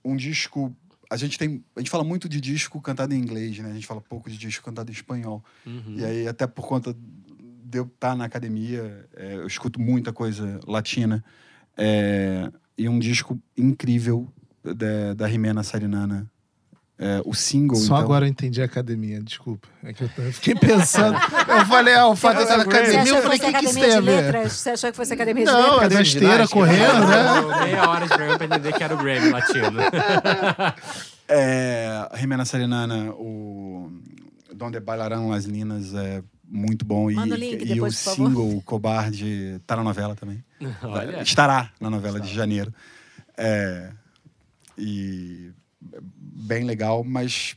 [0.03, 0.75] um disco.
[1.13, 1.63] A gente tem.
[1.75, 3.69] A gente fala muito de disco cantado em inglês, né?
[3.69, 5.43] A gente fala pouco de disco cantado em espanhol.
[5.63, 5.95] Uhum.
[5.97, 10.59] E aí, até por conta de eu estar na academia, é, eu escuto muita coisa
[10.65, 11.23] latina.
[11.77, 14.27] É, e um disco incrível
[14.63, 16.31] da, da Jimena Sarinana.
[17.03, 17.75] É, o single.
[17.77, 19.67] Só então, agora eu entendi a academia, desculpa.
[19.83, 21.17] É que eu fiquei pensando.
[21.47, 23.83] Eu falei, ah, o fato Você academia, achou eu falei, o que, que isso tem
[23.83, 24.21] a de ver?
[24.21, 24.53] letras?
[24.53, 25.89] Você achou que fosse academia de Não, letras?
[25.89, 26.59] De besteira ginástica.
[26.59, 27.63] correndo, né?
[27.65, 29.79] Meia hora de programa pra entender que era o Grammy latino.
[31.27, 33.89] É, a Jimena Sarinana, o
[34.53, 37.09] Donde Bailarão Las Linas é muito bom.
[37.09, 38.29] E, link e depois, o por favor.
[38.29, 40.43] single Cobarde tá na novela também.
[40.83, 41.21] Olha.
[41.23, 42.73] Estará na novela de janeiro.
[43.37, 43.89] É,
[44.77, 45.51] e
[46.15, 47.55] bem legal, mas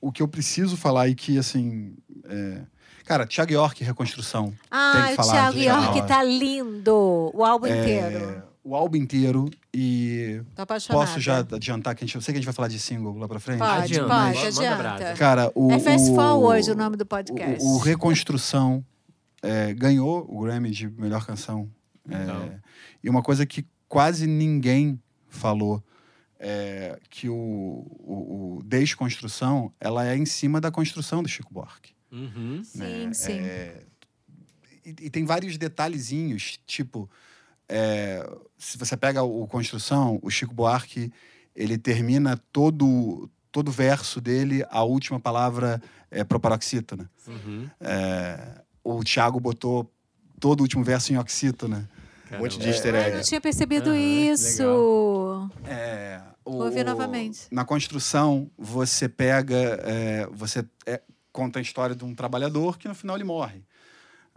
[0.00, 1.94] o que eu preciso falar e que, assim...
[2.24, 2.62] é,
[3.04, 4.46] cara, Thiago York, Reconstrução.
[4.50, 7.30] tem Ah, que o falar Thiago de York tá lindo.
[7.34, 8.42] O álbum É, inteiro.
[8.64, 10.40] o álbum inteiro e...
[10.54, 11.06] Tô apaixonada.
[11.06, 12.14] Posso já adiantar que a gente...
[12.16, 13.58] Eu sei que a gente vai falar de single lá pra frente.
[13.58, 14.76] Pode, Adianta, pode, manda adianta.
[14.76, 15.14] brasa.
[15.14, 15.70] Cara, o...
[15.72, 17.64] É Fast o- Forward o nome do podcast.
[17.64, 18.84] O, o Reconstrução
[19.42, 21.68] é, ganhou o Grammy de melhor canção.
[22.10, 22.58] É,
[23.02, 25.82] e uma coisa que quase ninguém falou
[26.44, 31.94] é que o, o, o Desconstrução ela é em cima da construção do Chico Buarque.
[32.10, 32.62] Uhum.
[32.64, 33.14] Sim, né?
[33.14, 33.38] sim.
[33.40, 33.82] É,
[34.84, 37.08] e, e tem vários detalhezinhos, tipo,
[37.68, 38.28] é,
[38.58, 41.12] se você pega o Construção, o Chico Buarque,
[41.54, 45.80] ele termina todo todo verso dele, a última palavra
[46.10, 47.08] é proparoxítona.
[47.28, 47.68] Uhum.
[47.78, 49.92] É, o Thiago botou
[50.40, 51.88] todo o último verso em oxítona.
[52.32, 53.12] Um monte de easter egg.
[53.12, 54.62] Ah, não tinha percebido Aham, isso.
[55.66, 57.46] É, o- Vou ouvir novamente.
[57.50, 61.00] Na construção, você pega, é, você é,
[61.32, 63.62] conta a história de um trabalhador que no final ele morre.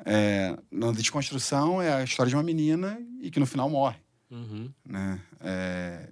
[0.05, 3.97] É, na desconstrução é a história de uma menina e que no final morre.
[4.29, 4.69] Uhum.
[4.85, 5.21] né?
[5.39, 6.09] É,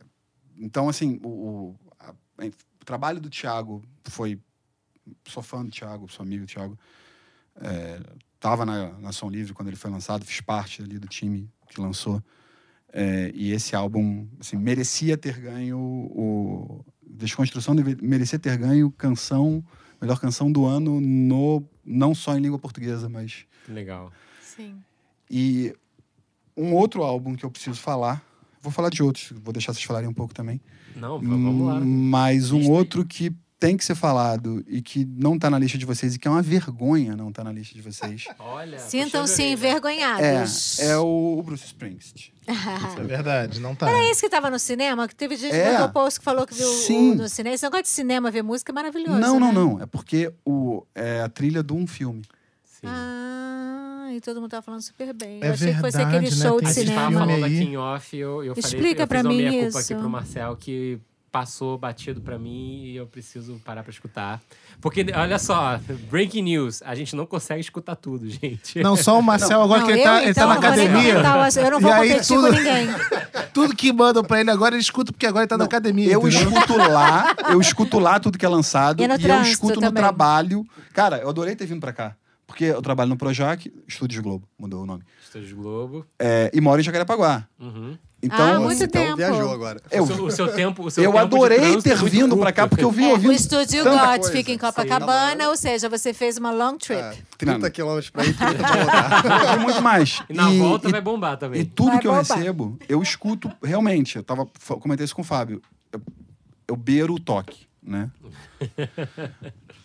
[0.56, 2.14] então, assim, o, o, a-
[2.82, 4.40] o trabalho do Thiago foi...
[5.28, 6.80] Sou fã do Thiago, sou amigo do Thiago.
[7.56, 8.00] É,
[8.40, 11.82] tava na, na Som Livre quando ele foi lançado, fiz parte ali do time que
[11.82, 12.24] lançou.
[12.96, 16.86] É, e esse álbum, assim, merecia ter ganho o...
[17.16, 19.64] Desconstrução deve- merecia ter ganho canção,
[20.02, 24.12] melhor canção do ano, no, não só em língua portuguesa, mas Legal.
[24.42, 24.76] Sim.
[25.30, 25.74] e
[26.58, 28.24] um outro álbum que eu preciso falar,
[28.62, 30.60] vou falar de outros, vou deixar vocês falarem um pouco também.
[30.96, 31.80] Não, vamos lá.
[31.80, 33.32] Mas um outro que
[33.66, 36.32] tem que ser falado e que não tá na lista de vocês e que é
[36.32, 38.26] uma vergonha não tá na lista de vocês.
[38.38, 38.78] Olha.
[38.78, 40.80] Sintam-se envergonhados.
[40.80, 42.34] É, é o Bruce Springsteen.
[43.00, 43.90] É verdade, não tá.
[43.90, 45.08] É esse que tava no cinema?
[45.08, 45.64] Que teve gente É.
[45.66, 47.16] que botou post que falou que viu o- Sim.
[47.16, 47.56] no cinema.
[47.56, 49.18] Esse negócio de cinema, ver música é maravilhoso.
[49.18, 49.54] não, não, né?
[49.54, 49.82] não.
[49.82, 52.22] É porque o, é a trilha de um filme.
[52.66, 52.88] Sim.
[52.88, 55.40] Ah, e todo mundo tava falando super bem.
[55.42, 56.42] É eu achei que fosse verdade, aquele né?
[56.50, 57.26] show Tem de A gente tava cinema.
[57.26, 57.56] falando aí.
[57.60, 59.96] aqui em off, eu, eu falei, Explica eu pra mim meia culpa aqui isso.
[59.96, 61.00] pro Marcel que
[61.34, 64.40] passou batido pra mim e eu preciso parar pra escutar.
[64.80, 65.80] Porque, olha só,
[66.12, 68.80] breaking news, a gente não consegue escutar tudo, gente.
[68.84, 70.60] Não, só o Marcel agora Não, que ele eu, tá, ele tá então, na não
[70.62, 71.12] academia.
[71.16, 72.88] comentar, eu não vou E aí competir tudo- com ninguém.
[73.54, 76.12] Tudo que mandam pra ele agora, ele escuta porque agora ele tá na academia.
[76.12, 76.50] Eu entendeu?
[76.50, 79.82] escuto lá, eu escuto lá tudo que é lançado E no e eu escuto no
[79.88, 80.02] também.
[80.02, 80.66] trabalho.
[80.92, 82.16] Cara, eu adorei ter vindo pra cá.
[82.48, 85.04] Porque eu trabalho no Projac, Estúdios Globo, mudou o nome.
[85.24, 86.06] Estúdio Globo.
[86.20, 87.48] É, e moro em Jacarepaguá.
[87.60, 87.96] Uhum.
[88.26, 89.18] Então, Ah, muito então tempo.
[89.18, 89.82] viajou agora.
[89.92, 90.86] eu, o, seu, o seu tempo.
[90.86, 93.12] O seu eu tempo adorei é ter muito vindo pra cá, porque eu vim É,
[93.12, 94.32] ouvindo o Estúdio coisa.
[94.32, 97.02] fica em Copacabana, ou seja, você fez uma long trip.
[97.02, 97.70] É, 30 Não.
[97.70, 99.24] quilômetros pra ir, 30 pra voltar.
[99.60, 100.24] E muito mais.
[100.30, 101.62] E na E- volta e- vai bombar também.
[101.62, 102.38] E tudo Vai que eu bombar.
[102.38, 104.16] recebo, eu escuto realmente.
[104.16, 104.48] Eu tava,
[104.80, 105.62] comentei isso com o Fábio.
[105.92, 106.02] Eu,
[106.70, 108.10] eu beiro o toque, né?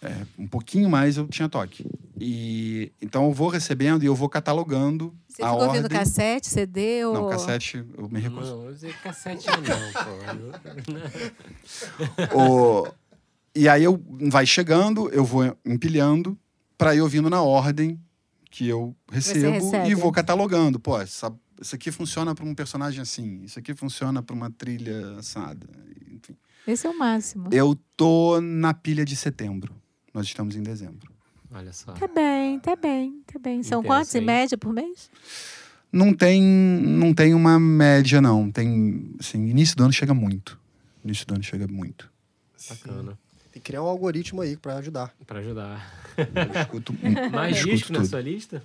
[0.01, 1.85] É, um pouquinho mais eu tinha toque.
[2.21, 5.99] E então eu vou recebendo e eu vou catalogando Você a ficou ouvindo ordem.
[5.99, 7.15] cassete, CD ou...
[7.15, 8.57] Não, cassete eu me recuso.
[8.57, 9.55] Não, eu usei cassete não,
[12.33, 12.37] pô.
[12.37, 12.89] O-
[13.55, 16.39] E aí eu vai chegando, eu vou empilhando
[16.77, 18.01] para ir ouvindo na ordem
[18.51, 20.79] que eu recebo e vou catalogando.
[20.79, 25.17] Pô, essa, isso aqui funciona para um personagem assim, isso aqui funciona para uma trilha
[25.19, 25.67] assada.
[26.11, 26.37] Enfim.
[26.67, 27.49] Esse é o máximo.
[27.53, 29.75] Eu tô na pilha de setembro.
[30.13, 31.13] Nós estamos em dezembro.
[31.53, 31.93] Olha só.
[31.93, 33.63] Tá bem, tá bem, tá bem.
[33.63, 35.11] São Intenso, quantos em média por mês?
[35.91, 38.51] Não tem, não tem uma média, não.
[38.51, 40.59] Tem, assim, início do ano chega muito.
[41.05, 42.11] Início do ano chega muito.
[42.69, 43.19] Bacana.
[43.51, 45.15] Tem que criar um algoritmo aí pra ajudar.
[45.27, 45.91] Pra ajudar.
[46.17, 46.95] Eu escuto,
[47.33, 48.63] Mais escuto disco na sua lista?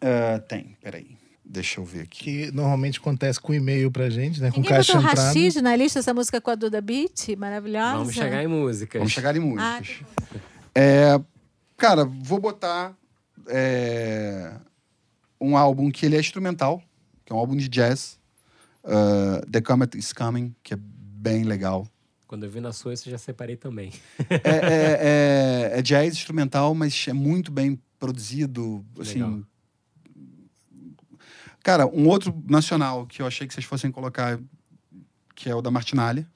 [0.00, 1.08] Ah, tem, peraí.
[1.44, 2.46] Deixa eu ver aqui.
[2.46, 4.50] Que normalmente acontece com e-mail pra gente, né?
[4.50, 5.28] Com Ninguém caixa botou entrada.
[5.28, 7.98] Rashid na lista, essa música com a Duda Beat, maravilhosa.
[7.98, 8.98] Vamos chegar em músicas.
[9.00, 10.06] Vamos chegar em Ah, músicas.
[10.74, 11.20] É,
[11.78, 12.94] cara, vou botar
[13.46, 14.54] é,
[15.40, 16.82] um álbum que ele é instrumental,
[17.24, 18.18] que é um álbum de jazz.
[18.84, 21.86] ah, The Comet is Coming, que é bem legal.
[22.26, 23.90] Quando eu vi na sua, isso eu já separei também.
[24.28, 28.84] É, é- é- é jazz instrumental, mas é muito bem produzido.
[29.00, 29.22] Assim.
[29.22, 29.40] Legal.
[31.62, 34.38] Cara, um outro nacional que eu achei que vocês fossem colocar,
[35.34, 36.26] que é o da Martinalha.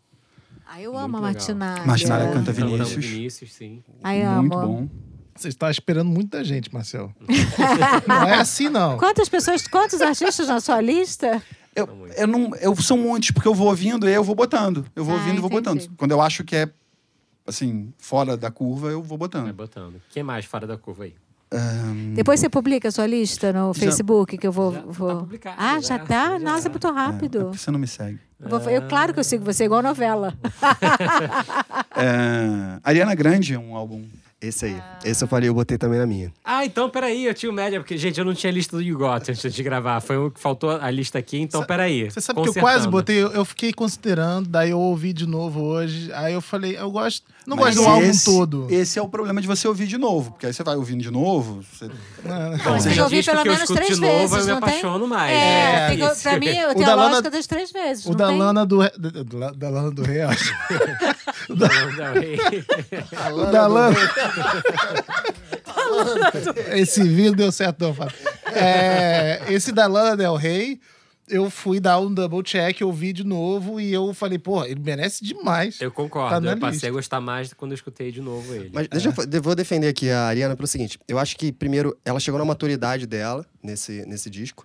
[0.67, 1.57] Ah, eu Muito amo a legal.
[1.57, 1.87] Martinalha.
[1.87, 3.05] Martinalha canta Vinícius.
[3.05, 3.85] Vinícius, sim.
[4.03, 4.67] Ai, muito amo.
[4.67, 5.12] bom.
[5.35, 7.13] Você está esperando muita gente, Marcel.
[8.07, 8.99] não é assim, não.
[8.99, 11.43] Quantas pessoas, quantos artistas na sua lista?
[11.75, 14.85] Eu, eu não, eu são muitos, porque eu vou ouvindo e aí eu vou botando.
[14.95, 15.89] Eu vou Ah, ouvindo e vou botando.
[15.97, 16.69] Quando eu acho que é,
[17.47, 19.53] assim, fora da curva, eu vou Vai botando.
[19.55, 20.03] botando.
[20.11, 21.15] Quem mais fora da curva aí?
[22.15, 24.73] Depois você publica a sua lista no Facebook, que eu vou.
[24.73, 25.17] Já tá vou...
[25.19, 26.31] publicado, ah, já, já tá?
[26.33, 26.39] já.
[26.39, 27.39] Nossa, muito É, rápido.
[27.39, 28.19] é porque você não me segue.
[28.41, 30.33] Vou- eu, claro que eu sigo você, igual novela.
[31.97, 34.05] É, Ariana Grande é um álbum.
[34.43, 34.83] Esse aí.
[35.05, 36.33] Esse eu falei, eu botei também na minha.
[36.45, 38.83] Ah, então peraí, eu tinha o média, porque, gente, eu não tinha a lista do
[38.83, 40.01] You Got antes de gravar.
[40.01, 42.11] Foi o que faltou a lista aqui, então Sa- peraí.
[42.11, 46.11] Você sabe que eu quase botei, eu fiquei considerando, daí eu ouvi de novo hoje,
[46.13, 48.67] aí eu falei, eu gosto, não gosto do álbum esse- todo.
[48.71, 50.31] Esse é o problema de você ouvir de novo.
[50.33, 51.63] Porque aí você vai ouvindo de novo.
[51.63, 51.91] Você...
[52.25, 54.61] Não, Bom, Você já ouviu pelo o menos três de novo, vezes, eu me não
[54.61, 54.79] tem?
[54.79, 55.33] apaixono mais.
[55.33, 55.37] É,
[55.87, 56.23] É, fica- isso.
[56.23, 58.07] pra mim, eu O tenho da a Lana- lógica das três vezes.
[58.07, 58.39] O da tem?
[58.39, 60.55] Lana do, da, da- da Lana do Rei, acho.
[61.49, 61.69] Não,
[63.29, 63.97] não, O da Lana.
[66.75, 68.15] Esse vídeo deu certo, não, Fábio.
[68.55, 70.81] É, esse da Lana Del Rey,
[71.33, 75.25] eu fui dar um double check, ouvi de novo e eu falei, pô, ele merece
[75.25, 75.81] demais.
[75.81, 76.41] Eu Tá concordo.
[76.43, 76.89] na eu passei lista.
[76.89, 78.71] a gostar mais quando eu escutei de novo ele.
[78.73, 80.99] Mas deixa eu, eu vou defender aqui a Ariana pelo seguinte.
[81.09, 84.65] Eu acho que, primeiro, ela chegou na maturidade dela nesse, nesse disco.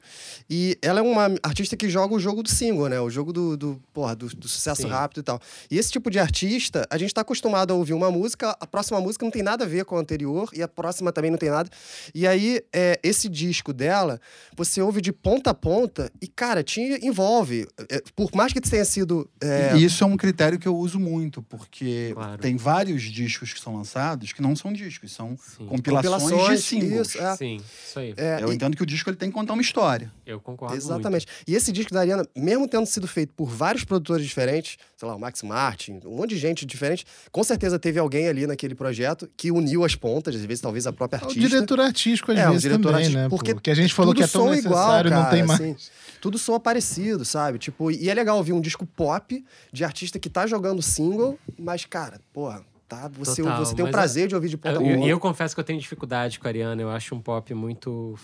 [0.49, 2.99] E ela é uma artista que joga o jogo do single, né?
[2.99, 4.87] O jogo do, do, porra, do, do sucesso Sim.
[4.89, 5.39] rápido e tal.
[5.69, 8.99] E esse tipo de artista, a gente tá acostumado a ouvir uma música, a próxima
[9.01, 11.49] música não tem nada a ver com a anterior, e a próxima também não tem
[11.49, 11.69] nada.
[12.13, 14.19] E aí, é, esse disco dela,
[14.55, 17.67] você ouve de ponta a ponta e, cara, te envolve.
[17.89, 19.29] É, por mais que tenha sido.
[19.41, 22.41] é, E isso é um critério que eu uso muito, porque Claro.
[22.41, 25.65] tem vários discos que são lançados que não são discos, são Sim.
[25.67, 27.07] compilações, de compilações, singles.
[27.09, 27.35] isso, é.
[27.37, 28.13] Sim, isso aí.
[28.17, 30.11] é, Eu e- entendo que o disco ele tem que contar uma história.
[30.25, 31.27] Eu concordo Exatamente.
[31.47, 35.15] E esse disco da Ariana, mesmo tendo sido feito por vários produtores diferentes, sei lá,
[35.15, 39.29] o Max Martin, um monte de gente diferente, com certeza teve alguém ali naquele projeto
[39.37, 41.47] que uniu as pontas, às vezes talvez a própria O artista.
[41.49, 43.29] diretor artístico, às É, o vezes, diretor também, artístico, né?
[43.29, 45.61] porque Porque a gente falou tudo que é tão necessário, igual, não tem cara, mais.
[45.61, 45.91] assim,
[46.21, 47.59] tudo soa parecido, sabe?
[47.59, 51.85] Tipo, e é legal ouvir um disco pop de artista que tá jogando single, mas,
[51.85, 54.81] cara, porra, tá, você, Total, você tem o mas prazer de ouvir de ponta a
[54.81, 56.81] Eu, eu confesso que eu tenho dificuldade com a Ariana.
[56.81, 58.17] Eu acho um pop muito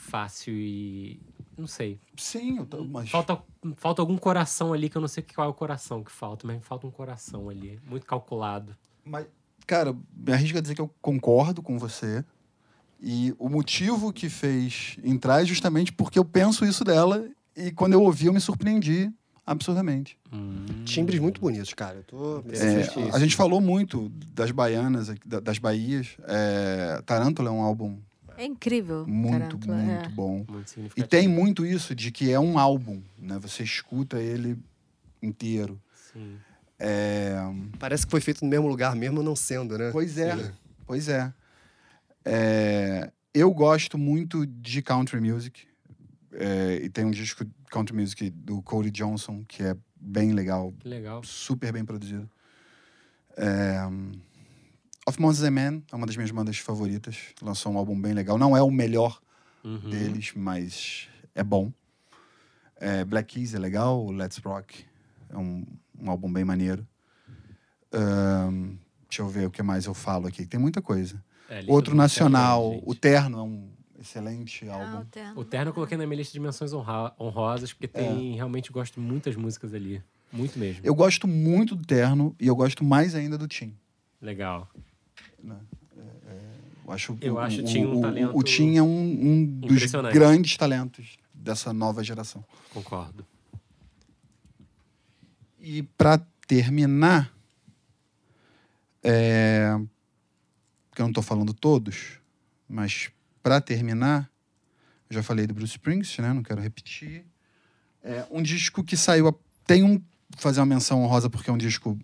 [0.00, 1.20] fácil e.
[1.56, 2.00] Não sei.
[2.16, 3.38] Sim, eu tô, mas Falta,
[3.76, 6.64] falta algum coração ali que eu não sei qual é o coração que falta, mas
[6.64, 7.78] falta um coração ali.
[7.86, 8.74] Muito calculado.
[9.04, 9.26] Mas,
[9.66, 12.24] cara, me arrisco a dizer que eu concordo com você.
[13.02, 17.28] E o motivo que fez entrar é justamente porque eu penso isso dela.
[17.56, 19.12] E quando eu ouvi, eu me surpreendi
[19.46, 20.18] absurdamente.
[20.32, 20.84] Hum.
[20.84, 21.96] Timbres muito bonitos, cara.
[21.96, 22.44] Eu tô...
[22.50, 26.16] É, a gente falou muito das baianas, das Bahias.
[26.24, 27.98] É, Tarântula é um álbum
[28.40, 29.06] É incrível.
[29.06, 30.08] muito, muito é.
[30.08, 30.46] bom.
[30.48, 33.38] Muito E tem muito isso de que é um álbum, né?
[33.38, 34.56] Você escuta ele
[35.22, 35.78] inteiro.
[35.94, 36.38] Sim.
[36.78, 37.34] É,
[37.78, 39.90] Parece que foi feito no mesmo lugar, mesmo não sendo, né?
[39.92, 40.52] Pois é,
[40.86, 41.30] pois é.
[42.24, 45.66] É, Eu gosto muito de country music.
[46.32, 50.88] É, e tem um disco country music do Cody Johnson, que é bem legal, Que
[50.88, 51.22] legal.
[51.22, 52.30] super bem produzido.
[53.36, 53.80] É,
[55.10, 57.16] Of Monsters and Men é uma das minhas bandas favoritas.
[57.42, 58.38] Lançou um álbum bem legal.
[58.38, 59.20] Não é o melhor
[59.64, 59.90] Uhum.
[59.90, 61.72] deles, mas é bom.
[62.76, 64.84] É, Black Keys é legal, Let's Rock
[65.28, 65.66] é um,
[66.00, 66.86] um álbum bem maneiro.
[67.92, 68.76] Ahn,
[69.08, 70.46] deixa eu ver o que mais eu falo aqui.
[70.46, 71.22] Tem muita coisa.
[71.48, 72.94] É, Outro nacional, Terno, o.
[72.94, 75.00] Terno é um excelente Ah, álbum.
[75.00, 75.40] o terno.
[75.40, 78.94] O Terno eu coloquei na minha lista de menções honra- honrosas, porque tem realmente gosto
[78.94, 80.00] de muitas músicas ali.
[80.32, 80.80] Muito mesmo.
[80.84, 83.76] Eu gosto muito do Terno e eu gosto mais ainda do Tim.
[84.22, 84.70] Legal.
[86.90, 89.84] Eu acho, Eu o, acho o Tim um talento O Tim é um, um dos
[90.12, 92.44] grandes talentos dessa nova geração.
[92.74, 93.24] Concordo.
[95.60, 96.18] E pra
[96.48, 97.32] terminar,
[99.02, 99.78] é...
[100.88, 102.18] porque eu não tô falando todos,
[102.68, 103.10] mas
[103.42, 104.28] pra terminar,
[105.08, 106.34] eu já falei do Bruce Springsteen, né?
[106.34, 107.24] Não quero repetir.
[108.02, 109.28] É um disco que saiu.
[109.28, 109.34] A...
[109.66, 110.02] Tem um
[110.36, 111.98] fazer uma menção honrosa porque é um disco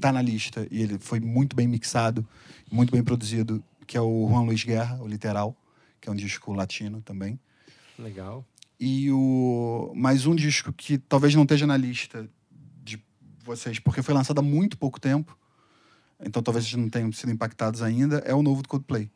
[0.00, 2.26] tá na lista e ele foi muito bem mixado,
[2.70, 5.56] muito bem produzido, que é o Juan Luis Guerra, o Literal,
[6.00, 7.38] que é um disco latino também.
[7.98, 8.44] Legal.
[8.78, 12.28] E o mais um disco que talvez não esteja na lista
[12.84, 13.02] de
[13.44, 15.36] vocês, porque foi lançado há muito pouco tempo.
[16.24, 19.10] Então talvez vocês não tenham sido impactados ainda, é o novo do Coldplay.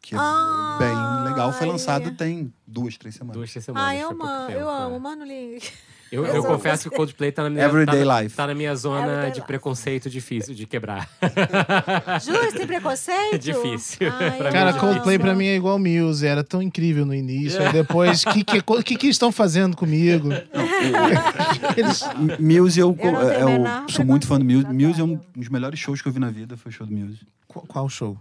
[0.00, 1.52] Que é Ah, bem legal.
[1.52, 1.72] Foi ai.
[1.72, 3.36] lançado tem duas, três semanas.
[3.36, 3.88] Duas, três semanas.
[3.88, 4.82] Ah, eu, amo, tempo, eu é.
[4.84, 5.70] amo, Mano Link.
[6.12, 8.36] Eu, eu Eu confesso que o Coldplay tá na minha, Everyday tá, na- life.
[8.36, 9.46] tá na minha zona Everyday de life.
[9.48, 11.10] preconceito difícil de quebrar.
[12.24, 13.34] Juro, tem preconceito?
[13.34, 14.12] É difícil.
[14.12, 14.72] Ai, Pra é Cara.
[14.74, 18.44] Coldplay pra mim é igual Muse, era tão incrível no início, aí depois, o que,
[18.44, 20.28] que, que, que eles estão fazendo comigo?
[21.76, 22.02] Eles,
[22.38, 24.66] Muse, eu, Eu é, eu menor sou muito fã do Muse.
[24.66, 26.92] Muse é um dos melhores shows que eu vi na vida, foi o show do
[26.94, 27.20] Muse.
[27.48, 28.16] qual, qual show?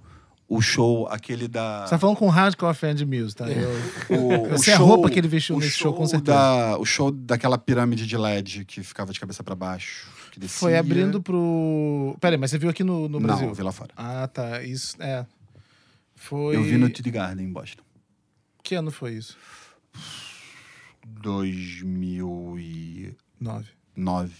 [0.47, 1.85] O show, aquele da.
[1.85, 3.49] Você tá falando com um hardcore fan de Muse, tá?
[3.49, 3.69] Eu,
[4.09, 6.37] O, Eu sei a roupa que ele vestiu o nesse show, com certeza.
[6.37, 10.11] Da, o show daquela pirâmide de LED que ficava de cabeça pra baixo.
[10.31, 10.59] Que descia.
[10.59, 12.15] foi abrindo pro.
[12.19, 13.47] Pera aí, mas você viu aqui no, no Brasil?
[13.47, 13.91] Não, vi lá fora.
[13.95, 14.61] Ah, tá.
[14.63, 15.25] Isso, é.
[16.15, 16.55] Foi.
[16.55, 17.83] Eu vi no TD Garden, em Boston.
[18.61, 19.37] Que ano foi isso?
[21.05, 23.15] 2009.
[23.95, 24.33] Nove.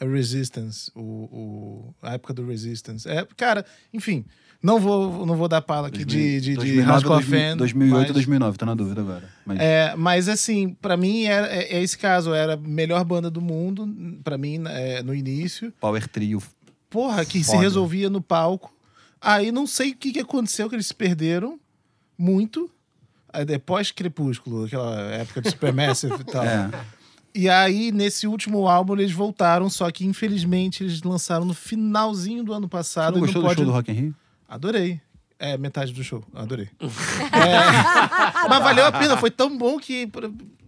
[0.00, 3.08] É Resistance, o, o, a época do Resistance.
[3.08, 4.24] É, cara, enfim,
[4.62, 7.56] não vou, não vou dar pala aqui de, de, de 2009 hardcore 2000, fan.
[7.56, 9.28] 2008 mas, 2009, tô na dúvida agora.
[9.46, 13.30] Mas É, mas assim, pra mim é, é, é esse caso, era a melhor banda
[13.30, 13.88] do mundo,
[14.24, 15.72] pra mim, é, no início.
[15.80, 16.42] Power Trio.
[16.90, 17.62] Porra, que se Foda.
[17.62, 18.72] resolvia no palco.
[19.20, 21.58] Aí não sei o que, que aconteceu, que eles se perderam
[22.16, 22.70] muito.
[23.32, 26.44] Aí depois Crepúsculo, aquela época de Supermassive e tal.
[26.44, 26.70] É.
[27.34, 32.52] E aí, nesse último álbum, eles voltaram, só que infelizmente eles lançaram no finalzinho do
[32.52, 33.12] ano Você passado.
[33.12, 33.58] não e gostou não do pode...
[33.58, 34.14] show do Rock in Rio?
[34.48, 35.00] Adorei.
[35.38, 36.24] É, metade do show.
[36.34, 36.68] Adorei.
[37.30, 40.10] É, Mas valeu a pena, foi tão bom que.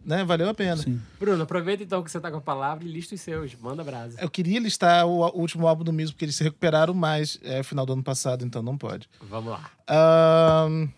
[0.05, 0.77] Né, valeu a pena.
[0.77, 1.01] Sim.
[1.19, 3.55] Bruno, aproveita então que você tá com a palavra e lista os seus.
[3.57, 4.19] Manda brasa.
[4.21, 7.63] Eu queria listar o, o último álbum do Miso, porque eles se recuperaram mais é,
[7.63, 9.09] final do ano passado, então não pode.
[9.29, 9.71] Vamos lá.
[9.89, 10.89] Ahn,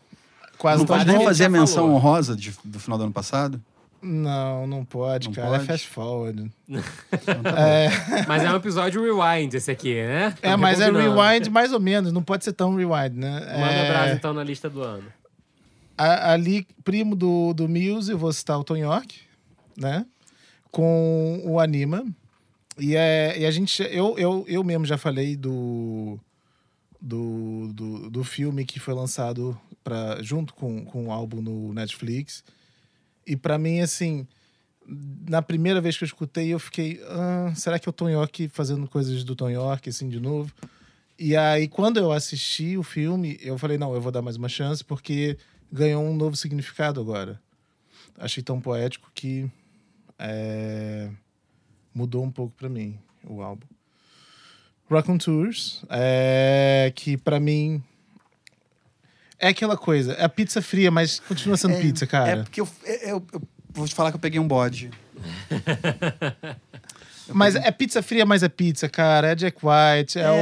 [0.58, 3.60] quase Não pode nem fazer a menção honrosa de- do final do ano passado?
[4.02, 5.50] Não, não pode, Não cara.
[5.50, 5.62] pode?
[5.62, 6.50] É fast forward.
[8.26, 10.34] Mas é um episódio rewind esse aqui, né?
[10.42, 12.12] É, mas é rewind mais ou menos.
[12.12, 13.30] Não pode ser tão rewind, né?
[13.30, 13.90] Manda é...
[13.90, 15.04] brasa então na lista do ano.
[15.96, 19.20] A- ali, primo do, do Muse, eu vou citar o Tom York,
[19.76, 20.04] né?
[20.70, 22.04] Com o Anima.
[22.78, 23.82] E, é, e a gente.
[23.84, 26.18] Eu, eu, eu mesmo já falei do.
[27.00, 32.44] Do, do, do filme que foi lançado pra, junto com, com o álbum no Netflix.
[33.26, 34.26] E pra mim, assim,
[35.28, 37.00] na primeira vez que eu escutei, eu fiquei.
[37.08, 40.52] "Ah, será que é o Tom York fazendo coisas do Tom York, assim, de novo?
[41.18, 44.48] E aí, quando eu assisti o filme, eu falei, não, eu vou dar mais uma
[44.48, 45.36] chance, porque
[45.70, 47.40] ganhou um novo significado agora.
[48.18, 49.48] Achei tão poético que
[50.18, 51.08] é,
[51.94, 53.66] mudou um pouco pra mim o álbum.
[54.90, 57.82] Rock on Tours, é, que pra mim
[59.42, 62.42] é aquela coisa, é a pizza fria, mas continua sendo pizza, É cara.
[62.44, 63.42] porque eu, eu- eu
[63.74, 64.90] vou te falar que eu peguei um bode.
[67.32, 69.28] Mas é pizza fria, mas é pizza, cara.
[69.28, 70.34] É Jack White, é, o,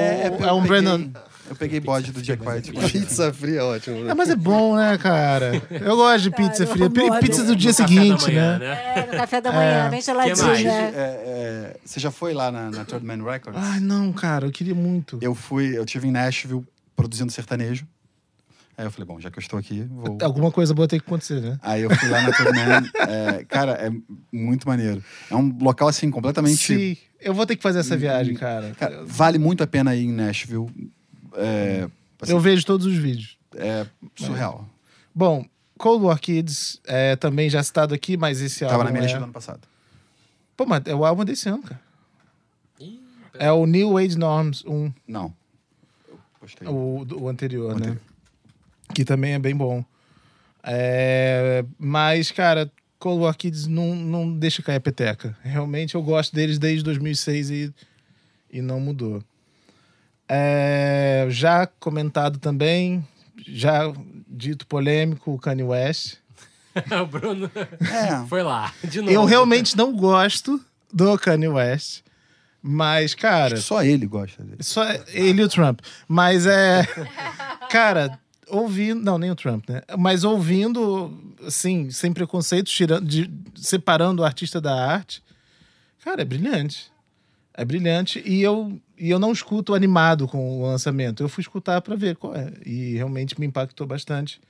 [0.43, 1.10] eu é um peguei- Brandon.
[1.48, 2.72] Eu peguei bode do Jack White.
[2.90, 4.09] Pizza fria é ótimo.
[4.09, 5.60] É, mas é bom, né, cara?
[5.70, 6.89] Eu gosto de pizza fria.
[7.20, 8.94] Pizza do dia seguinte, manhã, né?
[8.97, 9.90] É, no café da manhã, É.
[9.90, 10.36] bem Que mais?
[10.36, 10.72] geladinha.
[10.72, 13.60] É, é, você já foi lá na, na Third Man Records?
[13.62, 15.18] Ai, não, cara, eu queria muito.
[15.20, 16.64] Eu fui, eu tive em Nashville
[16.97, 17.85] produzindo sertanejo.
[18.81, 20.16] Aí eu falei, bom, já que eu estou aqui, vou.
[20.23, 21.59] Alguma coisa boa tem que acontecer, né?
[21.61, 22.90] Aí eu fui lá na Third Man.
[23.07, 23.93] é, cara, é
[24.32, 25.05] muito maneiro.
[25.31, 26.57] É um local assim completamente.
[26.57, 28.74] Sim, eu vou ter que fazer essa viagem, cara.
[28.78, 30.66] Cara, vale muito a pena ir em Nashville.
[31.35, 31.90] É,
[32.23, 33.36] assim, Eu vejo todos os vídeos.
[33.55, 33.86] é
[34.16, 34.66] surreal.
[35.15, 35.44] Bom,
[35.77, 39.05] Cold War Kids, é, também já citado aqui, mas esse Tava álbum na minha é...
[39.05, 39.61] lista do ano passado.
[40.57, 41.81] Pô, mas é o álbum desse ano, cara.
[42.81, 42.98] Ih,
[43.35, 45.35] É o New Age Norms 1, Não.
[46.09, 46.66] Eu postei.
[46.66, 47.98] o, o anterior, O né?
[48.95, 49.85] Que também é bem bom.
[50.62, 55.37] É, mas, cara, Cold War Kids não, não deixa cair a peteca.
[55.43, 57.75] Realmente eu gosto deles desde 2006 e,
[58.53, 59.23] e não mudou.
[60.29, 63.07] É, já comentado também,
[63.47, 63.93] já
[64.29, 66.17] dito polêmico, o Kanye West.
[67.03, 68.27] o Bruno É.
[68.29, 69.12] foi lá, de novo.
[69.12, 70.61] Eu realmente não gosto
[70.93, 72.03] do Kanye West,
[72.62, 74.62] mas, cara, Só ele gosta dele.
[74.62, 75.81] só ele e o Trump.
[76.07, 76.87] Mas é.
[77.71, 78.19] Cara,
[78.51, 79.01] ouvindo.
[79.02, 79.82] Não, nem o Trump, né?
[79.98, 81.16] Mas ouvindo,
[81.47, 85.22] assim, sem preconceito, tirando, de- separando o artista da arte.
[86.05, 86.90] Cara, é brilhante.
[87.55, 88.22] É brilhante.
[88.24, 91.22] E eu, e eu não escuto animado com o lançamento.
[91.22, 92.52] Eu fui escutar pra ver qual é.
[92.64, 94.40] E realmente me impactou bastante.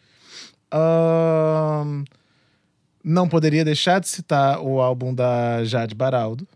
[3.03, 6.47] Não poderia deixar de citar o álbum da Jade Baraldo.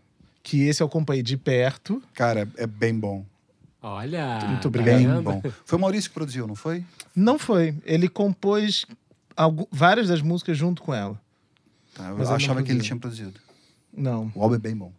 [0.43, 2.01] Que esse eu acompanhei de perto.
[2.13, 3.25] Cara, é bem bom.
[3.87, 4.39] Olha.
[4.47, 4.97] Muito tá obrigado.
[4.97, 5.41] Bem bom.
[5.63, 6.83] Foi o Maurício que produziu, não foi?
[7.15, 7.75] Não foi.
[7.85, 8.83] Ele compôs
[9.37, 11.21] algu- várias das músicas junto com ela.
[11.93, 13.39] Tá, eu Mas eu achava que ele tinha produzido.
[13.95, 14.31] Não.
[14.33, 14.91] O álbum é bem bom.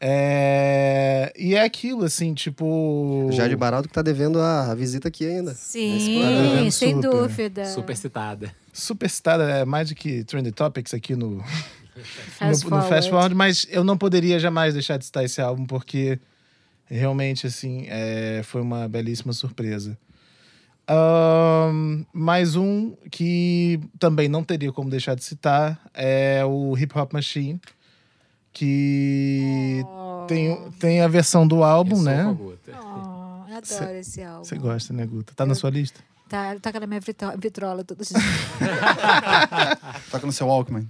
[0.00, 1.32] É...
[1.38, 3.28] E é aquilo, assim, tipo.
[3.32, 5.54] Jade Baraldo que tá devendo a, a visita aqui ainda.
[5.54, 6.70] Sim, programa.
[6.72, 7.10] sem Super.
[7.10, 7.66] dúvida.
[7.66, 8.54] Super citada.
[8.72, 11.44] Super citada, é mais do que Trendy Topics aqui no,
[12.38, 13.08] Fast no, no Fast.
[13.08, 16.18] Forward, mas eu não poderia jamais deixar de citar esse álbum, porque
[16.96, 19.96] realmente, assim, é, foi uma belíssima surpresa.
[20.88, 27.12] Ahn, mais um que também não teria como deixar de citar é o Hip Hop
[27.12, 27.60] Machine,
[28.52, 30.24] que Oh.
[30.26, 32.36] tem, tem a versão do álbum, Eu sou né?
[32.36, 34.44] Oh, eu adoro esse álbum.
[34.44, 35.32] Você gosta, né, Guta?
[35.34, 36.00] Tá na sua lista?
[36.28, 38.30] Tá, toca na minha vitro- vitrola todos os dias.
[40.10, 40.88] Toca no seu Walkman.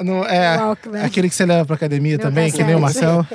[0.00, 1.02] Não, é Walkman.
[1.02, 2.80] aquele que você leva pra academia Meu também, que nem o.
[2.80, 3.26] Marcel.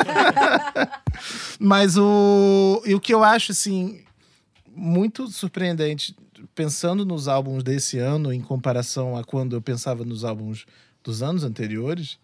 [1.58, 4.02] Mas o, e o que eu acho, assim,
[4.74, 6.14] muito surpreendente,
[6.54, 10.66] pensando nos álbuns desse ano, em comparação a quando eu pensava nos álbuns
[11.02, 12.18] dos anos anteriores,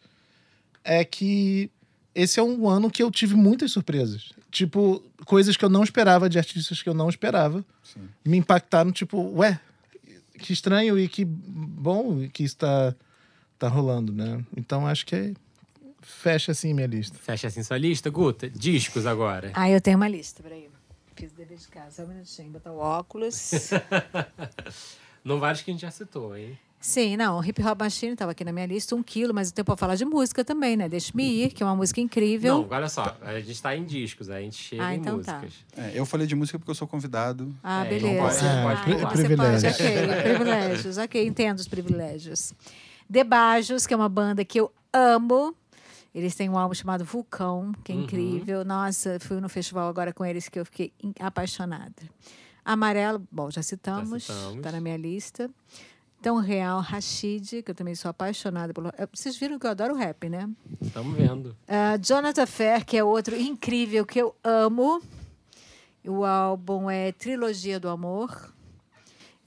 [0.85, 1.71] é que
[2.15, 4.33] esse é um ano que eu tive muitas surpresas.
[4.51, 7.65] Tipo, coisas que eu não esperava de artistas que eu não esperava.
[7.85, 8.01] Sim.
[8.25, 9.61] Me impactaram, tipo, ué,
[10.39, 12.95] que estranho e que bom que isso tá,
[13.61, 14.45] tá rolando, né?
[14.57, 15.33] Então acho que é,
[16.01, 17.17] fecha assim minha lista.
[17.19, 18.49] Fecha assim sua lista, Guta.
[18.51, 19.53] Discos agora.
[19.55, 20.69] Ah, eu tenho uma lista, peraí.
[21.15, 23.71] Fiz o dever de casa, só um minutinho, botar o óculos.
[25.23, 26.59] Não vários que a gente já citou, hein?
[26.83, 29.55] Sim, não, o Hip Hop Machine estava aqui na minha lista, um quilo, mas eu
[29.55, 30.89] tenho para falar de música também, né?
[30.89, 32.63] Deixe-me ir, que é uma música incrível.
[32.63, 33.19] Não, olha só.
[33.21, 35.41] A gente tá em discos, a gente chega Ah, em então tá.
[35.41, 35.63] músicas.
[35.77, 37.55] É, eu falei de música porque eu sou convidado.
[37.63, 38.09] Ah, É, beleza.
[38.09, 38.97] não pode- não pode Ah, pular.
[38.97, 39.71] então você Privilégio.
[39.71, 42.55] pode, ok, privilégios, ok, entendo os privilégios.
[43.11, 45.53] Debajos, que é uma banda que eu amo.
[46.15, 48.03] Eles têm um álbum chamado Vulcão, que é Uhum.
[48.05, 48.65] incrível.
[48.65, 52.03] Nossa, fui no festival agora com eles que eu fiquei apaixonada.
[52.65, 54.63] Amarelo, bom, já citamos, Já citamos.
[54.63, 55.51] tá na minha lista.
[56.23, 58.93] Tão Real, Rashid, que eu também sou apaixonada pelo.
[59.13, 60.49] Vocês viram que eu adoro rap, né?
[60.81, 61.57] Estamos vendo.
[61.67, 65.01] Ah, Jonathan Fair, que é outro incrível que eu amo.
[66.07, 68.53] O álbum é Trilogia do Amor.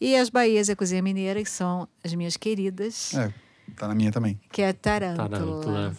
[0.01, 3.31] E as Bahias e a Cozinha Mineira, que são as minhas queridas, É,
[3.75, 4.39] tá na minha também.
[4.51, 5.29] que é Tarântula.
[5.29, 5.95] Tarântula.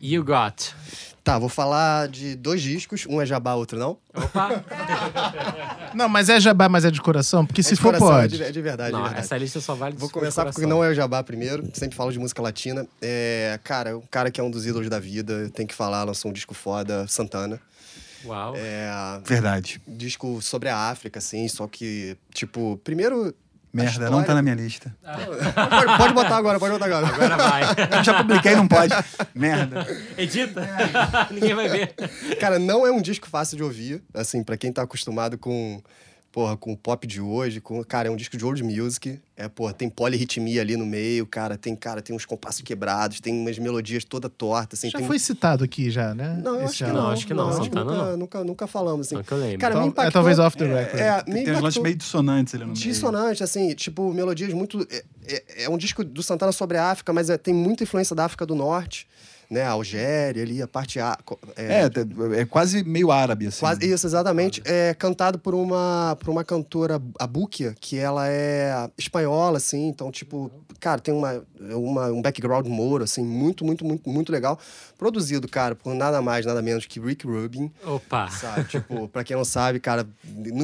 [0.00, 0.74] You Got.
[1.24, 3.04] Tá, vou falar de dois discos.
[3.08, 3.98] Um é jabá, outro não.
[4.14, 4.62] Opa!
[5.94, 8.36] Não, mas é jabá, mas é de coração, porque É se for coração, é pode.
[8.36, 9.24] de, é de verdade, não, de verdade.
[9.26, 11.64] essa lista só vale de Vou começar porque não é o Jabá primeiro.
[11.72, 12.86] Sempre falo de música latina.
[13.00, 16.30] É, cara, um cara que é um dos ídolos da vida, tem que falar, lançou
[16.30, 17.58] um disco foda, Santana.
[18.24, 18.54] Uau.
[18.56, 18.90] É,
[19.24, 19.80] Verdade.
[19.88, 23.34] disco sobre a África, assim, só que, tipo, primeiro.
[23.76, 24.94] Merda, história- não tá na minha lista.
[25.04, 27.06] Pode, pode botar agora, pode botar agora.
[27.06, 27.62] Agora vai.
[27.98, 28.92] Eu já publiquei, não pode.
[29.34, 29.86] Merda.
[30.16, 30.66] Edita.
[31.30, 31.94] Ninguém vai ver.
[32.40, 35.82] Cara, não é um disco fácil de ouvir, assim, pra quem tá acostumado com,
[36.36, 39.48] porra, com o pop de hoje, com, cara, é um disco de old music, é,
[39.48, 43.58] porra, tem polirritmia ali no meio, cara, tem, cara, tem uns compassos quebrados, tem umas
[43.58, 46.38] melodias toda tortas, assim, Já tem foi citado aqui já, né?
[46.44, 46.92] Não, eu Esse acho que não.
[47.02, 48.16] Não, acho que não, acho nunca, não.
[48.18, 49.14] Nunca, nunca falamos, assim.
[49.14, 49.58] Não que eu lembro.
[49.60, 50.12] Cara, Então, me é impactou...
[50.12, 51.00] talvez off the record.
[51.00, 52.80] É, me Tem uns impactou- lances meio dissonantes ali no meio.
[52.82, 54.86] Dissonante, assim, tipo, melodias muito.
[54.90, 58.14] É, é- é um disco do Santana sobre a África, mas é- tem muita influência
[58.14, 59.08] da África do Norte,
[59.50, 59.62] né?
[59.62, 60.98] A Algéria ali, a parte.
[61.00, 61.18] A,
[61.56, 63.60] É, é, é quase meio árabe, assim.
[63.60, 64.62] Quase, isso, exatamente.
[64.64, 69.58] É cantado por uma, por uma cantora, a Búquia, que ela é espanhola.
[69.58, 70.50] assim, então, tipo,
[70.80, 74.58] cara, tem uma, uma, um background Moro, assim, muito, muito, muito, muito legal.
[74.98, 78.28] Produzido, cara, por nada mais, nada menos que Rick Rubin, Opa!
[78.28, 78.64] sabe?
[78.68, 80.06] tipo, pra quem não sabe, cara,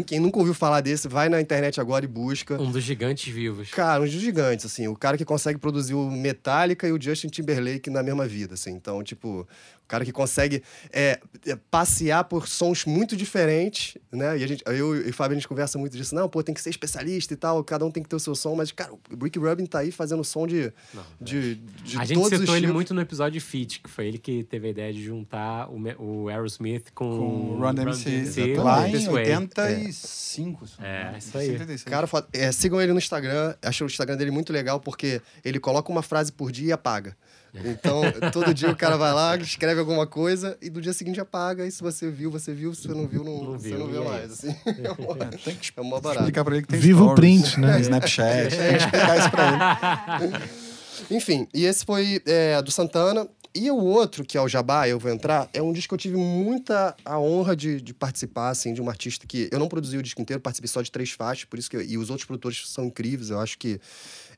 [0.06, 2.60] quem nunca ouviu falar desse, vai na internet agora e busca.
[2.60, 3.70] Um dos gigantes vivos.
[3.70, 4.88] Cara, uns gigantes, assim.
[4.88, 8.71] O cara que consegue produzir o Metallica e o Justin Timberlake na mesma vida, assim.
[8.76, 10.62] Então, tipo, o cara que consegue
[10.92, 14.38] é, é, passear por sons muito diferentes, né?
[14.38, 16.14] E a gente, eu e o Fábio, a gente conversa muito disso.
[16.14, 18.34] Não, pô, tem que ser especialista e tal, cada um tem que ter o seu
[18.34, 18.54] som.
[18.54, 20.72] Mas, cara, o Rick Rubin tá aí fazendo som de,
[21.20, 22.74] de, de a gente citou ele tipos.
[22.74, 26.28] muito no episódio Fit, que foi ele que teve a ideia de juntar o, o
[26.28, 27.74] Aerosmith com, Com o Run.
[27.74, 29.36] DMC, Lá em This Way.
[29.36, 30.66] 85.
[30.66, 31.18] se não me É, engano.
[31.18, 31.50] isso aí.
[31.50, 31.84] 86.
[31.84, 32.08] Cara.
[32.32, 33.54] É, sigam ele no Instagram.
[33.62, 37.16] Acho o Instagram dele muito legal porque ele coloca uma frase por dia e apaga.
[37.54, 38.00] Então,
[38.32, 41.66] todo dia o cara vai lá, escreve alguma coisa e no dia seguinte apaga.
[41.66, 42.74] E se você viu, você viu.
[42.74, 44.32] Se você não viu, não, Não você viu, não vê é mais.
[44.32, 44.56] Assim.
[44.66, 46.20] É, tem que mó barato.
[46.20, 47.80] explicar pra ele que tem Viva o stories, print, né?
[47.80, 48.48] Snapchat.
[48.56, 50.44] Tem que explicar isso pra ele.
[51.16, 53.28] Enfim, e esse foi é, do Santana.
[53.54, 55.98] E o outro, que é o Jabá, eu vou entrar, é um disco que eu
[55.98, 59.50] tive muita a honra de, de participar, assim, de um artista que...
[59.52, 61.76] Eu não produzi o disco inteiro, participei só de três faixas, por isso que...
[61.76, 63.78] eu- e os outros produtores são incríveis, eu acho que...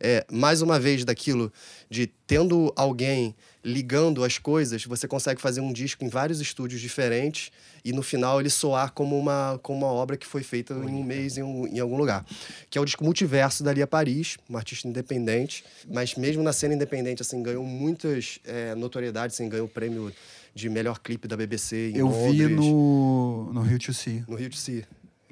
[0.00, 1.52] É, mais uma vez, daquilo
[1.88, 7.50] de tendo alguém ligando as coisas, você consegue fazer um disco em vários estúdios diferentes
[7.82, 11.02] e no final ele soar como uma, como uma obra que foi feita em um
[11.02, 12.26] mês em, um- em algum lugar.
[12.68, 16.74] Que é o disco Multiverso da Lia Paris, uma artista independente, mas mesmo na cena
[16.74, 20.12] independente, assim, ganhou muitas é, notoriedades, assim, ganhou o prêmio
[20.54, 24.22] de melhor clipe da BBC em Eu vi Londres, no, no Rio to See.
[24.28, 24.84] no Rio de.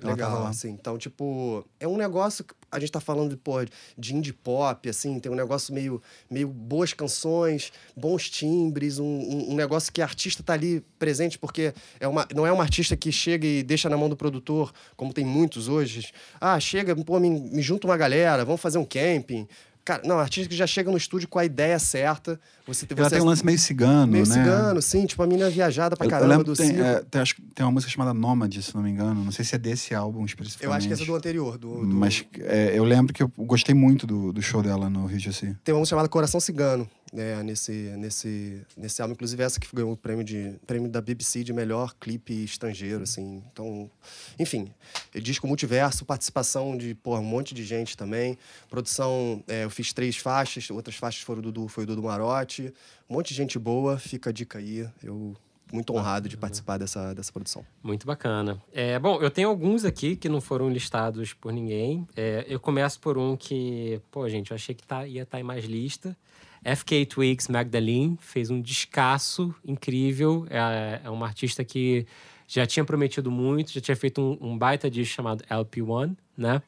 [0.02, 0.50] Ela tava Legal, lá.
[0.50, 0.70] assim.
[0.70, 3.56] Então, tipo, é um negócio que a gente tá falando de, pô,
[3.98, 6.00] de indie pop, assim, tem um negócio meio,
[6.30, 11.38] meio boas canções, bons timbres, um, um, um negócio que a artista tá ali presente,
[11.38, 14.72] porque é uma, não é uma artista que chega e deixa na mão do produtor,
[14.96, 16.12] como tem muitos hoje.
[16.40, 19.46] Ah, chega, pô, me, me junta uma galera, vamos fazer um camping.
[19.84, 22.38] Cara, não, artista que já chega no estúdio com a ideia certa.
[22.66, 24.32] Você, Ela você tem um lance meio cigano, meio né?
[24.34, 27.20] cigano, sim, tipo, a menina viajada pra Eu- caramba eu lembro do tem, é, tem,
[27.20, 29.24] acho que tem uma música chamada Nômade, se não me engano.
[29.24, 30.64] Não sei se é desse álbum especificamente.
[30.70, 33.32] Eu acho que essa é do anterior, do, do- Mas é, eu lembro que eu
[33.38, 35.56] gostei muito do, do show dela no Rio to See.
[35.64, 39.12] Tem uma música chamada Coração Cigano, né, nesse, nesse, nesse álbum.
[39.12, 43.42] Inclusive, essa que ganhou o prêmio, de, prêmio da BBC de melhor clipe estrangeiro, assim.
[43.52, 43.90] Então,
[44.38, 44.72] enfim,
[45.14, 48.38] disco multiverso, participação de porra, um monte de gente também.
[48.70, 52.72] Produção, é, eu fiz três faixas, outras faixas foram do foi o Dudu Marotti.
[53.08, 54.88] Um monte de gente boa, fica a dica aí.
[55.02, 55.36] Eu
[55.72, 57.64] muito honrado de participar dessa, dessa produção.
[57.82, 58.62] Muito bacana.
[58.72, 62.06] É, bom, eu tenho alguns aqui que não foram listados por ninguém.
[62.14, 65.42] É, eu começo por um que, pô, gente, eu achei que tá, ia estar em
[65.42, 66.16] mais lista.
[66.64, 70.46] FK Twigs Magdalene fez um descasso incrível.
[70.48, 72.06] É, é uma artista que
[72.46, 76.62] já tinha prometido muito, já tinha feito um, um baita disco chamado LP1, né?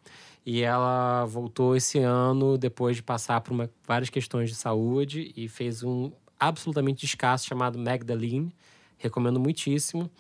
[0.46, 5.48] E ela voltou esse ano depois de passar por uma- várias questões de saúde e
[5.48, 8.54] fez um absolutamente descasso chamado Magdalene.
[8.98, 10.10] Recomendo muitíssimo.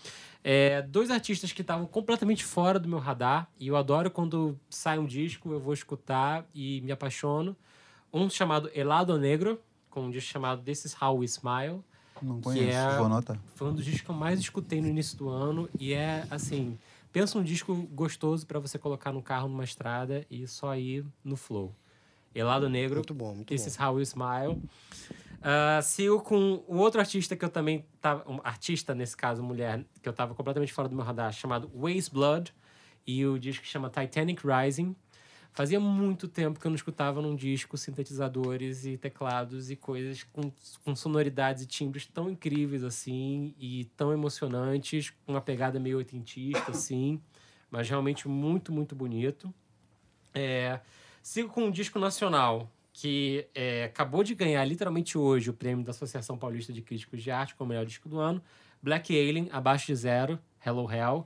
[0.42, 4.98] É, dois artistas que estavam completamente fora do meu radar e eu adoro quando sai
[4.98, 7.56] um disco, eu vou escutar e me apaixono.
[8.14, 9.60] Um chamado Elado Negro,
[9.90, 11.82] com um disco chamado This Is How We Smile.
[12.22, 13.38] Não Que conheço, é- vou anotar.
[13.56, 16.78] Foi um dos discos que eu mais escutei no início do ano e é assim,
[17.12, 21.36] pensa um disco gostoso para você colocar no carro numa estrada e só ir no
[21.36, 21.74] flow.
[22.34, 23.68] Elado Negro, Muito bom, muito This bom.
[23.68, 24.62] is How You Smile.
[25.42, 28.24] Ah, sigo com o outro artista que eu também tava.
[28.30, 32.10] Um artista, nesse caso, mulher, que eu tava completamente fora do meu radar, chamado Waste
[32.12, 32.54] Blood.
[33.06, 34.96] E o disco chama Titanic Rising.
[35.54, 40.52] Fazia muito tempo que eu não escutava num disco sintetizadores e teclados e coisas com,
[40.84, 46.72] com sonoridades e timbres tão incríveis assim e tão emocionantes, com uma pegada meio oitentista
[46.72, 47.20] assim,
[47.70, 49.54] mas realmente muito, muito bonito.
[50.34, 50.80] É,
[51.22, 55.92] sigo com um disco nacional que é, acabou de ganhar literalmente hoje o prêmio da
[55.92, 58.42] Associação Paulista de Críticos de Arte como melhor disco do ano.
[58.82, 60.36] Black Alien, Abaixo de Zero,
[60.66, 61.24] Hello Hell.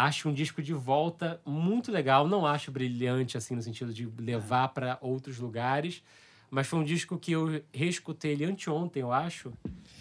[0.00, 2.28] Acho um disco de volta muito legal.
[2.28, 6.04] Não acho brilhante, assim, no sentido de levar para outros lugares.
[6.48, 9.52] Mas foi um disco que eu reescutei ele anteontem, eu acho.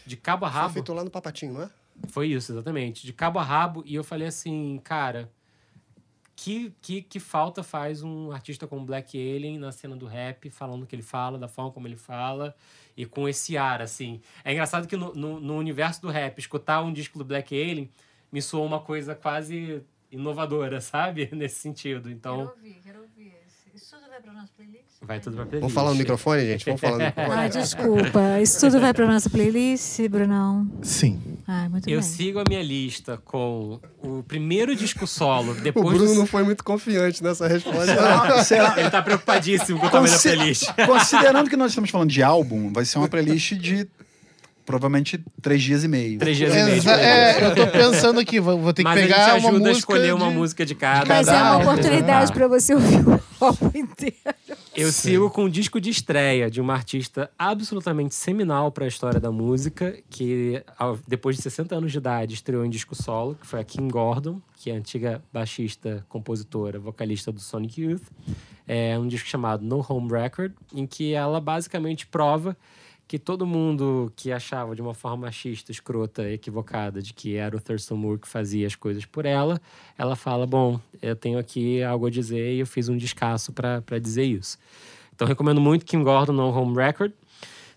[0.06, 0.74] De cabo a Foi rabo.
[0.76, 1.70] feito lá no Papatinho, não é?
[2.10, 3.08] Foi isso, exatamente.
[3.08, 3.82] De cabo a rabo.
[3.88, 5.32] E eu falei assim, cara,
[6.36, 10.84] que, que, que falta faz um artista como Black Alien na cena do rap, falando
[10.84, 12.56] o que ele fala, da forma como ele fala,
[12.96, 14.22] e com esse ar, assim.
[14.46, 17.90] É engraçado que no, no, no universo do rap, escutar um disco do Black Alien
[18.32, 19.82] me soou uma coisa quase
[20.12, 21.30] inovadora, sabe?
[21.34, 22.10] Nesse sentido.
[22.10, 23.34] Então, ouvir, quero ouvir.
[23.76, 24.84] Isso tudo vai para nossa playlist?
[25.02, 25.62] vai tudo pra playlist.
[25.62, 26.66] Vamos falar no microfone, gente?
[26.66, 27.38] Vamos falar no microfone.
[27.40, 28.42] Ah, desculpa.
[28.42, 30.68] Isso tudo vai para nossa playlist, Brunão?
[30.82, 31.22] Sim.
[31.48, 32.10] Ai, muito Eu bem.
[32.10, 36.20] sigo a minha lista com o primeiro disco solo, O depois Bruno do...
[36.20, 37.86] não foi muito confiante nessa resposta.
[37.86, 40.64] Será- será- Ele tá preocupadíssimo com o tamanho da playlist.
[40.88, 43.88] Considerando que nós estamos falando de álbum, vai ser uma playlist de
[44.68, 46.20] provavelmente três dias e meio.
[46.20, 46.76] Três dias e meio.
[46.76, 49.50] Exa- é, eu tô pensando aqui, vou, vou ter que Mas a pegar gente uma
[49.50, 51.06] ajuda música a escolher uma de- música de cada.
[51.08, 52.34] Mas é uma oportunidade Ah.
[52.34, 54.16] para você ouvir o álbum inteiro.
[54.76, 59.20] Eu sigo com um disco de estreia de uma artista absolutamente seminal para a história
[59.20, 60.62] da música, que
[61.08, 64.40] depois de 60 anos de idade estreou em disco solo, que foi a Kim Gordon,
[64.56, 68.04] que é a antiga baixista, compositora, vocalista do Sonic Youth.
[68.68, 72.56] É um disco chamado No Home Record, em que ela basicamente prova
[73.08, 77.62] que todo mundo que achava de uma forma machista, escrota, equivocada, de que era o
[77.62, 79.62] Thurston Moore que fazia as coisas por ela,
[79.98, 84.00] ela fala: Bom, eu tenho aqui algo a dizer e eu fiz um descasso para
[84.00, 84.58] dizer isso.
[85.16, 87.14] Então, recomendo muito Kim Gordon no Home Record.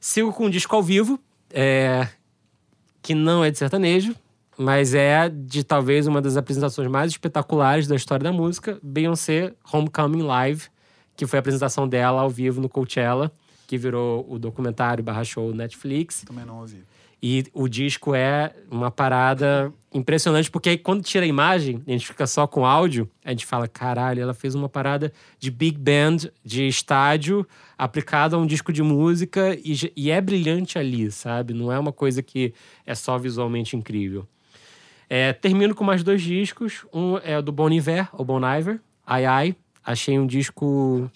[0.01, 1.21] Sigo com um disco ao vivo,
[1.51, 2.09] é,
[3.01, 4.15] que não é de sertanejo,
[4.59, 10.23] mas é de talvez uma das apresentações mais espetaculares da história da música, Beyoncé Homecoming
[10.23, 10.69] Live,
[11.17, 13.31] que foi a apresentação dela ao vivo no Coachella,
[13.71, 16.25] que virou o documentário barra show Netflix.
[16.27, 16.83] Também não ouvi.
[17.23, 22.05] E o disco é uma parada impressionante, porque aí quando tira a imagem, a gente
[22.05, 26.33] fica só com áudio, a gente fala, caralho, ela fez uma parada de big band,
[26.45, 27.47] de estádio,
[27.79, 31.55] aplicado a um disco de música, e, e é brilhante ali, sabe?
[31.55, 32.53] Não é uma coisa que
[32.85, 34.27] é só visualmente incrível.
[35.09, 36.85] É, termino com mais dois discos.
[36.93, 39.57] Um é o do Bon Iver, ou Bon Iver, Ai Ai.
[39.85, 41.09] Achei um disco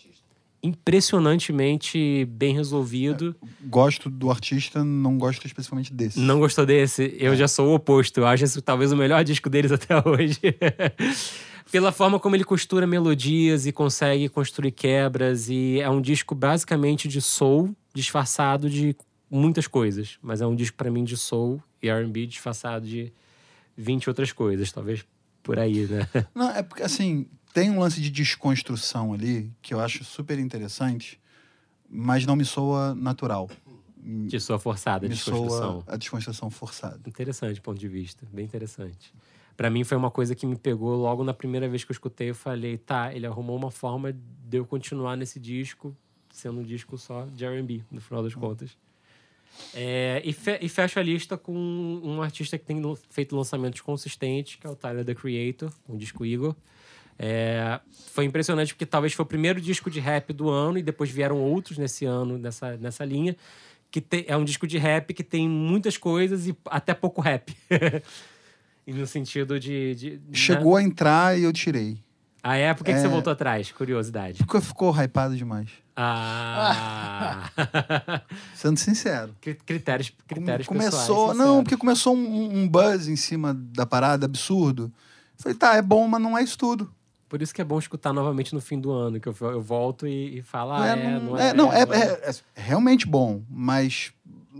[0.64, 3.36] impressionantemente bem resolvido.
[3.66, 6.18] Gosto do artista, não gosto especificamente desse.
[6.18, 7.14] Não gostou desse?
[7.18, 8.18] Eu já sou o oposto.
[8.18, 10.40] Eu acho esse talvez o melhor disco deles até hoje.
[11.70, 15.50] Pela forma como ele costura melodias e consegue construir quebras.
[15.50, 18.96] E é um disco basicamente de soul disfarçado de
[19.30, 20.18] muitas coisas.
[20.22, 23.12] Mas é um disco para mim de soul e R&B disfarçado de
[23.76, 24.72] 20 outras coisas.
[24.72, 25.04] Talvez
[25.42, 26.08] por aí, né?
[26.34, 31.20] Não, é porque, assim, tem um lance de desconstrução ali que eu acho super interessante,
[31.88, 33.48] mas não me soa natural.
[33.96, 35.82] De sua forçada, me desconstrução.
[35.82, 37.00] soa a desconstrução forçada.
[37.06, 39.14] Interessante ponto de vista, bem interessante.
[39.56, 42.30] Pra mim foi uma coisa que me pegou logo na primeira vez que eu escutei.
[42.30, 45.96] Eu falei, tá, ele arrumou uma forma de eu continuar nesse disco,
[46.30, 48.76] sendo um disco só de R&B, no final das contas.
[49.72, 54.56] É, e, fe e fecho a lista com um artista que tem feito lançamentos consistentes,
[54.56, 56.56] que é o Tyler, The Creator, com o disco Eagle.
[57.18, 57.80] É,
[58.12, 61.38] foi impressionante porque talvez foi o primeiro disco de rap do ano e depois vieram
[61.38, 63.36] outros nesse ano nessa, nessa linha.
[63.90, 67.56] Que te- é um disco de rap que tem muitas coisas e até pouco rap.
[68.86, 69.94] e no sentido de.
[69.94, 70.18] de- né?
[70.32, 72.02] Chegou a entrar e eu tirei.
[72.42, 72.74] Ah, é?
[72.74, 73.08] Por que, que você É.
[73.08, 73.70] voltou atrás?
[73.72, 74.38] Curiosidade.
[74.44, 75.70] Porque ficou hypado demais.
[75.96, 77.50] Ah.
[78.54, 79.34] Sendo sincero.
[79.40, 81.00] Cri- critérios critérios começou.
[81.28, 84.92] pessoais, não, porque começou um, um buzz em cima da parada absurdo.
[85.36, 86.92] Falei, tá, é bom, mas não é isso tudo.
[87.34, 90.06] Por isso que é bom escutar novamente no fim do ano, que eu, eu volto
[90.06, 91.52] e, e falo, ah, Não é, não, não é, é.
[91.52, 94.12] não, é, não é- é realmente bom, mas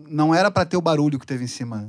[0.09, 1.88] não era pra ter o barulho que teve em cima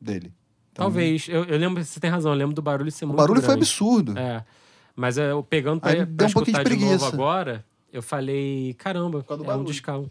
[0.00, 0.32] dele.
[0.72, 1.28] Então, Talvez.
[1.28, 3.48] Eu, eu lembro, você tem razão, eu lembro do barulho ser O muito barulho foi
[3.48, 3.60] grande.
[3.60, 4.18] absurdo.
[4.18, 4.42] É.
[4.96, 7.14] Mas eu pegando pra, Aí pra deu um pouquinho escutar de de, novo preguiça.
[7.14, 9.66] agora, eu falei, caramba, causa do é um barulho.
[9.70, 10.10] discão.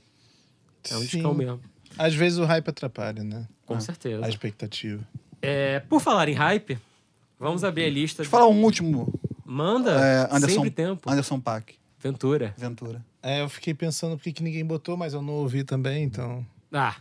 [0.88, 1.06] É um Sim.
[1.07, 1.60] discão mesmo.
[1.98, 3.48] Às vezes o hype atrapalha, né?
[3.65, 4.23] Com certeza.
[4.23, 5.02] A expectativa.
[5.41, 6.77] É, por falar em hype,
[7.39, 8.18] vamos abrir a lista.
[8.22, 9.11] Deixa eu falar um último.
[9.52, 11.10] Manda, É, Anderson, sempre tempo.
[11.11, 12.56] Anderson Paak, Ventura.
[12.57, 13.06] Ventura.
[13.22, 16.45] É, eu fiquei pensando por que ninguém botou, mas eu não ouvi também, então.
[16.72, 16.95] Ah,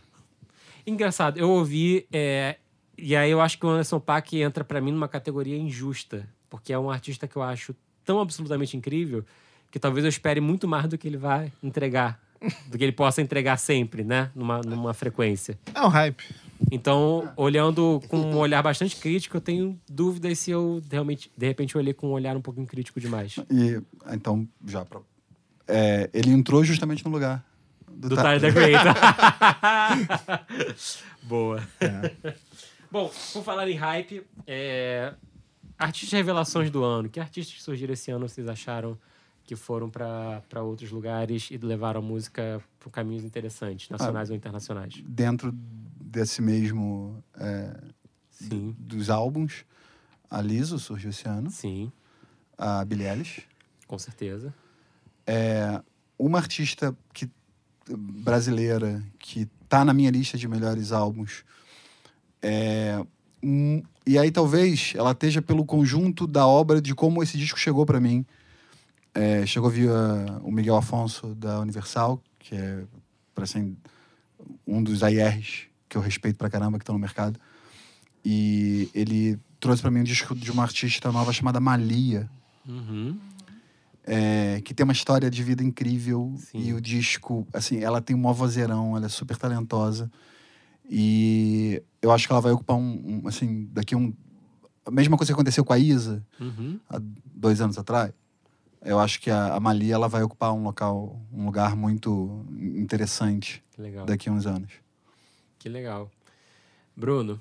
[0.85, 1.39] engraçado.
[1.39, 2.57] Eu ouvi, é,
[2.97, 6.73] e aí eu acho que o Anderson Paak entra pra mim numa categoria injusta, porque
[6.73, 7.73] é um artista que eu acho
[8.03, 9.23] tão absolutamente incrível
[9.71, 12.19] que talvez eu espere muito mais do que ele vai entregar,
[12.67, 15.57] do que ele possa entregar sempre, né, numa, numa frequência.
[15.73, 16.21] É um hype.
[16.69, 21.77] Então, olhando com um olhar bastante crítico, eu tenho dúvidas se eu realmente, de repente,
[21.77, 23.37] olhei com um olhar um pouquinho crítico demais.
[23.49, 23.81] E,
[24.13, 24.99] então, já pra...
[25.67, 27.45] É, ele entrou justamente no lugar
[27.89, 28.41] do, Do Tyler.
[28.41, 28.93] The Creator.
[31.23, 31.61] Boa.
[32.91, 35.13] Bom, por falar em hype, é...
[35.77, 37.09] artistas revelações do ano.
[37.09, 38.97] Que artistas que surgiram esse ano vocês acharam
[39.43, 45.01] que foram para outros lugares e levaram a música por caminhos interessantes, nacionais ou internacionais?
[45.05, 45.53] Dentro
[46.11, 47.23] desse mesmo...
[47.39, 47.73] é,
[48.29, 49.63] Sim, dos álbuns,
[50.29, 51.91] a Liso surgiu esse ano, sim,
[52.57, 53.43] a Billie Eilish.
[53.87, 54.51] com certeza.
[55.27, 55.79] É,
[56.17, 57.29] uma artista que,
[57.87, 61.43] brasileira que tá na minha lista de melhores álbuns.
[62.41, 62.99] É,
[63.43, 67.85] um- e aí talvez ela esteja pelo conjunto da obra de como esse disco chegou
[67.85, 68.25] para mim.
[69.13, 69.91] É, chegou via
[70.41, 72.83] o Miguel Afonso da Universal, que é
[73.35, 73.77] para assim,
[74.65, 77.37] um dos AIRs que eu respeito pra caramba que estão no mercado.
[78.23, 82.29] E ele trouxe pra mim um disco de uma artista nova chamada Malia,
[82.65, 83.17] Uhum.
[84.05, 86.33] é, que tem uma história de vida incrível.
[86.37, 86.59] Sim.
[86.63, 90.09] E o disco, assim, ela tem um maior vozeirão, ela é super talentosa.
[90.89, 94.13] E eu acho que ela vai ocupar um, um, assim, daqui um...
[94.85, 96.79] A mesma coisa que aconteceu com a Isa, Uhum.
[96.89, 96.99] há
[97.35, 98.13] dois anos atrás.
[98.83, 103.63] Eu acho que a, a Malia, ela vai ocupar um local, um lugar muito interessante
[104.05, 104.71] daqui a uns anos.
[105.61, 106.09] Que legal.
[106.97, 107.39] Bruno,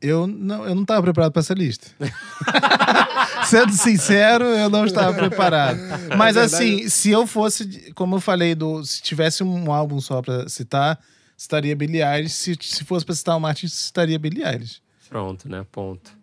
[0.00, 1.88] Eu não, eu não estava preparado para essa lista.
[3.44, 5.78] Sendo sincero, eu não estava preparado.
[6.16, 10.48] Mas assim, se eu fosse, como eu falei, do, se tivesse um álbum só para
[10.48, 11.00] citar,
[11.36, 12.34] citaria Billie Eilish.
[12.34, 14.80] Se, se fosse para citar uma artista, citaria Billie Eilish.
[15.08, 15.66] pronto, né?
[15.72, 16.16] Ponto.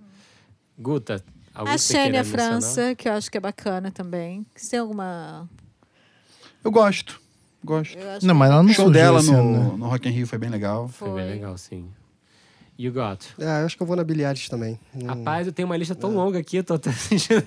[0.79, 1.21] Guta,
[1.53, 2.47] A você Xênia mencionar?
[2.61, 4.45] França, que eu acho que é bacana também.
[4.55, 5.49] Se tem alguma.
[6.63, 7.19] Eu gosto,
[7.65, 7.97] gosto.
[8.23, 9.77] Não, mas ela não O show dela no, ano, né?
[9.77, 10.87] no Rock in Rio foi bem legal.
[10.87, 11.23] Foi bem Foi.
[11.33, 11.85] legal, sim.
[12.77, 13.25] You got.
[13.39, 14.77] É, eu acho que eu vou na Eilish também.
[14.93, 17.41] Não- Rapaz, eu tenho uma lista tão longa aqui, tô até sentindo.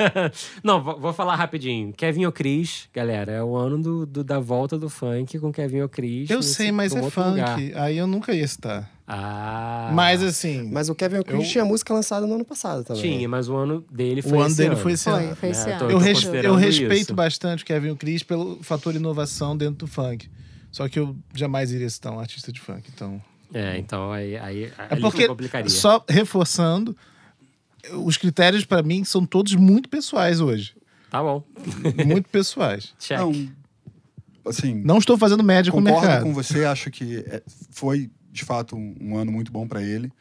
[0.64, 1.92] Não, vou vou falar rapidinho.
[1.92, 6.30] Kevin O'Cris, galera, é o ano do, do- da volta do funk com Kevin O'Cris.
[6.30, 7.28] Eu sei, mas é funk.
[7.28, 7.58] lugar.
[7.76, 8.90] Aí eu nunca ia citar.
[9.12, 9.90] Ah.
[9.92, 13.02] Mas assim, Mas o Kevin O'Cris Eu- tinha música lançada no ano passado também.
[13.02, 14.76] Tinha, mas o ano dele foi o ano esse dele ano.
[14.80, 15.36] foi esse Foi, ano.
[15.36, 15.78] foi esse É, ano.
[15.80, 17.14] tô- Eu, tô res- eu respeito isso.
[17.14, 20.30] bastante o Kevin Cris pelo fator inovação dentro do funk.
[20.70, 22.88] Só que eu jamais iria citar um artista de funk.
[22.94, 23.20] Então,
[23.52, 25.68] É, então aí, aí a É porque, complicaria.
[25.68, 26.96] só reforçando,
[28.04, 30.72] os critérios pra mim são todos muito pessoais hoje.
[31.10, 31.42] Tá bom.
[32.06, 32.94] Muito pessoais.
[33.00, 33.18] Check.
[33.18, 33.32] Não,
[34.46, 36.22] assim, Não estou fazendo média com o concordo mercado.
[36.22, 37.42] com você, acho que é-
[37.72, 40.12] foi, de fato, um, um ano muito bom pra ele.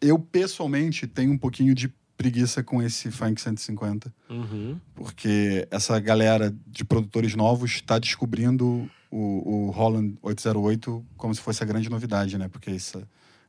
[0.00, 4.78] Eu, pessoalmente, tenho um pouquinho de preguiça com esse Funk 150, Uhum.
[4.94, 11.62] porque essa galera de produtores novos está descobrindo o, o Holland 808 como se fosse
[11.62, 12.48] a grande novidade, né?
[12.48, 13.02] Porque essa,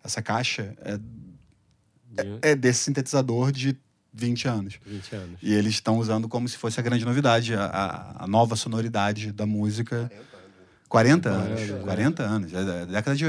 [0.03, 3.77] essa caixa é, De é desse sintetizador de
[4.13, 4.79] 20 anos.
[4.85, 5.39] 20 anos.
[5.41, 9.31] E eles estão usando como se fosse a grande novidade, a, a- a nova sonoridade
[9.31, 10.11] da música.
[10.89, 11.61] 40 anos.
[11.61, 11.83] anos, é.
[11.83, 12.53] 40 anos.
[12.53, 13.25] É da década de.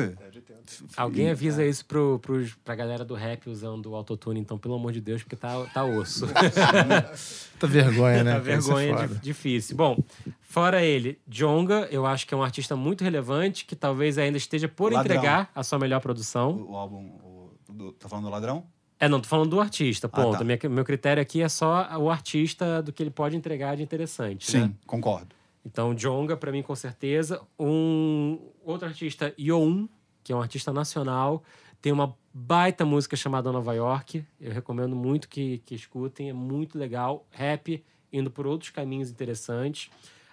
[0.96, 4.92] Alguém avisa isso pro, pros, pra galera do rap usando o autotune, então, pelo amor
[4.92, 6.26] de Deus, porque tá, tá osso.
[7.58, 8.32] Tá vergonha, né?
[8.34, 9.76] tá vergonha di- difícil.
[9.76, 9.96] Bom,
[10.40, 14.68] fora ele, Jonga, eu acho que é um artista muito relevante, que talvez ainda esteja
[14.68, 15.14] por Ladrão.
[15.16, 16.50] entregar a sua melhor produção.
[16.52, 16.98] O, o álbum.
[17.22, 18.64] o- do- tá falando do ladrão?
[19.00, 20.38] É, não, tô falando do artista, Ah, ponto.
[20.38, 20.44] tá.
[20.44, 24.50] Minha- meu critério aqui é só o artista do que ele pode entregar de interessante.
[24.50, 24.72] Sim, né?
[24.86, 25.28] concordo.
[25.66, 27.40] Então, Jonga, pra mim, com certeza.
[27.58, 29.88] Um outro artista, Youn,
[30.24, 31.44] que é um artista nacional,
[31.80, 34.24] tem uma baita música chamada Nova York.
[34.40, 37.26] Eu recomendo muito que, que escutem, é muito legal.
[37.30, 39.90] Rap, indo por outros caminhos interessantes.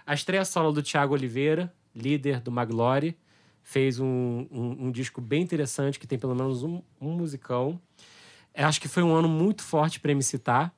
[0.07, 3.17] A estreia solo do Thiago Oliveira, líder do Maglore,
[3.61, 7.79] fez um, um, um disco bem interessante, que tem pelo menos um, um musicão.
[8.55, 10.73] Eu acho que foi um ano muito forte para me citar.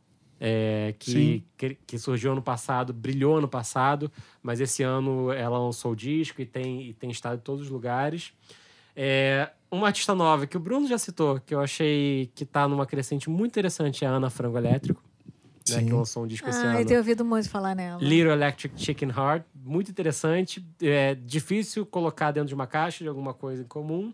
[0.46, 4.12] é, que, que, que surgiu ano passado, brilhou ano passado,
[4.42, 7.70] mas esse ano ela lançou o disco e tem, e tem estado em todos os
[7.70, 8.34] lugares.
[8.96, 12.86] É, uma artista nova que o Bruno já citou, que eu achei que tá numa
[12.86, 15.04] crescente muito interessante, é a Ana Frango Elétrico,
[15.70, 16.80] né, que lançou um disco esse Ah, ano.
[16.80, 18.00] eu tenho ouvido muito falar nela.
[18.02, 20.64] Little Electric Chicken Heart, muito interessante.
[20.82, 24.14] É difícil colocar dentro de uma caixa de alguma coisa em comum.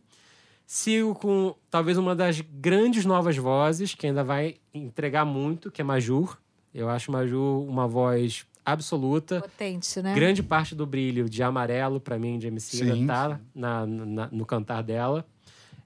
[0.66, 5.84] Sigo com talvez uma das grandes novas vozes, que ainda vai entregar muito, que é
[5.84, 6.38] Majur.
[6.72, 9.42] Eu acho Majur uma voz absoluta.
[9.42, 10.14] Potente, né?
[10.16, 14.46] Grande parte do brilho de amarelo, para mim, de MC, Sim, tá na, na- no
[14.46, 15.26] cantar dela.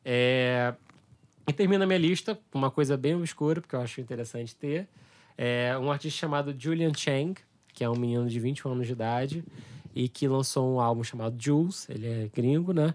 [0.06, 0.74] É,
[1.48, 4.88] E termina a minha lista com uma coisa bem obscura, porque eu acho interessante ter.
[5.38, 7.36] É um artista chamado Julian Chang,
[7.74, 9.44] que é um menino de 21 anos de idade
[9.94, 12.94] e que lançou um álbum chamado Jules, ele é gringo, né?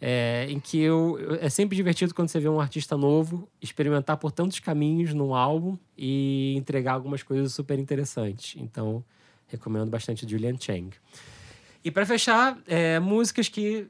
[0.00, 4.16] É, em que eu, eu- é sempre divertido quando você vê um artista novo experimentar
[4.16, 8.54] por tantos caminhos num álbum e entregar algumas coisas super interessantes.
[8.58, 9.04] Então,
[9.50, 10.90] recomendo bastante Julian Chang.
[11.84, 13.86] E para fechar, é, músicas que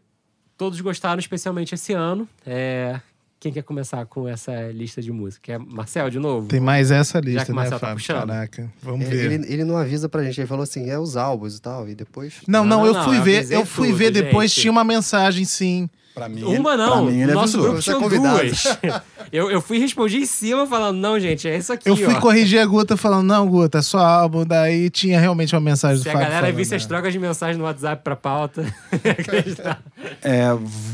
[0.57, 2.29] todos gostaram, especialmente esse ano.
[2.47, 3.01] É,
[3.41, 5.55] quem quer começar com essa lista de música?
[5.55, 6.47] É Marcel, de novo?
[6.47, 7.97] Tem mais essa Já que lista, né, Marcel tá Fábio?
[7.97, 8.29] puxando.
[8.29, 9.33] Caraca, vamos É, ver.
[9.33, 11.95] Ele, ele não avisa pra gente, ele falou assim, é os álbuns e tal, e
[11.95, 12.35] depois...
[12.47, 14.61] Não, Não, não, eu não, fui eu ver, eu fui tudo, ver depois, gente.
[14.61, 15.89] tinha uma mensagem, sim.
[16.13, 17.05] Pra mim, Uma não.
[17.05, 17.63] Pra mim, ele Nosso avisou.
[17.63, 18.39] grupo é tinha convidado.
[18.41, 18.65] duas.
[19.33, 22.21] eu, eu fui respondi em cima, falando, não, gente, é isso aqui, Eu fui ó.
[22.21, 24.45] corrigir a Guta falando, não, Guta, é só álbum.
[24.45, 26.89] Daí tinha realmente uma mensagem do Se a Fábio galera falando, visse as né?
[26.89, 28.65] trocas de mensagem no WhatsApp pra pauta.
[30.23, 30.49] É,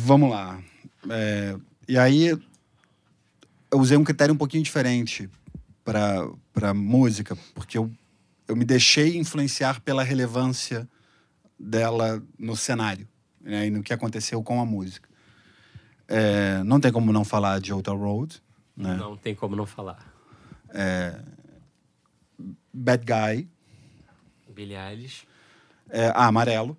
[0.04, 0.58] vamos lá.
[1.10, 1.54] É,
[1.88, 5.28] e aí, eu usei um critério um pouquinho diferente
[5.84, 7.90] para música, porque eu,
[8.48, 10.88] eu me deixei influenciar pela relevância
[11.58, 13.08] dela no cenário
[13.40, 15.08] né, e no que aconteceu com a música.
[16.08, 18.42] É, não tem como não falar de Hotel Road,
[18.76, 18.96] né?
[18.96, 20.14] Não tem como não falar.
[22.72, 23.48] Bad Guy,
[24.56, 25.26] Billie Eilish,
[25.90, 26.76] é, ah, Amarelo.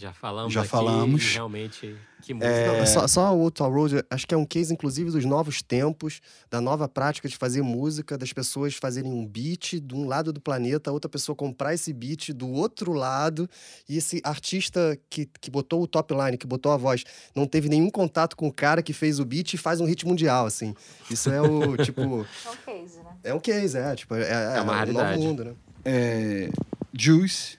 [0.00, 1.34] Já falamos Já aqui, falamos.
[1.34, 2.50] realmente, que música.
[2.50, 6.20] É, Só, só o Outlaw Road, acho que é um case, inclusive, dos novos tempos,
[6.50, 10.40] da nova prática de fazer música, das pessoas fazerem um beat de um lado do
[10.40, 13.48] planeta, a outra pessoa comprar esse beat do outro lado,
[13.86, 17.04] e esse artista que, que botou o top line, que botou a voz,
[17.34, 20.06] não teve nenhum contato com o cara que fez o beat e faz um hit
[20.06, 20.74] mundial, assim.
[21.10, 22.00] Isso é o, tipo...
[22.00, 23.16] É um case, né?
[23.22, 23.94] É um case, é.
[23.94, 25.18] Tipo, é, é, uma um novo raridade.
[25.18, 25.54] mundo, né?
[25.84, 26.50] É,
[26.92, 27.58] Juice,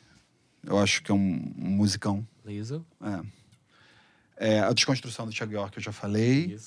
[0.66, 2.26] eu acho que é um, um musicão.
[2.46, 3.42] Lizzo, É.
[4.42, 6.58] É, a desconstrução do Thiago York eu já falei.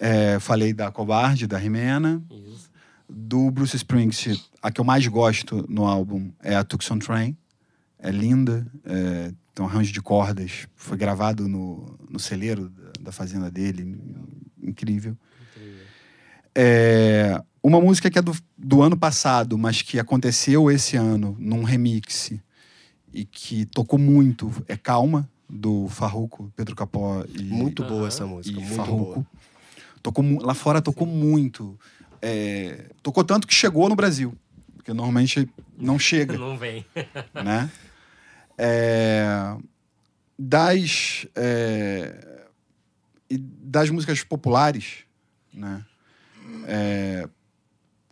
[0.00, 2.20] É, falei da Cobarde, da Rimena.
[2.28, 2.68] isso.
[3.08, 7.36] Do Bruce Springsteen, a que eu mais gosto no álbum é a Tucson Train.
[8.00, 10.66] É linda, é, tem um arranjo de cordas.
[10.74, 13.96] Foi gravado no, no celeiro da, da fazenda dele.
[14.60, 15.16] Incrível.
[15.52, 15.86] Incrível.
[16.52, 21.62] É, uma música que é do, do ano passado, mas que aconteceu esse ano num
[21.62, 22.32] remix
[23.16, 28.08] e que tocou muito é Calma, do Farruko, Pedro Capó e, Muito boa Aham.
[28.08, 29.04] essa música, e muito Farruko.
[29.14, 29.26] boa.
[30.02, 31.78] Tocou, lá fora tocou muito.
[32.20, 34.36] É, tocou tanto que chegou no Brasil,
[34.74, 35.48] porque normalmente
[35.78, 36.84] não chega Não vem.
[37.32, 37.70] né?
[38.58, 39.56] É,
[40.38, 42.44] das é,
[43.30, 45.04] e das músicas populares,
[45.54, 45.82] né?
[46.66, 47.28] É,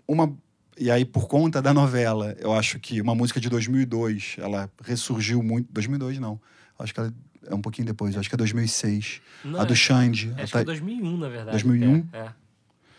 [0.09, 0.35] uma
[0.79, 5.43] e aí por conta da novela, eu acho que uma música de 2002, ela ressurgiu
[5.43, 5.69] muito.
[5.73, 6.41] 2002 não,
[6.79, 7.13] acho que ela
[7.47, 9.21] é um pouquinho depois, acho que é 2006.
[9.45, 10.29] Não, a do é- Xande.
[10.31, 11.51] Acho ela que tá- é 2001, na verdade.
[11.53, 12.07] 2001?
[12.13, 12.19] É.
[12.19, 12.33] é.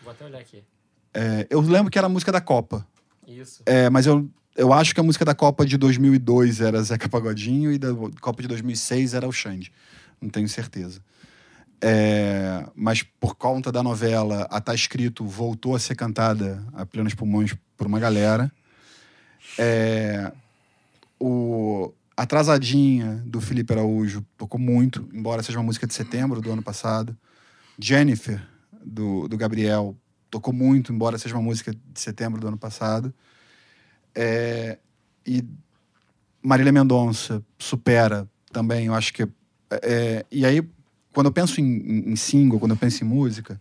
[0.02, 0.62] Vou até olhar aqui.
[1.12, 2.86] é, eu lembro que era a música da Copa.
[3.26, 3.62] Isso.
[3.66, 7.72] É, mas eu, eu acho que a música da Copa de 2002 era Zeca Pagodinho
[7.72, 7.88] e da
[8.20, 9.72] Copa de 2006 era o Xande.
[10.20, 11.00] Não tenho certeza.
[11.80, 17.14] É, mas por conta da novela, a Tá Escrito voltou a ser cantada a plenos
[17.14, 18.50] pulmões por uma galera.
[19.58, 20.32] É,
[21.20, 26.62] o Atrasadinha, do Felipe Araújo, tocou muito, embora seja uma música de setembro do ano
[26.62, 27.16] passado.
[27.78, 28.42] Jennifer,
[28.84, 29.94] do, do Gabriel,
[30.30, 33.12] tocou muito, embora seja uma música de setembro do ano passado.
[34.14, 34.78] É,
[35.26, 35.44] e
[36.42, 39.28] Marília Mendonça supera também, eu acho que.
[39.70, 40.66] é, e aí,
[41.16, 43.58] quando eu penso em, em- single, quando eu penso em música,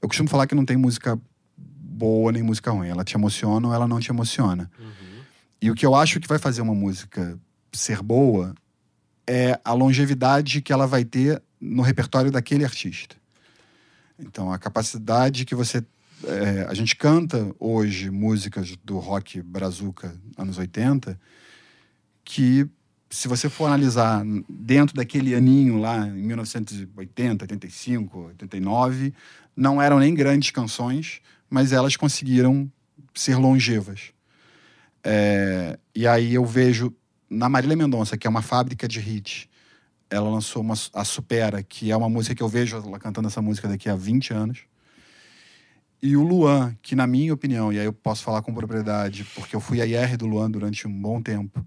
[0.00, 1.20] eu costumo falar que não tem música
[1.56, 2.86] boa nem música ruim.
[2.86, 4.70] Ela te emociona ou ela não te emociona.
[4.78, 5.22] Uhum.
[5.60, 7.36] E o que eu acho que vai fazer uma música
[7.72, 8.54] ser boa
[9.26, 13.16] é a longevidade que ela vai ter no repertório daquele artista.
[14.16, 15.84] Então, a capacidade que você.
[16.22, 21.18] é, a gente canta hoje músicas do rock brazuca anos 80
[22.24, 22.68] que,
[23.10, 29.14] se você for analisar dentro daquele aninho lá, em 1980, 85, 89,
[29.56, 32.70] não eram nem grandes canções, mas elas conseguiram
[33.14, 34.12] ser longevas.
[35.02, 36.94] É, e aí eu vejo
[37.30, 39.48] na Marília Mendonça, que é uma fábrica de hits,
[40.10, 43.42] ela lançou uma, a Supera, que é uma música que eu vejo ela cantando essa
[43.42, 44.60] música daqui a 20 anos.
[46.00, 49.54] E o Luan, que na minha opinião, e aí eu posso falar com propriedade, porque
[49.54, 51.64] eu fui a IR do Luan durante um bom tempo,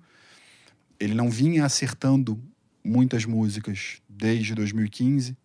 [1.02, 2.40] ele não vinha acertando
[2.84, 5.36] muitas músicas desde 2015.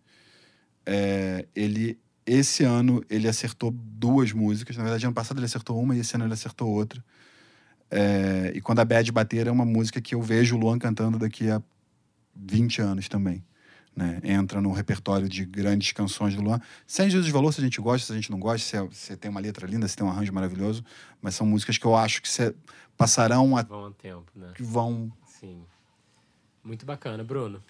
[0.85, 4.77] É, ele, esse ano, ele acertou duas músicas.
[4.77, 7.03] Na verdade, ano passado ele acertou uma e esse ano ele acertou outra.
[7.89, 11.17] É, e quando a Bad bater, é uma música que eu vejo o Luan cantando
[11.17, 11.59] daqui a
[12.35, 13.43] 20 anos também.
[13.95, 14.19] Né?
[14.23, 16.61] Entra no repertório de grandes canções do Luan.
[16.85, 18.87] Sem juízo de valor, se a gente gosta, se a gente não gosta, se, é-
[18.91, 20.83] se tem uma letra linda, se tem um arranjo maravilhoso.
[21.19, 22.29] Mas são músicas que eu acho que
[22.95, 23.63] passarão a.
[23.63, 24.51] Vão a tempo, né?
[24.53, 25.11] que vão.
[25.39, 25.61] Sim.
[26.63, 27.61] Muito bacana, Bruno.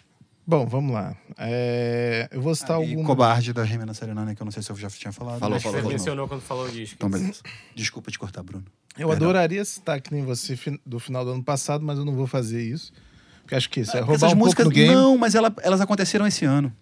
[0.46, 1.16] Bom, vamos lá.
[1.38, 3.04] É, eu vou citar Ah, algum.
[3.04, 5.40] Cobarde da Rimena Serenana, que eu não sei se eu já tinha falado.
[5.40, 6.96] Falou, falou, você mencionou quando falou o disco.
[6.96, 7.42] Então, beleza.
[7.76, 8.64] Desculpa te cortar, Bruno.
[8.98, 9.28] Eu Perdão.
[9.30, 12.64] adoraria citar que nem você do final do ano passado, mas eu não vou fazer
[12.64, 12.94] isso.
[13.42, 14.64] Porque acho que isso é Porque roubar essas um músicas.
[14.66, 14.96] pouco no game.
[14.96, 16.74] Não, mas ela- elas aconteceram esse ano.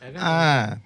[0.00, 0.24] É verdade.
[0.24, 0.78] Ah,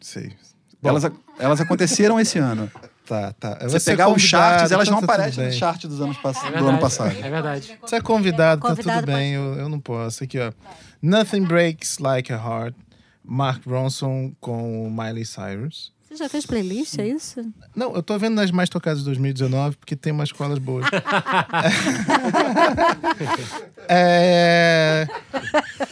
[0.00, 0.36] sei.
[0.82, 1.04] Bom, Elas,
[1.38, 2.70] elas aconteceram esse ano.
[3.08, 3.54] Tá, tá.
[3.60, 6.00] Vou Você ser pegar os charts, elas não então tá tudo aparecem no chart dos
[6.00, 6.68] anos pass- É do verdade.
[6.68, 7.16] ano passado.
[7.22, 7.78] É verdade.
[7.80, 10.22] Você é convidado, tá Convidado tudo bem, eu, eu não posso.
[10.24, 10.52] Aqui, ó.
[11.02, 12.74] Nothing Breaks Like a Heart,
[13.24, 15.92] Mark Ronson com Miley Cyrus.
[16.08, 17.44] Você já fez playlist, é isso?
[17.76, 20.86] Não, eu tô vendo nas mais tocadas de 2019, porque tem umas colas boas.
[23.88, 25.06] é...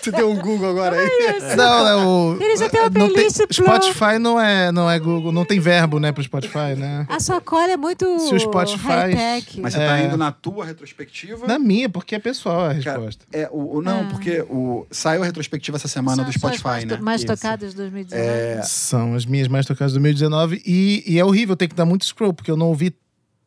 [0.00, 1.56] Você deu um Google agora aí?
[1.56, 2.36] Não, não.
[2.36, 2.42] O...
[2.42, 5.58] Ele já tem uma não playlist pro- Spotify não é, não é Google, não tem
[5.60, 7.06] verbo, né, pro Spotify, né?
[7.08, 9.14] A sua cola é muito Se o Spotify-.
[9.60, 10.06] Mas você tá É.
[10.06, 11.46] indo na tua retrospectiva?
[11.46, 13.24] Na minha, porque é pessoal a Cara, resposta.
[13.32, 14.08] é, o, o- não, Ah.
[14.10, 16.98] porque o, saiu a retrospectiva essa semana São do Spotify, mais, né?
[17.00, 17.26] mais Isso.
[17.34, 18.28] tocadas de 2019.
[18.28, 21.84] É, São as minhas mais tocadas de 2019 e, e é horrível ter que dar
[21.84, 22.94] muito scroll, porque eu não ouvi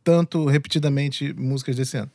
[0.03, 2.09] tanto repetidamente músicas desse ano.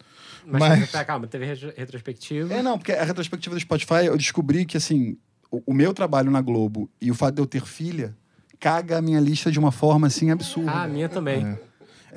[0.46, 2.52] Mas, Mas- tá, calma, teve retro- retrospectiva.
[2.52, 5.16] É, não, porque a retrospectiva do Spotify, eu descobri que, assim,
[5.50, 8.14] o, o meu trabalho na Globo e o fato de eu ter filha
[8.60, 10.70] caga a minha lista de uma forma, assim, absurda.
[10.70, 11.44] Ah, a minha também.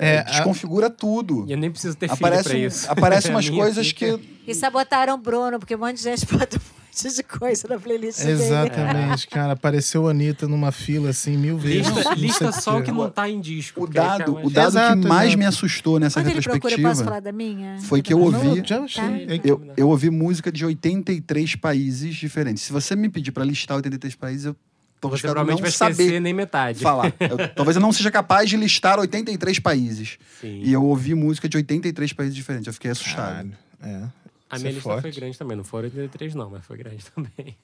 [0.00, 1.44] É, É, a- desconfigura tudo.
[1.48, 2.90] E eu nem preciso ter filho Aparece, pra isso.
[2.90, 4.38] aparece A umas coisas fica- que...
[4.46, 6.60] E sabotaram o Bruno, porque um monte de gente bota um
[7.04, 8.32] monte de coisa na playlist dele.
[8.32, 9.52] Exatamente, cara.
[9.52, 11.86] Apareceu a Anitta numa fila assim mil vezes.
[11.88, 13.82] Lista, Não lista só o que não tá em disco.
[13.82, 15.38] O aí dado, mais- o dado Exato, que mais exato.
[15.38, 17.78] me assustou nessa Quando ele procura, eu retrospectiva posso falar da minha?
[17.82, 18.58] foi que eu Não, ouvi...
[18.58, 19.26] eu já achei.
[19.26, 19.34] Tá.
[19.34, 22.62] É- Eu, eu ouvi música de 83 países diferentes.
[22.62, 24.56] Se você me pedir pra listar 83 países, eu
[25.00, 26.80] tô Você provavelmente não vai saber nem metade.
[26.80, 27.14] falar.
[27.20, 30.18] Eu- talvez eu não seja capaz de listar 83 países.
[30.40, 30.60] Sim.
[30.64, 32.66] E eu ouvi música de 83 países diferentes.
[32.66, 33.26] Eu fiquei assustado.
[33.26, 33.52] Caralho,
[33.82, 34.02] é.
[34.50, 35.02] A Isso minha é lista forte.
[35.02, 35.56] foi grande também.
[35.56, 37.56] Não foram 83, não, mas foi grande também.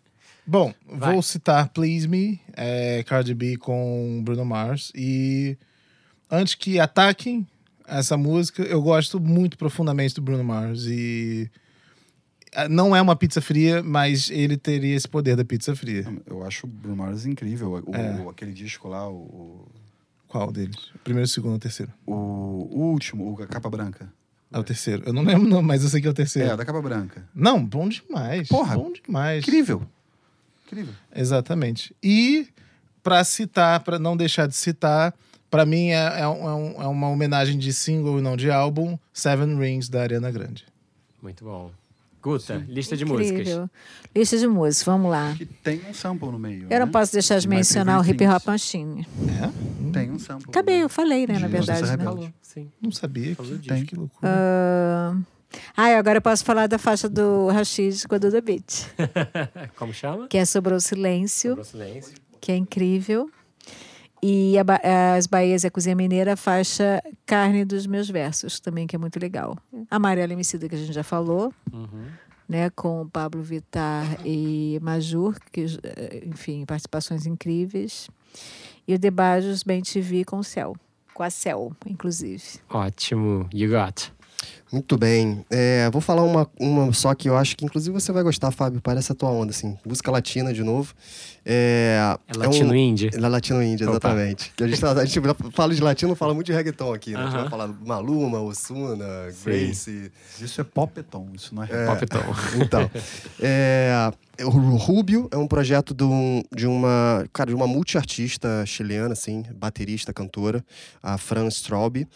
[0.46, 1.12] Bom, Vai.
[1.14, 4.92] vou citar Please Me, é, Cardi B com Bruno Mars.
[4.94, 5.56] E
[6.30, 7.46] antes que ataquem
[7.86, 10.84] essa música, eu gosto muito profundamente do Bruno Mars.
[10.86, 11.50] E
[12.54, 16.04] ah, não é uma pizza fria, mas ele teria esse poder da pizza fria.
[16.26, 17.82] Eu acho o Bruno Mars incrível.
[17.86, 18.20] O, É.
[18.20, 19.66] o- aquele disco lá, o,
[20.28, 20.90] Qual deles?
[21.02, 21.92] Primeiro, segundo ou terceiro?
[22.06, 24.12] o, o último, o a capa branca.
[24.54, 25.02] É o terceiro.
[25.04, 26.50] Eu não lembro, não, mas eu sei que é o terceiro.
[26.50, 27.24] É, da capa branca.
[27.34, 28.46] Não, bom demais.
[28.48, 29.42] Porra, bom demais.
[29.42, 29.82] Incrível.
[30.66, 30.94] Incrível.
[31.14, 31.94] Exatamente.
[32.02, 32.46] E
[33.02, 35.12] para citar, para não deixar de citar,
[35.50, 38.50] para mim é, é um- é um- é uma homenagem de single e não de
[38.50, 40.64] álbum, Seven Rings da Ariana Grande.
[41.20, 41.70] Muito bom.
[42.24, 43.32] Guta, lista de músicas.
[43.32, 43.70] Incrível.
[44.16, 45.34] Lista de músicas, vamos lá.
[45.36, 46.66] Que tem um sample no meio.
[46.70, 46.92] Eu não né?
[46.92, 48.46] posso deixar de mencionar o Hip Hop.
[48.46, 49.06] Machine.
[49.28, 49.92] É?
[49.92, 50.46] Tem um sample.
[50.48, 51.82] Acabei, eu falei, né, De na verdade.
[51.82, 52.02] Né?
[52.02, 52.72] Falou, sim.
[52.80, 53.36] Não sabia.
[53.36, 53.68] Falou Que, disso.
[53.74, 54.32] tem, que loucura.
[54.32, 55.14] Ah,
[55.76, 58.86] ah, agora eu posso falar da faixa do Rashid com a Duda Beat,
[59.76, 60.26] Como chama?
[60.26, 62.14] que é Sobrou Silêncio, Sobrou silêncio.
[62.40, 63.30] que é incrível.
[64.26, 64.80] E a Ba-
[65.18, 68.98] as Bahias e a Cozinha Mineira, a faixa Carne dos Meus Versos, também, que é
[68.98, 69.54] muito legal.
[69.90, 72.06] Amarela Emicida, que a gente já falou, Uhum.
[72.48, 78.08] né, com Pablo Vittar e Majur, que, eh, enfim, participações incríveis.
[78.88, 80.74] E o Debajos Bem TV com o Céu,
[81.12, 82.42] com a Céu, inclusive.
[82.70, 83.46] Ótimo.
[83.52, 84.10] You got.
[84.74, 85.44] Muito bem.
[85.48, 88.80] É, vou falar uma, uma só que eu acho que inclusive você vai gostar, Fábio.
[88.82, 89.78] Parece a tua onda, assim.
[89.86, 90.92] Música latina de novo.
[91.46, 93.10] É, É latino um, indie?
[93.14, 94.50] É latino-índia, exatamente.
[94.60, 95.20] A, gente, tá- a gente
[95.52, 97.20] fala de latino, fala muito de reggaeton aqui, né?
[97.20, 99.06] A gente vai falar Maluma, Osuna,
[99.44, 100.10] Grace.
[100.40, 101.86] Isso é popetom, isso não é, É.
[101.86, 102.00] pop.
[102.00, 102.34] Popton.
[102.64, 102.90] Então,
[103.40, 104.10] é,
[104.42, 109.44] o Rubio é um projeto de, um- de uma, cara, de uma multiartista chilena, assim,
[109.54, 110.64] baterista, cantora,
[111.02, 112.06] a Fran Straub.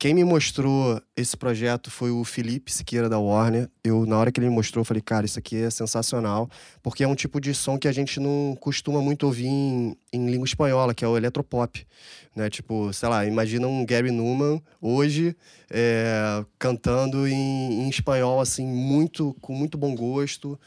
[0.00, 3.68] Quem me mostrou esse projeto foi o Felipe Siqueira da Warner.
[3.84, 6.48] Eu, na hora que ele me mostrou, falei, cara, isso aqui é sensacional,
[6.82, 10.30] porque é um tipo de som que a gente não costuma muito ouvir em, em
[10.30, 11.86] língua espanhola, que é o eletropop.
[12.34, 12.48] Né?
[12.48, 15.36] Tipo, sei lá, imagina um Gary Newman hoje
[15.70, 20.58] é, cantando em, em espanhol, assim, muito, com muito bom gosto,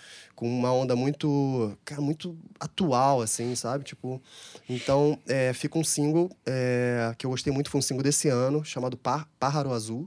[0.44, 3.86] com uma onda muito, cara, muito atual, assim, sabe?
[3.86, 4.22] Tipo,
[4.70, 8.62] então, é, fica um single é, que eu gostei muito, foi um single desse ano,
[8.66, 10.06] chamado Pá- Pájaro Azul,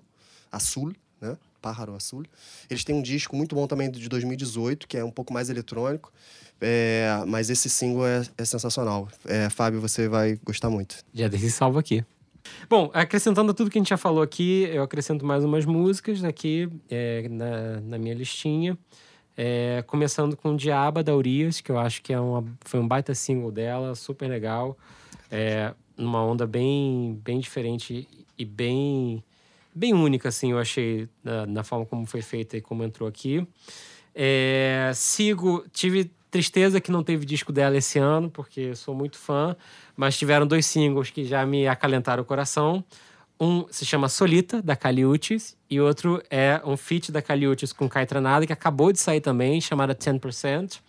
[0.52, 1.38] Azul, né?
[1.62, 2.22] Pájaro Azul.
[2.68, 6.12] Eles têm um disco muito bom também de 2018, que é um pouco mais eletrônico,
[6.60, 9.08] é, mas esse single é, é sensacional.
[9.24, 10.98] É, Fábio, você vai gostar muito.
[11.14, 12.04] Já desse salvo aqui.
[12.68, 16.68] Bom, acrescentando tudo que a gente já falou aqui, eu acrescento mais umas músicas aqui
[16.90, 18.76] é, na, na minha listinha.
[19.36, 23.14] É, começando com Diaba da Urias, que eu acho que é uma, foi um baita
[23.14, 24.78] single dela, super legal.
[25.30, 28.08] É, numa onda bem, bem diferente
[28.38, 29.22] e bem,
[29.74, 33.46] bem única, assim, eu achei, na, na forma como foi feita e como entrou aqui.
[34.14, 39.54] É, sigo, tive tristeza que não teve disco dela esse ano, porque sou muito fã,
[39.94, 42.82] mas tiveram dois singles que já me acalentaram o coração.
[43.38, 48.06] Um se chama Solita, da Caliutes, e outro é um feat da Caliutes com Kai
[48.06, 50.80] Tranada, que acabou de sair também, chamada 10%.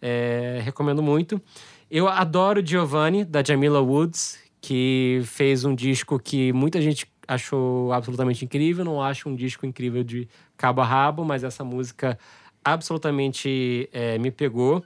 [0.00, 1.40] É, recomendo muito.
[1.88, 8.44] Eu adoro Giovanni, da Jamila Woods, que fez um disco que muita gente achou absolutamente
[8.44, 8.84] incrível.
[8.84, 10.26] Não acho um disco incrível de
[10.56, 12.18] cabo a rabo, mas essa música
[12.64, 14.82] absolutamente é, me pegou.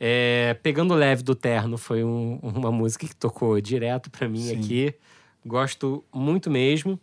[0.00, 4.58] É, Pegando Leve do Terno foi um- uma música que tocou direto pra mim Sim.
[4.58, 4.94] aqui.
[5.44, 6.98] Gosto muito mesmo.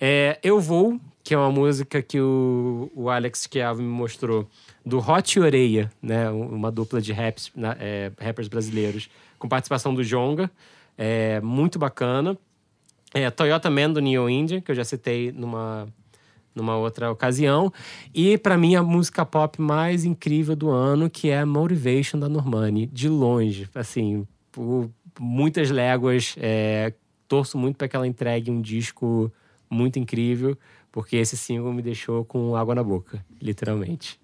[0.00, 4.48] É, Eu Vou, que é uma música que o, o Alex Chiavo me mostrou,
[4.84, 6.30] do Hot Oreia, né?
[6.30, 10.50] Uma dupla de raps, na- é, rappers brasileiros, com participação do Jonga.
[10.96, 12.36] É, muito bacana.
[13.14, 15.86] É, Toyota Man do Neo Indian, que eu já citei numa,
[16.54, 17.70] numa outra ocasião.
[18.14, 22.86] E pra mim a música pop mais incrível do ano, que é Motivation da Normani,
[22.86, 24.88] de longe, assim, por
[25.20, 26.34] muitas léguas.
[26.38, 26.94] é,
[27.32, 29.32] torço muito para que ela entregue um disco
[29.70, 30.54] muito incrível,
[30.92, 34.20] porque esse single me deixou com água na boca, literalmente.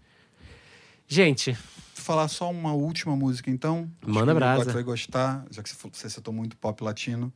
[1.07, 1.57] Gente,
[1.95, 3.91] falar só uma última música, então.
[4.07, 4.65] Manda que brasa.
[4.65, 7.33] Gotti vai gostar, já que você citou muito pop latino.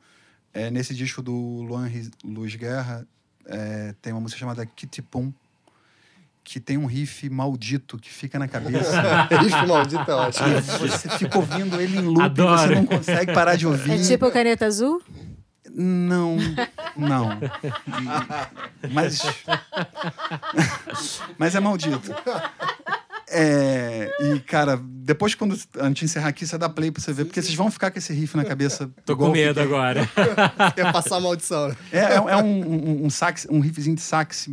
[0.52, 1.90] É, nesse disco do Luan
[2.22, 3.08] Luiz Guerra,
[3.46, 5.32] é, tem uma música chamada Kitty Pum,
[6.44, 9.00] que tem um riff maldito que fica na cabeça.
[9.40, 10.48] Riff maldito é ótimo.
[10.80, 12.58] você fica ouvindo ele em loop, Adoro.
[12.58, 13.92] você não consegue parar de ouvir.
[13.92, 15.00] É tipo caneta azul?
[15.70, 16.36] Não,
[16.96, 17.38] não.
[18.90, 19.22] Mas.
[21.38, 22.14] Mas é maldito.
[23.34, 27.24] É, e, cara, depois, quando a gente encerrar aqui, você dá play pra você ver,
[27.24, 28.90] porque vocês vão ficar com esse riff na cabeça.
[29.06, 30.06] tô com medo agora.
[30.76, 31.76] Quer passar a maldição, né?
[31.90, 34.50] É, é, é um, um, um sax, um riffzinho de sax,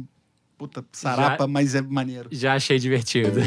[0.60, 2.28] puta, sarapa, Já- mas é maneiro.
[2.32, 3.40] Já achei divertido.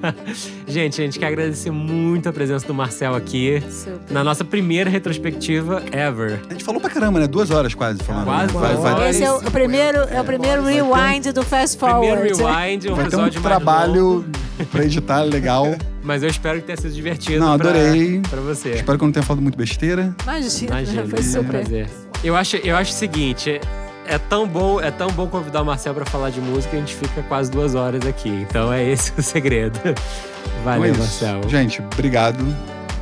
[0.66, 3.62] gente, a gente quer agradecer muito a presença do Marcel aqui.
[3.70, 4.00] Super.
[4.10, 6.40] Na nossa primeira retrospectiva ever.
[6.48, 7.26] A gente falou pra caramba, né?
[7.26, 8.24] Duas horas quase falando.
[8.24, 9.16] Quase vai, vai, horas.
[9.16, 12.20] Esse é o, primeiro, é o primeiro um- rewind do Fast Forward.
[12.20, 14.24] Primeiro rewind, um vai ter um episódio mais longo, trabalho
[14.72, 15.66] pra editar legal.
[16.02, 17.40] mas eu espero que tenha sido divertido.
[17.44, 18.20] Não, pra- adorei.
[18.20, 18.70] Pra, você.
[18.70, 20.16] Espero que eu não tenha falado muito besteira.
[20.22, 21.48] Imagina, Imagina, foi é um super.
[21.50, 21.90] prazer.
[22.24, 23.60] Eu acho, eu acho o seguinte.
[24.08, 26.80] É- tão, bom, é tão bom convidar o Marcel pra falar de música que a
[26.80, 28.28] gente fica quase duas horas aqui.
[28.48, 29.78] Então é esse o segredo.
[30.64, 30.98] Valeu, Então é.
[31.06, 31.48] Marcel.
[31.48, 32.44] Gente, obrigado.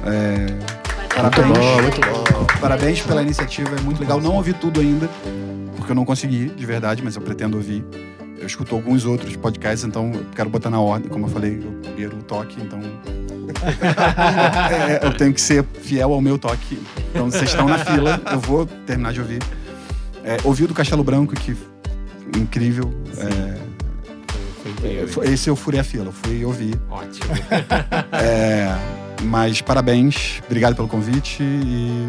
[0.06, 1.46] É, Muito Parabéns.
[1.58, 2.46] bom, muito bom.
[2.60, 4.20] Parabéns pela iniciativa, é muito legal.
[4.20, 5.08] Não ouvi tudo ainda,
[5.76, 7.84] porque eu não consegui, de verdade, mas eu pretendo ouvir.
[8.38, 11.08] Eu escuto alguns outros podcasts, então eu quero botar na ordem.
[11.08, 12.80] Como eu falei, eu primeiro o toque, então.
[13.64, 16.78] É, eu tenho que ser fiel ao meu toque.
[17.10, 19.42] Então vocês estão na fila, eu vou terminar de ouvir.
[20.24, 21.56] É, ouvi o do Castelo Branco, que
[22.36, 22.92] incrível.
[23.18, 26.78] É, Foi esse eu furei a fila, fui ouvir.
[26.90, 27.34] Ótimo.
[28.12, 28.74] É,
[29.22, 32.08] mas parabéns, obrigado pelo convite e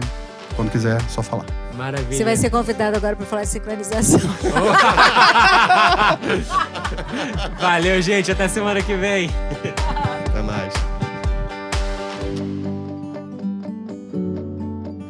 [0.55, 1.45] quando quiser, só falar.
[1.75, 2.17] Maravilha.
[2.17, 4.19] Você vai ser convidado agora para falar de sincronização.
[7.59, 8.31] Valeu, gente.
[8.31, 9.29] Até semana que vem.